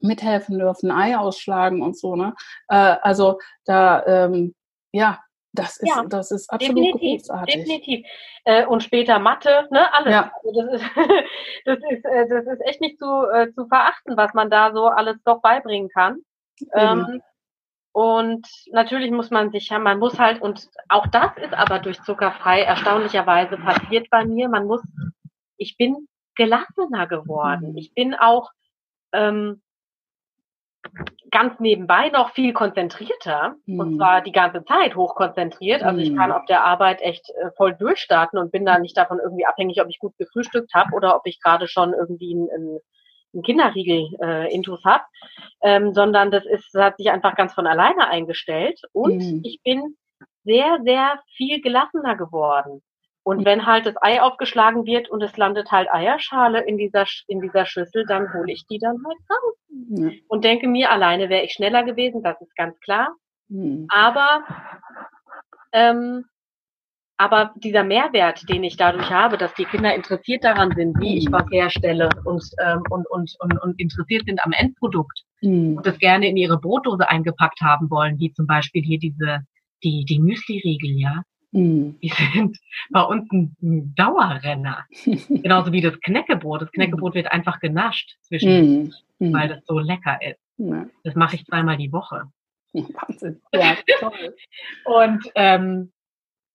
mithelfen 0.00 0.58
dürfen, 0.58 0.90
Ei 0.90 1.16
ausschlagen 1.16 1.80
und 1.80 1.96
so. 1.96 2.16
Ne? 2.16 2.34
Äh, 2.68 2.96
also 3.02 3.38
da, 3.64 4.04
ähm, 4.06 4.54
ja, 4.92 5.20
das 5.52 5.76
ist, 5.78 5.88
ja, 5.88 6.04
das 6.04 6.30
ist 6.30 6.50
absolut 6.50 6.78
definitiv, 6.78 7.20
großartig. 7.20 7.54
Definitiv. 7.54 8.06
Äh, 8.44 8.66
und 8.66 8.82
später 8.82 9.18
Mathe, 9.18 9.68
ne, 9.70 9.92
alles. 9.92 10.12
Ja. 10.12 10.32
Also 10.44 10.62
das, 10.62 10.80
ist, 10.80 10.90
das, 11.66 11.78
ist, 11.90 12.04
äh, 12.04 12.28
das 12.28 12.46
ist 12.46 12.60
echt 12.66 12.80
nicht 12.80 12.98
zu, 12.98 13.26
äh, 13.32 13.52
zu 13.52 13.66
verachten, 13.66 14.16
was 14.16 14.32
man 14.34 14.50
da 14.50 14.72
so 14.72 14.86
alles 14.86 15.16
doch 15.24 15.40
beibringen 15.42 15.88
kann. 15.90 16.20
Ähm, 16.74 17.22
und 17.92 18.48
natürlich 18.70 19.10
muss 19.10 19.30
man 19.30 19.50
sich, 19.50 19.68
ja, 19.68 19.78
man 19.78 19.98
muss 19.98 20.18
halt, 20.18 20.40
und 20.40 20.68
auch 20.88 21.06
das 21.08 21.36
ist 21.36 21.52
aber 21.52 21.78
durch 21.78 22.02
zuckerfrei 22.02 22.62
erstaunlicherweise 22.62 23.58
passiert 23.58 24.08
bei 24.10 24.24
mir, 24.24 24.48
man 24.48 24.66
muss, 24.66 24.82
ich 25.58 25.76
bin 25.76 26.08
gelassener 26.34 27.06
geworden. 27.06 27.72
Mhm. 27.72 27.76
Ich 27.76 27.92
bin 27.92 28.14
auch, 28.14 28.50
ähm, 29.12 29.60
ganz 31.30 31.58
nebenbei 31.58 32.10
noch 32.10 32.32
viel 32.32 32.52
konzentrierter 32.52 33.54
mhm. 33.66 33.80
und 33.80 33.96
zwar 33.96 34.20
die 34.20 34.32
ganze 34.32 34.64
Zeit 34.64 34.94
hochkonzentriert. 34.94 35.82
Also 35.82 36.00
ich 36.00 36.14
kann 36.14 36.30
mhm. 36.30 36.36
auf 36.36 36.44
der 36.46 36.64
Arbeit 36.64 37.00
echt 37.00 37.28
äh, 37.30 37.50
voll 37.56 37.74
durchstarten 37.74 38.38
und 38.38 38.52
bin 38.52 38.66
da 38.66 38.78
nicht 38.78 38.96
davon 38.96 39.18
irgendwie 39.18 39.46
abhängig, 39.46 39.80
ob 39.80 39.88
ich 39.88 39.98
gut 39.98 40.16
gefrühstückt 40.18 40.74
habe 40.74 40.94
oder 40.94 41.16
ob 41.16 41.22
ich 41.26 41.40
gerade 41.40 41.68
schon 41.68 41.94
irgendwie 41.94 42.32
einen, 42.34 42.78
einen 43.32 43.42
Kinderriegel 43.42 44.08
äh, 44.22 44.54
intus 44.54 44.84
habe, 44.84 45.04
ähm, 45.62 45.94
sondern 45.94 46.30
das 46.30 46.44
ist 46.44 46.68
das 46.74 46.82
hat 46.82 46.96
sich 46.98 47.10
einfach 47.10 47.34
ganz 47.36 47.54
von 47.54 47.66
alleine 47.66 48.08
eingestellt 48.08 48.80
und 48.92 49.18
mhm. 49.18 49.40
ich 49.44 49.60
bin 49.64 49.96
sehr 50.44 50.78
sehr 50.84 51.20
viel 51.36 51.62
gelassener 51.62 52.16
geworden. 52.16 52.82
Und 53.24 53.44
wenn 53.44 53.66
halt 53.66 53.86
das 53.86 53.94
Ei 54.02 54.20
aufgeschlagen 54.20 54.84
wird 54.84 55.08
und 55.08 55.22
es 55.22 55.36
landet 55.36 55.70
halt 55.70 55.88
Eierschale 55.92 56.60
in 56.66 56.76
dieser, 56.76 57.06
in 57.28 57.40
dieser 57.40 57.66
Schüssel, 57.66 58.04
dann 58.06 58.32
hole 58.34 58.52
ich 58.52 58.66
die 58.66 58.78
dann 58.78 58.96
halt 59.06 59.18
raus. 59.30 59.54
Ja. 59.90 60.10
Und 60.28 60.44
denke 60.44 60.66
mir, 60.66 60.90
alleine 60.90 61.28
wäre 61.28 61.44
ich 61.44 61.52
schneller 61.52 61.84
gewesen, 61.84 62.22
das 62.22 62.40
ist 62.40 62.54
ganz 62.56 62.78
klar. 62.80 63.14
Mhm. 63.48 63.86
Aber, 63.90 64.44
ähm, 65.72 66.24
aber 67.16 67.52
dieser 67.56 67.84
Mehrwert, 67.84 68.48
den 68.48 68.64
ich 68.64 68.76
dadurch 68.76 69.08
habe, 69.10 69.38
dass 69.38 69.54
die 69.54 69.66
Kinder 69.66 69.94
interessiert 69.94 70.42
daran 70.42 70.72
sind, 70.74 70.98
wie 70.98 71.18
ich 71.18 71.26
hm. 71.26 71.32
was 71.32 71.44
herstelle 71.52 72.08
und, 72.24 72.42
ähm, 72.60 72.82
und, 72.90 73.08
und, 73.08 73.36
und, 73.38 73.62
und 73.62 73.78
interessiert 73.80 74.24
sind 74.26 74.44
am 74.44 74.50
Endprodukt 74.50 75.22
mhm. 75.42 75.76
und 75.76 75.86
das 75.86 75.98
gerne 75.98 76.26
in 76.26 76.36
ihre 76.36 76.58
Brotdose 76.58 77.08
eingepackt 77.08 77.60
haben 77.60 77.88
wollen, 77.90 78.18
wie 78.18 78.32
zum 78.32 78.48
Beispiel 78.48 78.82
hier 78.82 78.98
diese, 78.98 79.40
die, 79.84 80.04
die 80.04 80.18
Müsli-Riegel, 80.18 80.98
ja. 80.98 81.22
Mm. 81.52 81.90
Die 82.02 82.08
sind 82.32 82.58
bei 82.90 83.02
uns 83.02 83.30
ein 83.30 83.94
Dauerrenner. 83.94 84.86
Genauso 85.28 85.72
wie 85.72 85.80
das 85.80 86.00
Knäckebrot. 86.00 86.62
Das 86.62 86.72
Knäckebrot 86.72 87.14
wird 87.14 87.30
einfach 87.30 87.60
genascht 87.60 88.16
zwischen, 88.22 88.94
mm. 89.18 89.32
weil 89.32 89.48
das 89.48 89.64
so 89.66 89.78
lecker 89.78 90.18
ist. 90.22 90.40
Ja. 90.56 90.86
Das 91.04 91.14
mache 91.14 91.36
ich 91.36 91.44
zweimal 91.46 91.76
die 91.76 91.92
Woche. 91.92 92.24
Wahnsinn. 92.72 93.40
Ja, 93.52 93.76
toll. 94.00 94.34
und 94.84 95.30
ähm, 95.34 95.92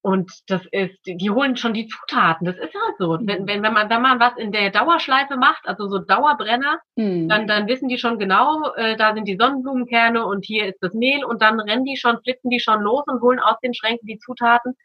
und 0.07 0.31
das 0.47 0.61
ist, 0.71 0.99
die 1.05 1.29
holen 1.29 1.57
schon 1.57 1.73
die 1.73 1.87
Zutaten. 1.87 2.45
Das 2.45 2.55
ist 2.55 2.73
halt 2.73 2.97
so. 2.97 3.17
Wenn, 3.19 3.45
wenn, 3.45 3.61
wenn 3.61 3.73
man, 3.73 3.89
wenn 3.89 4.01
man 4.01 4.21
was 4.21 4.37
in 4.37 4.53
der 4.53 4.69
Dauerschleife 4.69 5.35
macht, 5.35 5.67
also 5.67 5.89
so 5.89 5.99
Dauerbrenner, 5.99 6.79
mhm. 6.95 7.27
dann, 7.27 7.45
dann 7.45 7.67
wissen 7.67 7.89
die 7.89 7.97
schon 7.97 8.17
genau, 8.17 8.73
äh, 8.75 8.95
da 8.95 9.13
sind 9.13 9.27
die 9.27 9.35
Sonnenblumenkerne 9.35 10.25
und 10.25 10.45
hier 10.45 10.67
ist 10.67 10.77
das 10.81 10.93
Mehl 10.93 11.25
und 11.25 11.41
dann 11.41 11.59
rennen 11.59 11.83
die 11.83 11.97
schon, 11.97 12.21
flitzen 12.23 12.49
die 12.49 12.61
schon 12.61 12.81
los 12.83 13.03
und 13.07 13.21
holen 13.21 13.39
aus 13.39 13.59
den 13.61 13.73
Schränken 13.73 14.07
die 14.07 14.17
Zutaten. 14.17 14.77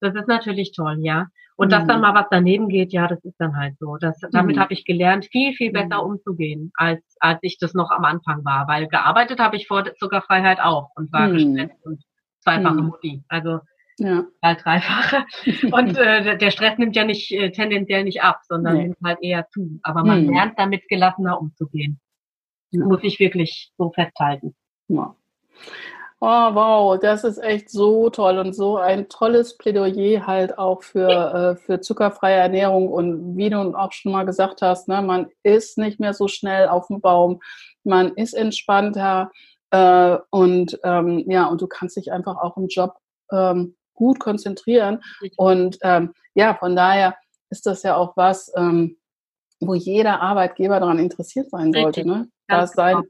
Das 0.00 0.14
ist 0.14 0.28
natürlich 0.28 0.72
toll, 0.72 0.98
ja. 1.00 1.26
Und 1.56 1.68
mhm. 1.68 1.70
dass 1.70 1.86
dann 1.86 1.96
hm. 1.96 2.02
mal 2.02 2.14
was 2.14 2.26
daneben 2.30 2.68
geht, 2.68 2.92
ja, 2.92 3.08
das 3.08 3.24
ist 3.24 3.34
dann 3.38 3.56
halt 3.56 3.76
so. 3.78 3.96
Das, 3.96 4.16
damit 4.30 4.56
mhm. 4.56 4.60
habe 4.60 4.72
ich 4.74 4.84
gelernt, 4.84 5.26
viel, 5.30 5.54
viel 5.54 5.72
besser 5.72 6.02
mhm. 6.02 6.12
umzugehen, 6.12 6.70
als, 6.74 7.02
als 7.18 7.38
ich 7.42 7.58
das 7.58 7.74
noch 7.74 7.90
am 7.90 8.04
Anfang 8.04 8.44
war. 8.44 8.68
Weil 8.68 8.86
gearbeitet 8.86 9.40
habe 9.40 9.56
ich 9.56 9.66
vor 9.66 9.84
Zuckerfreiheit 9.96 10.60
auch 10.60 10.90
und 10.94 11.12
war 11.12 11.30
gestresst 11.30 11.84
und 11.84 12.02
zweifache 12.40 12.82
Mutti. 12.82 13.24
Also 13.28 13.58
ja. 13.98 14.24
Halt 14.42 14.64
dreifache. 14.64 15.24
Und 15.72 15.98
äh, 15.98 16.38
der 16.38 16.50
Stress 16.52 16.78
nimmt 16.78 16.94
ja 16.94 17.04
nicht 17.04 17.32
äh, 17.32 17.50
tendenziell 17.50 18.04
nicht 18.04 18.22
ab, 18.22 18.42
sondern 18.48 18.76
nee. 18.76 18.82
nimmt 18.84 18.98
halt 19.04 19.18
eher 19.22 19.48
zu. 19.48 19.80
Aber 19.82 20.04
man 20.04 20.24
lernt 20.26 20.56
damit 20.56 20.86
gelassener 20.88 21.40
umzugehen. 21.40 21.98
Ja. 22.70 22.84
Muss 22.84 23.00
ich 23.02 23.18
wirklich 23.18 23.72
so 23.76 23.90
festhalten. 23.90 24.54
Ja. 24.86 25.16
Oh, 26.20 26.26
wow, 26.26 26.98
das 26.98 27.22
ist 27.22 27.38
echt 27.38 27.70
so 27.70 28.10
toll 28.10 28.38
und 28.38 28.52
so 28.52 28.76
ein 28.76 29.08
tolles 29.08 29.56
Plädoyer 29.56 30.26
halt 30.26 30.58
auch 30.58 30.82
für, 30.82 31.08
äh, 31.08 31.56
für 31.56 31.80
zuckerfreie 31.80 32.34
Ernährung. 32.34 32.88
Und 32.88 33.36
wie 33.36 33.50
du 33.50 33.58
auch 33.76 33.92
schon 33.92 34.10
mal 34.10 34.24
gesagt 34.24 34.60
hast, 34.60 34.88
ne, 34.88 35.00
man 35.00 35.28
ist 35.44 35.78
nicht 35.78 36.00
mehr 36.00 36.14
so 36.14 36.26
schnell 36.26 36.68
auf 36.68 36.88
dem 36.88 37.00
Baum, 37.00 37.40
man 37.84 38.14
ist 38.14 38.34
entspannter 38.34 39.30
äh, 39.70 40.18
und 40.30 40.80
ähm, 40.82 41.24
ja, 41.30 41.46
und 41.46 41.60
du 41.60 41.68
kannst 41.68 41.96
dich 41.96 42.10
einfach 42.10 42.36
auch 42.36 42.56
im 42.56 42.66
Job 42.66 42.96
ähm, 43.30 43.76
gut 43.94 44.18
konzentrieren. 44.18 45.02
Und 45.36 45.78
ähm, 45.82 46.14
ja, 46.34 46.54
von 46.54 46.74
daher 46.74 47.16
ist 47.50 47.66
das 47.66 47.82
ja 47.84 47.96
auch 47.96 48.16
was, 48.16 48.52
ähm, 48.56 48.96
wo 49.60 49.74
jeder 49.74 50.20
Arbeitgeber 50.20 50.80
daran 50.80 50.98
interessiert 50.98 51.50
sein 51.50 51.72
sollte. 51.72 52.06
Ne? 52.06 52.28
Dass, 52.46 52.72
sein, 52.72 52.96
genau. 52.96 53.08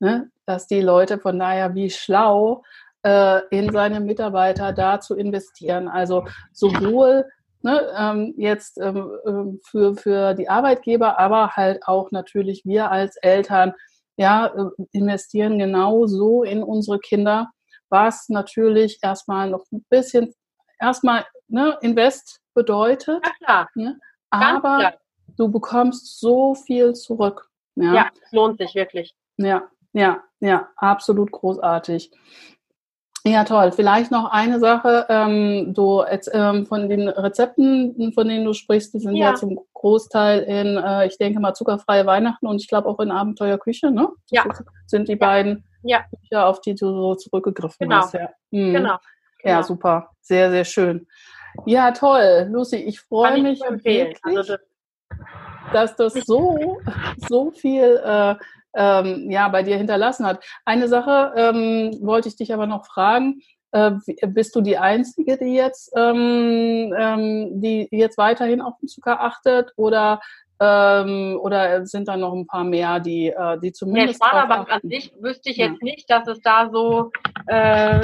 Ne? 0.00 0.30
dass 0.46 0.66
die 0.66 0.80
Leute 0.80 1.18
von 1.18 1.38
daher 1.38 1.74
wie 1.74 1.90
schlau 1.90 2.62
äh, 3.02 3.40
in 3.50 3.72
seine 3.72 4.00
Mitarbeiter 4.00 4.72
da 4.72 5.00
zu 5.00 5.14
investieren. 5.14 5.88
Also 5.88 6.26
sowohl 6.52 7.24
ne, 7.62 7.92
ähm, 7.96 8.34
jetzt 8.36 8.78
ähm, 8.78 9.10
ähm, 9.26 9.60
für, 9.64 9.94
für 9.94 10.34
die 10.34 10.48
Arbeitgeber, 10.48 11.18
aber 11.18 11.50
halt 11.56 11.86
auch 11.86 12.10
natürlich 12.10 12.62
wir 12.64 12.90
als 12.90 13.16
Eltern, 13.16 13.74
ja, 14.16 14.46
äh, 14.46 14.84
investieren 14.92 15.58
genauso 15.58 16.42
in 16.42 16.62
unsere 16.62 16.98
Kinder, 16.98 17.50
was 17.88 18.28
natürlich 18.28 18.98
erstmal 19.02 19.50
noch 19.50 19.64
ein 19.72 19.84
bisschen, 19.88 20.34
erstmal 20.78 21.24
ne, 21.48 21.78
Invest 21.80 22.40
bedeutet. 22.54 23.24
Ja, 23.24 23.32
klar. 23.44 23.68
Ne? 23.74 23.98
Aber 24.30 24.78
klar. 24.78 24.94
du 25.36 25.48
bekommst 25.48 26.20
so 26.20 26.54
viel 26.54 26.94
zurück. 26.94 27.48
Ja, 27.76 27.94
ja 27.94 28.10
es 28.22 28.32
lohnt 28.32 28.58
sich 28.58 28.74
wirklich. 28.74 29.14
Ja, 29.36 29.68
ja, 29.92 30.22
ja, 30.40 30.68
absolut 30.76 31.30
großartig. 31.30 32.10
Ja, 33.26 33.44
toll. 33.44 33.70
Vielleicht 33.72 34.10
noch 34.10 34.30
eine 34.30 34.58
Sache. 34.60 35.04
Ähm, 35.10 35.74
du 35.74 36.02
ähm, 36.32 36.64
von 36.64 36.88
den 36.88 37.06
Rezepten, 37.06 38.12
von 38.14 38.26
denen 38.26 38.46
du 38.46 38.54
sprichst, 38.54 38.94
die 38.94 39.00
sind 39.00 39.14
ja, 39.14 39.30
ja 39.30 39.34
zum 39.34 39.60
Großteil 39.74 40.40
in, 40.40 40.78
äh, 40.78 41.06
ich 41.06 41.18
denke 41.18 41.38
mal, 41.38 41.52
zuckerfreie 41.52 42.06
Weihnachten 42.06 42.46
und 42.46 42.62
ich 42.62 42.68
glaube 42.68 42.88
auch 42.88 42.98
in 42.98 43.10
Abenteuerküche, 43.10 43.90
ne? 43.90 44.08
Ja. 44.30 44.44
Sind 44.86 45.08
die 45.08 45.12
ja. 45.12 45.18
beiden 45.18 45.64
ja. 45.82 46.04
Bücher, 46.10 46.46
auf 46.46 46.62
die 46.62 46.74
du 46.74 46.86
so 46.86 47.14
zurückgegriffen 47.14 47.88
genau. 47.88 47.96
hast. 47.96 48.14
Ja. 48.14 48.30
Mhm. 48.52 48.72
Genau. 48.72 48.98
Ja, 49.44 49.56
genau. 49.56 49.62
super. 49.62 50.10
Sehr, 50.22 50.50
sehr 50.50 50.64
schön. 50.64 51.06
Ja, 51.66 51.90
toll. 51.90 52.48
Lucy, 52.50 52.76
ich 52.76 53.00
freue 53.00 53.42
mich 53.42 53.60
wirklich, 53.60 54.16
also 54.22 54.42
das 54.42 54.60
dass 55.72 55.96
das 55.96 56.14
so, 56.14 56.80
so 57.28 57.50
viel 57.50 58.00
äh, 58.04 58.34
ähm, 58.74 59.30
ja, 59.30 59.48
bei 59.48 59.62
dir 59.62 59.76
hinterlassen 59.76 60.26
hat. 60.26 60.44
Eine 60.64 60.88
Sache 60.88 61.32
ähm, 61.36 61.98
wollte 62.02 62.28
ich 62.28 62.36
dich 62.36 62.52
aber 62.54 62.66
noch 62.66 62.86
fragen. 62.86 63.40
Äh, 63.72 63.92
bist 64.26 64.54
du 64.56 64.60
die 64.60 64.78
Einzige, 64.78 65.38
die 65.38 65.54
jetzt, 65.54 65.92
ähm, 65.96 66.92
ähm, 66.96 67.60
die 67.60 67.88
jetzt 67.90 68.18
weiterhin 68.18 68.60
auf 68.60 68.74
den 68.80 68.88
Zucker 68.88 69.20
achtet 69.20 69.72
oder 69.76 70.20
ähm, 70.62 71.38
oder 71.40 71.86
sind 71.86 72.06
da 72.06 72.16
noch 72.16 72.34
ein 72.34 72.46
paar 72.46 72.64
mehr, 72.64 73.00
die, 73.00 73.28
äh, 73.28 73.58
die 73.60 73.72
zumindest. 73.72 74.20
Der 74.20 74.26
Sparerbank 74.26 74.70
an 74.70 74.80
sich 74.84 75.12
wüsste 75.18 75.50
ich 75.50 75.56
jetzt 75.56 75.78
ja. 75.80 75.84
nicht, 75.84 76.10
dass 76.10 76.28
es 76.28 76.40
da 76.42 76.68
so, 76.70 77.10
äh, 77.46 78.00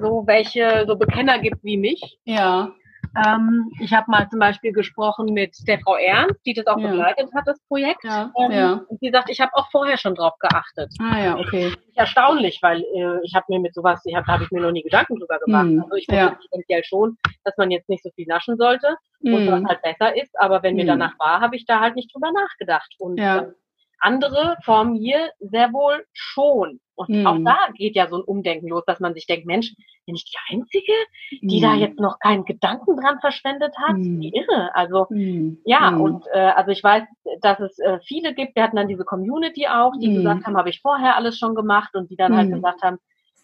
so 0.00 0.22
welche 0.26 0.84
so 0.86 0.96
Bekenner 0.96 1.38
gibt 1.38 1.62
wie 1.62 1.76
mich. 1.76 2.18
Ja. 2.24 2.72
Ähm, 3.16 3.70
ich 3.80 3.92
habe 3.92 4.10
mal 4.10 4.28
zum 4.28 4.38
Beispiel 4.38 4.72
gesprochen 4.72 5.32
mit 5.32 5.56
der 5.66 5.80
Frau 5.80 5.96
Ernst, 5.96 6.40
die 6.46 6.54
das 6.54 6.66
auch 6.66 6.78
ja. 6.78 6.90
begleitet 6.90 7.30
hat, 7.34 7.46
das 7.46 7.58
Projekt. 7.66 8.04
Ja. 8.04 8.32
Ähm, 8.38 8.52
ja. 8.52 8.72
Und 8.88 9.00
sie 9.00 9.10
sagt, 9.10 9.30
ich 9.30 9.40
habe 9.40 9.50
auch 9.54 9.68
vorher 9.70 9.98
schon 9.98 10.14
drauf 10.14 10.34
geachtet. 10.38 10.92
Ah 11.00 11.18
ja, 11.18 11.38
okay. 11.38 11.72
Erstaunlich, 11.94 12.58
weil 12.62 12.80
äh, 12.80 13.18
ich 13.24 13.34
habe 13.34 13.46
mir 13.48 13.60
mit 13.60 13.74
sowas, 13.74 14.00
ich 14.04 14.14
habe 14.14 14.26
hab 14.26 14.40
ich 14.40 14.50
mir 14.50 14.60
noch 14.60 14.72
nie 14.72 14.82
Gedanken 14.82 15.18
drüber 15.18 15.38
gemacht. 15.38 15.66
Hm. 15.66 15.82
Also 15.82 15.96
ich 15.96 16.06
wusste 16.08 16.20
ja. 16.20 16.38
potenziell 16.40 16.84
schon, 16.84 17.16
dass 17.44 17.56
man 17.56 17.70
jetzt 17.70 17.88
nicht 17.88 18.02
so 18.02 18.10
viel 18.14 18.26
naschen 18.26 18.56
sollte 18.56 18.96
hm. 19.24 19.34
und 19.34 19.46
was 19.50 19.64
halt 19.64 19.82
besser 19.82 20.16
ist. 20.16 20.38
Aber 20.38 20.62
wenn 20.62 20.76
mir 20.76 20.82
hm. 20.82 20.88
danach 20.88 21.18
war, 21.18 21.40
habe 21.40 21.56
ich 21.56 21.66
da 21.66 21.80
halt 21.80 21.96
nicht 21.96 22.14
drüber 22.14 22.30
nachgedacht. 22.32 22.94
Und 22.98 23.18
ja. 23.18 23.38
äh, 23.38 23.46
andere 24.00 24.56
vor 24.64 24.84
mir 24.84 25.30
sehr 25.40 25.72
wohl 25.72 26.04
schon. 26.12 26.80
Und 27.00 27.08
mhm. 27.08 27.26
auch 27.26 27.38
da 27.38 27.56
geht 27.72 27.96
ja 27.96 28.08
so 28.08 28.16
ein 28.16 28.24
Umdenken 28.24 28.68
los, 28.68 28.84
dass 28.86 29.00
man 29.00 29.14
sich 29.14 29.26
denkt, 29.26 29.46
Mensch, 29.46 29.74
bin 30.04 30.14
ich 30.14 30.26
die 30.26 30.54
Einzige, 30.54 30.92
die 31.40 31.56
mhm. 31.56 31.62
da 31.62 31.74
jetzt 31.74 31.98
noch 31.98 32.18
keinen 32.18 32.44
Gedanken 32.44 32.94
dran 32.94 33.18
verschwendet 33.20 33.74
hat? 33.78 33.96
Mhm. 33.96 34.20
Wie 34.20 34.34
irre. 34.34 34.70
Also 34.74 35.06
mhm. 35.08 35.62
ja, 35.64 35.92
mhm. 35.92 36.00
und 36.02 36.26
äh, 36.34 36.38
also 36.38 36.72
ich 36.72 36.84
weiß, 36.84 37.04
dass 37.40 37.58
es 37.58 37.78
äh, 37.78 38.00
viele 38.04 38.34
gibt, 38.34 38.54
wir 38.54 38.64
hatten 38.64 38.76
dann 38.76 38.88
diese 38.88 39.06
Community 39.06 39.66
auch, 39.66 39.92
die 39.98 40.12
gesagt 40.12 40.44
haben, 40.44 40.58
habe 40.58 40.68
ich 40.68 40.82
vorher 40.82 41.16
alles 41.16 41.38
schon 41.38 41.54
gemacht 41.54 41.94
und 41.94 42.10
die 42.10 42.16
dann 42.16 42.36
halt 42.36 42.52
gesagt 42.52 42.82
haben, 42.82 42.98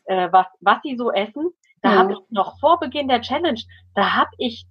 äh, 0.04 0.28
was, 0.30 0.46
was 0.60 0.76
sie 0.82 0.96
so 0.98 1.10
essen. 1.10 1.50
Da 1.80 1.92
ja. 1.92 1.98
habe 2.00 2.12
ich 2.12 2.18
noch 2.28 2.60
vor 2.60 2.78
Beginn 2.78 3.08
der 3.08 3.22
Challenge, 3.22 3.60
da 3.94 4.16
habe 4.16 4.30
ich 4.36 4.66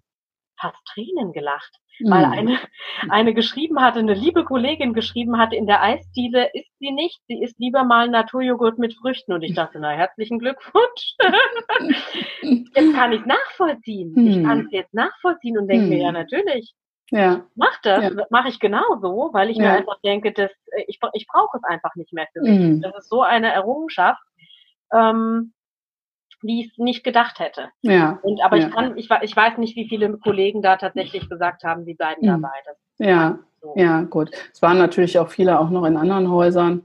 fast 0.60 0.78
Tränen 0.94 1.34
gelacht 1.34 1.76
weil 2.04 2.26
mhm. 2.26 2.34
eine, 2.34 2.60
eine 3.10 3.34
geschrieben 3.34 3.82
hatte, 3.82 4.00
eine 4.00 4.14
liebe 4.14 4.44
Kollegin 4.44 4.94
geschrieben 4.94 5.38
hatte, 5.38 5.56
in 5.56 5.68
der 5.68 5.82
Eisdiele 5.82 6.50
isst 6.54 6.72
sie 6.80 6.92
nicht, 6.92 7.22
sie 7.28 7.42
isst 7.42 7.60
lieber 7.60 7.84
mal 7.84 8.10
Naturjoghurt 8.10 8.80
mit 8.80 8.94
Früchten. 8.96 9.34
Und 9.34 9.44
ich 9.44 9.54
dachte, 9.54 9.80
na, 9.80 9.92
herzlichen 9.92 10.40
Glückwunsch. 10.40 11.16
jetzt 12.42 12.94
kann 12.94 13.12
ich 13.12 13.26
nachvollziehen. 13.26 14.28
Ich 14.28 14.38
mhm. 14.38 14.46
kann 14.46 14.60
es 14.66 14.72
jetzt 14.72 14.94
nachvollziehen 14.94 15.58
und 15.58 15.68
denke 15.68 15.88
mir, 15.88 16.00
ja, 16.00 16.10
mhm. 16.10 16.16
natürlich. 16.16 16.74
Ja. 17.12 17.46
Mach 17.56 17.80
das, 17.84 18.04
ja. 18.04 18.26
mache 18.30 18.50
ich 18.50 18.60
genauso, 18.60 19.30
weil 19.32 19.50
ich 19.50 19.58
ja. 19.58 19.64
mir 19.64 19.72
einfach 19.78 20.00
denke, 20.04 20.32
dass 20.32 20.52
ich, 20.88 21.00
ich 21.14 21.28
brauche 21.28 21.58
es 21.58 21.64
einfach 21.64 21.96
nicht 21.96 22.14
mehr 22.14 22.28
für 22.34 22.42
mich. 22.42 22.60
Mhm. 22.60 22.82
Das 22.82 22.96
ist 22.98 23.10
so 23.10 23.22
eine 23.22 23.52
Errungenschaft. 23.54 24.22
Ähm, 24.92 25.54
wie 26.46 26.62
ich 26.62 26.72
es 26.72 26.78
nicht 26.78 27.04
gedacht 27.04 27.40
hätte. 27.40 27.70
Ja. 27.82 28.20
Und, 28.22 28.44
aber 28.44 28.58
ja. 28.58 28.68
ich 28.68 28.74
kann, 28.74 28.98
ich, 28.98 29.10
ich 29.22 29.36
weiß 29.36 29.58
nicht, 29.58 29.76
wie 29.76 29.88
viele 29.88 30.18
Kollegen 30.18 30.62
da 30.62 30.78
tatsächlich 30.78 31.30
gesagt 31.30 31.64
haben, 31.64 31.86
sie 31.86 31.94
bleiben 31.94 32.22
mhm. 32.22 32.42
dabei. 32.42 32.54
Das 32.66 32.78
ja, 32.98 33.40
so. 33.62 33.74
ja, 33.76 34.02
gut. 34.04 34.32
Es 34.54 34.62
waren 34.62 34.78
natürlich 34.78 35.20
auch 35.20 35.30
viele 35.30 35.60
auch 35.60 35.70
noch 35.70 35.86
in 35.86 35.98
anderen 35.98 36.30
Häusern. 36.30 36.84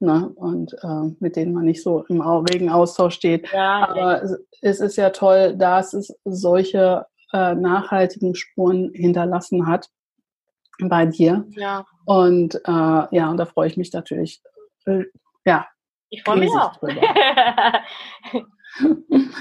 Ne, 0.00 0.32
und 0.34 0.74
äh, 0.82 1.14
mit 1.20 1.36
denen 1.36 1.52
man 1.52 1.64
nicht 1.64 1.80
so 1.80 2.04
im 2.08 2.20
regen 2.20 2.68
Austausch 2.68 3.14
steht. 3.14 3.48
Ja, 3.52 3.88
aber 3.88 4.24
ja. 4.24 4.36
es 4.60 4.80
ist 4.80 4.96
ja 4.96 5.10
toll, 5.10 5.54
dass 5.56 5.94
es 5.94 6.12
solche 6.24 7.06
äh, 7.32 7.54
nachhaltigen 7.54 8.34
Spuren 8.34 8.90
hinterlassen 8.94 9.68
hat 9.68 9.88
bei 10.80 11.06
dir. 11.06 11.46
Ja. 11.50 11.86
Und 12.04 12.56
äh, 12.56 12.68
ja, 13.16 13.30
und 13.30 13.36
da 13.36 13.46
freue 13.46 13.68
ich 13.68 13.76
mich 13.76 13.92
natürlich. 13.92 14.42
Äh, 14.86 15.04
ja. 15.44 15.66
Ich 16.10 16.24
freue 16.24 16.38
mich 16.38 16.50
auch. 16.50 16.78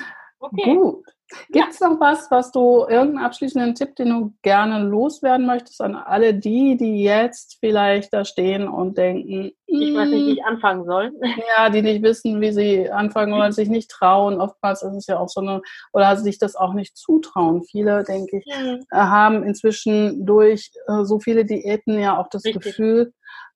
Okay. 0.42 0.76
Gut. 0.76 1.06
Gibt 1.50 1.70
es 1.70 1.80
noch 1.80 1.98
was, 2.02 2.30
was 2.30 2.52
du, 2.52 2.86
irgendeinen 2.90 3.26
abschließenden 3.26 3.74
Tipp, 3.74 3.96
den 3.96 4.10
du 4.10 4.34
gerne 4.42 4.84
loswerden 4.84 5.46
möchtest 5.46 5.80
an 5.80 5.96
alle 5.96 6.34
die, 6.34 6.76
die 6.76 7.04
jetzt 7.04 7.58
vielleicht 7.62 8.12
da 8.12 8.26
stehen 8.26 8.68
und 8.68 8.98
denken, 8.98 9.52
ich 9.66 9.96
weiß 9.96 10.10
nicht, 10.10 10.26
wie 10.26 10.32
hm, 10.32 10.38
ich 10.38 10.44
anfangen 10.44 10.84
soll. 10.84 11.12
Ja, 11.56 11.70
die 11.70 11.82
nicht 11.84 12.04
wissen, 12.04 12.42
wie 12.42 12.52
sie 12.52 12.90
anfangen 12.90 13.32
oder 13.32 13.52
sich 13.54 13.70
nicht 13.70 13.90
trauen. 13.90 14.42
Oftmals 14.42 14.84
ist 14.84 14.94
es 14.94 15.08
ja 15.08 15.20
auch 15.20 15.30
so 15.30 15.40
eine, 15.40 15.62
oder 15.94 16.18
sich 16.18 16.38
das 16.38 16.58
auch 16.58 16.74
nicht 16.74 16.98
zutrauen. 16.98 17.64
Viele, 17.64 18.04
denke 18.04 18.40
ich, 18.40 18.46
mhm. 18.46 18.86
haben 18.92 19.44
inzwischen 19.44 20.26
durch 20.26 20.72
äh, 20.88 21.06
so 21.06 21.20
viele 21.22 21.46
Diäten 21.46 21.98
ja 21.98 22.18
auch 22.20 22.28
das 22.30 22.44
Richtig. 22.44 22.64
Gefühl, 22.64 23.14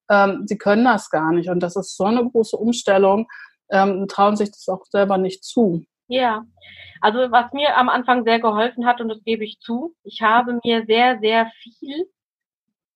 ähm, 0.10 0.44
sie 0.46 0.58
können 0.58 0.86
das 0.86 1.10
gar 1.10 1.34
nicht. 1.34 1.50
Und 1.50 1.60
das 1.62 1.76
ist 1.76 1.98
so 1.98 2.06
eine 2.06 2.26
große 2.30 2.56
Umstellung 2.56 3.28
ähm, 3.70 4.07
trauen 4.07 4.36
sich 4.36 4.49
das 4.51 4.68
auch 4.70 4.86
selber 4.86 5.18
nicht 5.18 5.43
zu. 5.43 5.86
Ja, 6.07 6.45
also 7.01 7.32
was 7.32 7.51
mir 7.51 7.78
am 7.78 7.89
Anfang 7.89 8.24
sehr 8.24 8.39
geholfen 8.39 8.86
hat, 8.86 9.01
und 9.01 9.09
das 9.09 9.24
gebe 9.24 9.43
ich 9.43 9.59
zu, 9.59 9.95
ich 10.03 10.22
habe 10.22 10.59
mir 10.63 10.86
sehr, 10.86 11.20
sehr 11.20 11.51
viel 11.61 12.05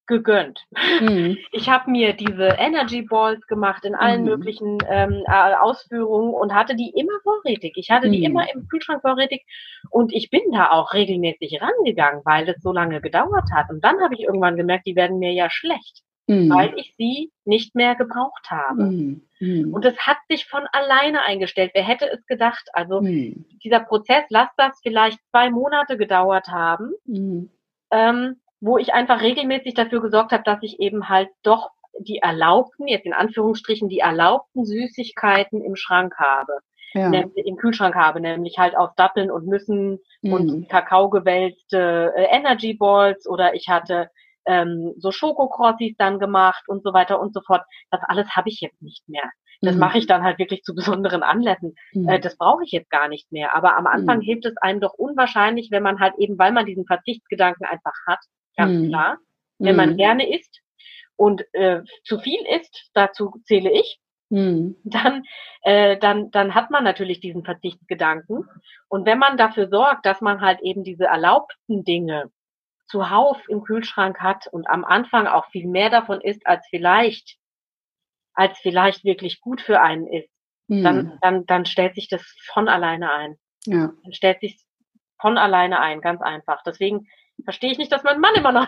gegönnt. 0.09 0.59
Mhm. 0.99 1.37
Ich 1.51 1.69
habe 1.69 1.89
mir 1.91 2.13
diese 2.13 2.55
Energy 2.57 3.03
Balls 3.03 3.45
gemacht 3.47 3.85
in 3.85 3.95
allen 3.95 4.21
mhm. 4.21 4.29
möglichen 4.29 4.77
ähm, 4.89 5.23
Ausführungen 5.27 6.33
und 6.33 6.53
hatte 6.53 6.75
die 6.75 6.89
immer 6.89 7.19
vorrätig. 7.23 7.73
Ich 7.75 7.89
hatte 7.89 8.09
die 8.09 8.19
mhm. 8.19 8.25
immer 8.25 8.53
im 8.53 8.67
Kühlschrank 8.67 9.01
vorrätig 9.01 9.45
und 9.89 10.13
ich 10.13 10.29
bin 10.29 10.41
da 10.51 10.71
auch 10.71 10.93
regelmäßig 10.93 11.59
rangegangen, 11.61 12.21
weil 12.25 12.49
es 12.49 12.61
so 12.61 12.71
lange 12.71 13.01
gedauert 13.01 13.49
hat. 13.53 13.69
Und 13.69 13.83
dann 13.83 14.01
habe 14.01 14.15
ich 14.15 14.21
irgendwann 14.21 14.57
gemerkt, 14.57 14.85
die 14.85 14.95
werden 14.95 15.19
mir 15.19 15.33
ja 15.33 15.49
schlecht 15.49 16.03
mhm. 16.29 16.49
weil 16.49 16.73
ich 16.77 16.93
sie 16.97 17.31
nicht 17.43 17.75
mehr 17.75 17.95
gebraucht 17.95 18.49
habe. 18.49 18.83
Mhm. 18.83 19.21
mhm. 19.39 19.73
Und 19.73 19.83
es 19.83 19.97
hat 19.97 20.17
sich 20.29 20.45
von 20.45 20.63
alleine 20.71 21.23
eingestellt. 21.23 21.71
Wer 21.73 21.83
hätte 21.83 22.09
es 22.09 22.25
gedacht? 22.27 22.69
Also 22.73 23.01
mhm. 23.01 23.45
dieser 23.63 23.79
Prozess, 23.79 24.25
lass 24.29 24.49
das 24.55 24.79
vielleicht 24.81 25.19
zwei 25.31 25.49
Monate 25.49 25.97
gedauert 25.97 26.47
haben, 26.47 26.93
mhm. 27.05 27.49
ähm, 27.91 28.35
wo 28.61 28.77
ich 28.77 28.93
einfach 28.93 29.21
regelmäßig 29.21 29.73
dafür 29.73 30.01
gesorgt 30.01 30.31
habe, 30.31 30.43
dass 30.43 30.61
ich 30.61 30.79
eben 30.79 31.09
halt 31.09 31.29
doch 31.43 31.71
die 31.97 32.19
erlaubten, 32.19 32.87
jetzt 32.87 33.05
in 33.05 33.13
Anführungsstrichen, 33.13 33.89
die 33.89 33.99
erlaubten 33.99 34.65
Süßigkeiten 34.65 35.61
im 35.61 35.75
Schrank 35.75 36.15
habe. 36.17 36.59
Ja. 36.93 37.09
Nämlich, 37.09 37.45
im 37.45 37.55
Kühlschrank 37.55 37.93
habe, 37.93 38.19
nämlich 38.19 38.57
halt 38.57 38.75
aus 38.75 38.89
Datteln 38.95 39.29
und 39.29 39.45
Nüssen 39.45 39.99
mhm. 40.21 40.33
und 40.33 40.69
Kakao 40.69 41.09
gewälzte 41.09 42.13
äh, 42.15 42.35
Energy 42.35 42.73
Balls 42.73 43.27
oder 43.27 43.53
ich 43.53 43.67
hatte 43.67 44.09
ähm, 44.45 44.93
so 44.97 45.11
Schokokrossis 45.11 45.95
dann 45.97 46.19
gemacht 46.19 46.63
und 46.67 46.83
so 46.83 46.93
weiter 46.93 47.19
und 47.19 47.33
so 47.33 47.41
fort. 47.41 47.63
Das 47.91 48.01
alles 48.03 48.29
habe 48.35 48.49
ich 48.49 48.61
jetzt 48.61 48.81
nicht 48.81 49.07
mehr. 49.07 49.29
Das 49.61 49.73
mhm. 49.73 49.81
mache 49.81 49.97
ich 49.97 50.07
dann 50.07 50.23
halt 50.23 50.39
wirklich 50.39 50.63
zu 50.63 50.73
besonderen 50.75 51.23
Anlässen. 51.23 51.75
Mhm. 51.93 52.09
Äh, 52.09 52.19
das 52.19 52.37
brauche 52.37 52.63
ich 52.63 52.71
jetzt 52.71 52.89
gar 52.89 53.07
nicht 53.07 53.31
mehr. 53.31 53.55
Aber 53.55 53.77
am 53.77 53.87
Anfang 53.87 54.17
mhm. 54.19 54.23
hilft 54.23 54.45
es 54.45 54.57
einem 54.57 54.79
doch 54.79 54.93
unwahrscheinlich, 54.93 55.69
wenn 55.71 55.83
man 55.83 55.99
halt 55.99 56.13
eben, 56.17 56.37
weil 56.37 56.51
man 56.51 56.65
diesen 56.65 56.85
Verzichtsgedanken 56.85 57.65
einfach 57.65 57.95
hat, 58.07 58.19
ganz 58.55 58.79
mhm. 58.79 58.89
klar, 58.89 59.17
wenn 59.57 59.75
man 59.75 59.91
mhm. 59.91 59.97
gerne 59.97 60.35
isst 60.35 60.61
und 61.15 61.43
äh, 61.53 61.81
zu 62.05 62.19
viel 62.19 62.39
isst, 62.55 62.89
dazu 62.93 63.33
zähle 63.43 63.71
ich, 63.71 63.99
hm. 64.31 64.75
dann, 64.83 65.23
äh, 65.63 65.97
dann, 65.97 66.29
dann 66.31 66.53
hat 66.53 66.69
man 66.69 66.83
natürlich 66.83 67.19
diesen 67.19 67.43
Verzichtsgedanken. 67.43 68.47
Und 68.87 69.05
wenn 69.05 69.17
man 69.17 69.37
dafür 69.37 69.69
sorgt, 69.69 70.05
dass 70.05 70.21
man 70.21 70.41
halt 70.41 70.59
eben 70.61 70.83
diese 70.83 71.05
erlaubten 71.05 71.83
Dinge 71.83 72.29
zuhauf 72.89 73.37
im 73.47 73.63
Kühlschrank 73.63 74.19
hat 74.19 74.47
und 74.47 74.67
am 74.67 74.83
Anfang 74.83 75.27
auch 75.27 75.47
viel 75.51 75.67
mehr 75.67 75.89
davon 75.89 76.19
isst, 76.21 76.45
als 76.45 76.67
vielleicht, 76.69 77.37
als 78.33 78.57
vielleicht 78.59 79.03
wirklich 79.03 79.41
gut 79.41 79.61
für 79.61 79.79
einen 79.79 80.07
ist, 80.07 80.29
mhm. 80.67 80.83
dann, 80.83 81.19
dann, 81.21 81.45
dann 81.45 81.65
stellt 81.65 81.95
sich 81.95 82.09
das 82.09 82.21
von 82.51 82.67
alleine 82.67 83.11
ein. 83.11 83.37
Ja. 83.65 83.91
Dann 84.03 84.13
stellt 84.13 84.41
sich 84.41 84.59
von 85.21 85.37
alleine 85.37 85.79
ein, 85.79 86.01
ganz 86.01 86.21
einfach. 86.21 86.63
Deswegen 86.63 87.07
verstehe 87.43 87.71
ich 87.71 87.77
nicht, 87.77 87.91
dass 87.91 88.03
mein 88.03 88.19
Mann 88.19 88.35
immer 88.35 88.51
noch, 88.51 88.67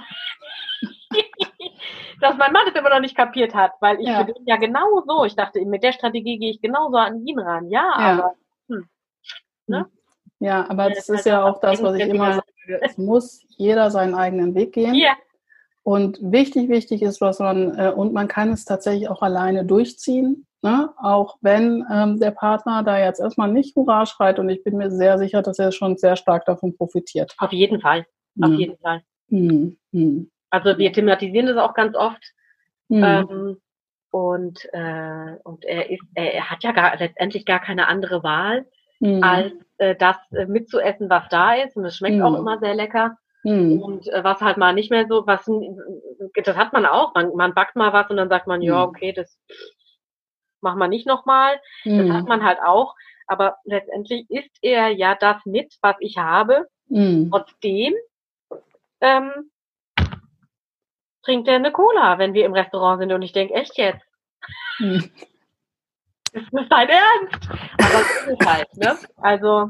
dass 2.21 2.37
mein 2.37 2.51
Mann 2.51 2.67
es 2.67 2.75
immer 2.75 2.89
noch 2.89 2.99
nicht 2.99 3.17
kapiert 3.17 3.55
hat, 3.55 3.73
weil 3.79 3.99
ich 3.99 4.07
ja. 4.07 4.27
ja 4.45 4.57
genau 4.57 5.03
so, 5.07 5.25
ich 5.25 5.35
dachte, 5.35 5.65
mit 5.65 5.83
der 5.83 5.93
Strategie 5.93 6.37
gehe 6.37 6.51
ich 6.51 6.61
genauso 6.61 6.97
an 6.97 7.25
ihn 7.25 7.39
ran. 7.39 7.69
Ja, 7.69 7.81
ja. 7.97 8.11
aber, 8.13 8.35
hm, 8.67 8.87
ne? 9.67 9.89
Ja, 10.39 10.67
aber 10.69 10.89
das 10.89 11.07
ist 11.09 11.25
ja 11.25 11.43
auch 11.43 11.59
das, 11.59 11.81
was 11.83 11.95
ich 11.95 12.07
immer 12.07 12.33
sage. 12.33 12.50
Es 12.81 12.97
muss 12.97 13.45
jeder 13.49 13.91
seinen 13.91 14.15
eigenen 14.15 14.55
Weg 14.55 14.73
gehen. 14.73 14.95
Ja. 14.95 15.13
Und 15.83 16.19
wichtig, 16.21 16.69
wichtig 16.69 17.01
ist, 17.01 17.21
was 17.21 17.39
man, 17.39 17.77
äh, 17.77 17.91
und 17.91 18.13
man 18.13 18.27
kann 18.27 18.51
es 18.51 18.65
tatsächlich 18.65 19.09
auch 19.09 19.21
alleine 19.21 19.65
durchziehen. 19.65 20.45
Ne? 20.61 20.93
Auch 20.97 21.37
wenn 21.41 21.83
ähm, 21.91 22.19
der 22.19 22.31
Partner 22.31 22.83
da 22.83 22.99
jetzt 22.99 23.19
erstmal 23.19 23.51
nicht 23.51 23.75
Hurra 23.75 24.05
schreit 24.05 24.37
und 24.37 24.47
ich 24.49 24.63
bin 24.63 24.77
mir 24.77 24.91
sehr 24.91 25.17
sicher, 25.17 25.41
dass 25.41 25.57
er 25.57 25.71
schon 25.71 25.97
sehr 25.97 26.15
stark 26.15 26.45
davon 26.45 26.77
profitiert. 26.77 27.33
Auf 27.39 27.51
jeden 27.51 27.81
Fall. 27.81 28.05
Auf 28.39 28.51
mhm. 28.51 28.59
jeden 28.59 28.77
Fall. 28.77 29.01
Mhm. 29.29 29.77
Mhm. 29.91 30.31
Also 30.51 30.77
wir 30.77 30.93
thematisieren 30.93 31.47
das 31.47 31.57
auch 31.57 31.73
ganz 31.73 31.95
oft. 31.95 32.23
Mhm. 32.89 33.03
Ähm, 33.03 33.57
und, 34.11 34.67
äh, 34.73 35.37
und 35.43 35.65
er 35.65 35.89
ist, 35.89 36.03
er, 36.13 36.33
er 36.35 36.49
hat 36.51 36.63
ja 36.63 36.73
gar, 36.73 36.95
letztendlich 36.97 37.45
gar 37.45 37.59
keine 37.59 37.87
andere 37.87 38.23
Wahl, 38.23 38.67
mhm. 39.01 39.23
als 39.23 39.53
äh, 39.77 39.95
das 39.95 40.15
äh, 40.31 40.45
mitzuessen, 40.45 41.09
was 41.09 41.27
da 41.29 41.55
ist. 41.55 41.75
Und 41.75 41.85
es 41.85 41.97
schmeckt 41.97 42.17
mhm. 42.17 42.23
auch 42.23 42.37
immer 42.37 42.59
sehr 42.59 42.75
lecker. 42.75 43.17
Mhm. 43.43 43.81
Und 43.81 44.07
äh, 44.07 44.23
was 44.23 44.39
halt 44.39 44.57
mal 44.57 44.73
nicht 44.73 44.91
mehr 44.91 45.07
so, 45.07 45.25
was 45.27 45.49
das 46.43 46.55
hat 46.55 46.73
man 46.73 46.85
auch. 46.85 47.13
Man, 47.13 47.35
man 47.35 47.53
backt 47.53 47.75
mal 47.75 47.91
was 47.91 48.09
und 48.09 48.17
dann 48.17 48.29
sagt 48.29 48.47
man, 48.47 48.61
ja, 48.61 48.85
mhm. 48.85 48.89
okay, 48.89 49.11
das 49.11 49.37
machen 50.61 50.79
wir 50.79 50.87
nicht 50.87 51.07
nochmal. 51.07 51.59
Das 51.83 52.09
hat 52.09 52.23
mhm. 52.23 52.29
man 52.29 52.43
halt 52.43 52.59
auch. 52.63 52.95
Aber 53.27 53.57
letztendlich 53.63 54.29
isst 54.29 54.57
er 54.61 54.89
ja 54.89 55.15
das 55.15 55.45
mit, 55.45 55.75
was 55.81 55.95
ich 55.99 56.17
habe. 56.17 56.67
Mhm. 56.87 57.29
Trotzdem 57.31 57.93
ähm, 58.99 59.31
trinkt 61.23 61.47
er 61.47 61.55
eine 61.55 61.71
Cola, 61.71 62.19
wenn 62.19 62.33
wir 62.33 62.45
im 62.45 62.53
Restaurant 62.53 62.99
sind. 62.99 63.11
Und 63.11 63.21
ich 63.21 63.33
denke, 63.33 63.53
echt 63.55 63.77
jetzt? 63.77 64.05
Hm. 66.33 66.41
Ist 66.41 66.49
das 66.53 66.69
dein 66.69 66.89
Ernst? 66.89 67.49
Aber 67.73 68.03
das 68.03 68.27
ist 68.27 68.45
halt, 68.45 68.77
ne? 68.77 68.97
Also, 69.17 69.69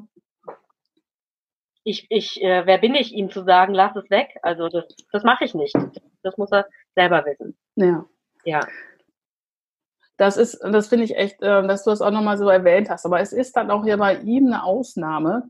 ich, 1.84 2.06
ich, 2.10 2.42
äh, 2.42 2.68
wer 2.68 2.78
bin 2.78 2.94
ich, 2.94 3.14
ihm 3.14 3.32
zu 3.32 3.44
sagen, 3.44 3.74
lass 3.74 3.96
es 3.96 4.10
weg? 4.12 4.38
Also, 4.44 4.70
das, 4.70 4.86
das 5.12 5.24
mache 5.24 5.46
ich 5.46 5.56
nicht. 5.56 5.76
Das 6.22 6.38
muss 6.38 6.52
er 6.52 6.68
selber 6.96 7.26
wissen. 7.26 7.58
Ja. 7.76 8.06
Ja. 8.46 8.60
Das 10.18 10.38
ist, 10.38 10.60
das 10.62 10.88
finde 10.88 11.06
ich 11.06 11.18
echt, 11.18 11.42
äh, 11.42 11.68
dass 11.68 11.84
du 11.84 11.90
das 11.90 12.02
auch 12.02 12.12
nochmal 12.12 12.38
so 12.38 12.48
erwähnt 12.48 12.92
hast. 12.92 13.06
Aber 13.08 13.20
es 13.20 13.34
ist 13.34 13.58
dann 13.58 13.72
auch 13.72 13.84
hier 13.84 13.98
bei 13.98 14.18
ihm 14.18 14.46
eine 14.46 14.64
Ausnahme, 14.64 15.50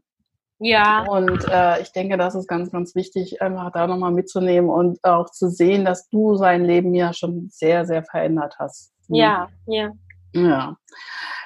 ja. 0.63 1.03
Und 1.07 1.43
äh, 1.49 1.81
ich 1.81 1.91
denke, 1.91 2.17
das 2.17 2.35
ist 2.35 2.47
ganz, 2.47 2.71
ganz 2.71 2.93
wichtig, 2.93 3.41
einfach 3.41 3.71
da 3.71 3.87
nochmal 3.87 4.11
mitzunehmen 4.11 4.69
und 4.69 5.03
auch 5.03 5.31
zu 5.31 5.49
sehen, 5.49 5.85
dass 5.85 6.07
du 6.09 6.35
sein 6.35 6.63
Leben 6.63 6.93
ja 6.93 7.13
schon 7.13 7.49
sehr, 7.49 7.85
sehr 7.85 8.03
verändert 8.03 8.57
hast. 8.59 8.93
Ja, 9.07 9.47
ja. 9.65 9.91
Ja. 10.33 10.77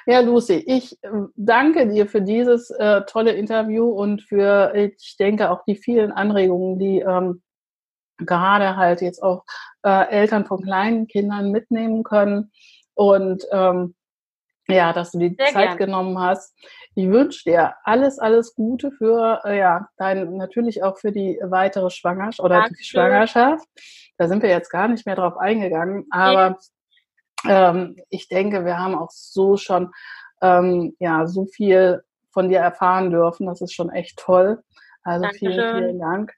Ja, 0.08 0.20
Lucy, 0.20 0.62
ich 0.66 1.02
äh, 1.02 1.08
danke 1.34 1.88
dir 1.88 2.06
für 2.06 2.22
dieses 2.22 2.70
äh, 2.70 3.02
tolle 3.06 3.32
Interview 3.32 3.88
und 3.88 4.22
für, 4.22 4.72
ich 4.74 5.16
denke, 5.18 5.50
auch 5.50 5.64
die 5.64 5.74
vielen 5.74 6.12
Anregungen, 6.12 6.78
die 6.78 7.00
ähm, 7.00 7.42
gerade 8.18 8.76
halt 8.76 9.00
jetzt 9.02 9.22
auch 9.22 9.44
äh, 9.82 10.08
Eltern 10.08 10.46
von 10.46 10.62
kleinen 10.62 11.08
Kindern 11.08 11.50
mitnehmen 11.50 12.04
können. 12.04 12.52
Und 12.94 13.44
ähm, 13.50 13.96
ja, 14.68 14.92
dass 14.92 15.12
du 15.12 15.18
die 15.18 15.36
Sehr 15.38 15.52
Zeit 15.52 15.68
gern. 15.68 15.78
genommen 15.78 16.18
hast. 16.18 16.56
Ich 16.94 17.08
wünsche 17.08 17.44
dir 17.44 17.74
alles, 17.84 18.18
alles 18.18 18.54
Gute 18.54 18.90
für, 18.90 19.42
äh, 19.44 19.58
ja, 19.58 19.88
dein, 19.96 20.36
natürlich 20.36 20.82
auch 20.82 20.98
für 20.98 21.12
die 21.12 21.38
weitere 21.42 21.90
Schwangerschaft 21.90 22.40
oder 22.40 22.60
Danke. 22.60 22.74
die 22.74 22.84
Schwangerschaft. 22.84 23.66
Da 24.18 24.28
sind 24.28 24.42
wir 24.42 24.48
jetzt 24.48 24.70
gar 24.70 24.88
nicht 24.88 25.04
mehr 25.04 25.14
drauf 25.14 25.36
eingegangen, 25.36 26.06
aber 26.10 26.32
ja. 26.32 26.56
Ähm, 27.48 27.96
ich 28.10 28.28
denke, 28.28 28.64
wir 28.64 28.78
haben 28.78 28.94
auch 28.94 29.10
so 29.10 29.56
schon, 29.56 29.92
ähm, 30.42 30.94
ja, 30.98 31.26
so 31.26 31.46
viel 31.46 32.02
von 32.30 32.48
dir 32.48 32.58
erfahren 32.58 33.10
dürfen. 33.10 33.46
Das 33.46 33.60
ist 33.60 33.72
schon 33.72 33.90
echt 33.90 34.18
toll. 34.18 34.62
Also 35.02 35.22
Dankeschön. 35.22 35.52
vielen, 35.52 35.78
vielen 35.78 35.98
Dank. 35.98 36.32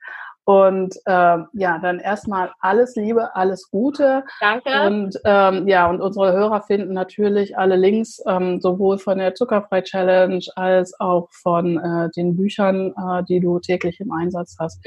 Und 0.48 0.96
äh, 1.04 1.38
ja, 1.52 1.78
dann 1.78 1.98
erstmal 1.98 2.52
alles 2.60 2.96
Liebe, 2.96 3.36
alles 3.36 3.70
Gute. 3.70 4.24
Danke. 4.40 4.86
Und 4.86 5.14
ähm, 5.26 5.68
ja, 5.68 5.90
und 5.90 6.00
unsere 6.00 6.32
Hörer 6.32 6.62
finden 6.62 6.94
natürlich 6.94 7.58
alle 7.58 7.76
Links, 7.76 8.18
ähm, 8.26 8.58
sowohl 8.58 8.96
von 8.96 9.18
der 9.18 9.34
Zuckerfrei 9.34 9.82
Challenge 9.82 10.42
als 10.56 10.98
auch 11.00 11.28
von 11.32 11.76
äh, 11.76 12.08
den 12.16 12.34
Büchern, 12.34 12.94
äh, 12.96 13.24
die 13.24 13.40
du 13.40 13.58
täglich 13.58 14.00
im 14.00 14.10
Einsatz 14.10 14.56
hast, 14.58 14.82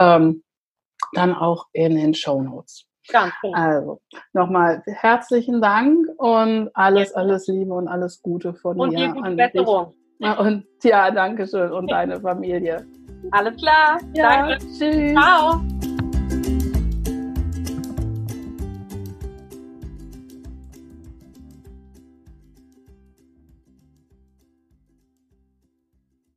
ähm, 0.00 0.44
dann 1.12 1.34
auch 1.34 1.66
in 1.74 1.94
den 1.94 2.14
Show 2.14 2.40
Notes. 2.40 2.86
Ganz 3.10 3.32
genau. 3.42 3.54
Also 3.54 4.00
nochmal 4.32 4.82
herzlichen 4.86 5.60
Dank 5.60 6.06
und 6.18 6.70
alles, 6.74 7.12
alles 7.14 7.48
Liebe 7.48 7.74
und 7.74 7.88
alles 7.88 8.22
Gute 8.22 8.54
von 8.54 8.78
und 8.78 8.90
dir. 8.90 9.14
Und 9.14 9.36
Besserung. 9.36 9.94
Und 10.38 10.64
ja, 10.84 11.10
danke 11.10 11.46
schön 11.48 11.72
und 11.72 11.90
deine 11.90 12.20
Familie. 12.20 12.86
Alles 13.32 13.56
klar. 13.56 13.98
Ja, 14.14 14.46
Danke. 14.46 14.58
Tschüss. 14.58 15.12
Ciao. 15.12 15.60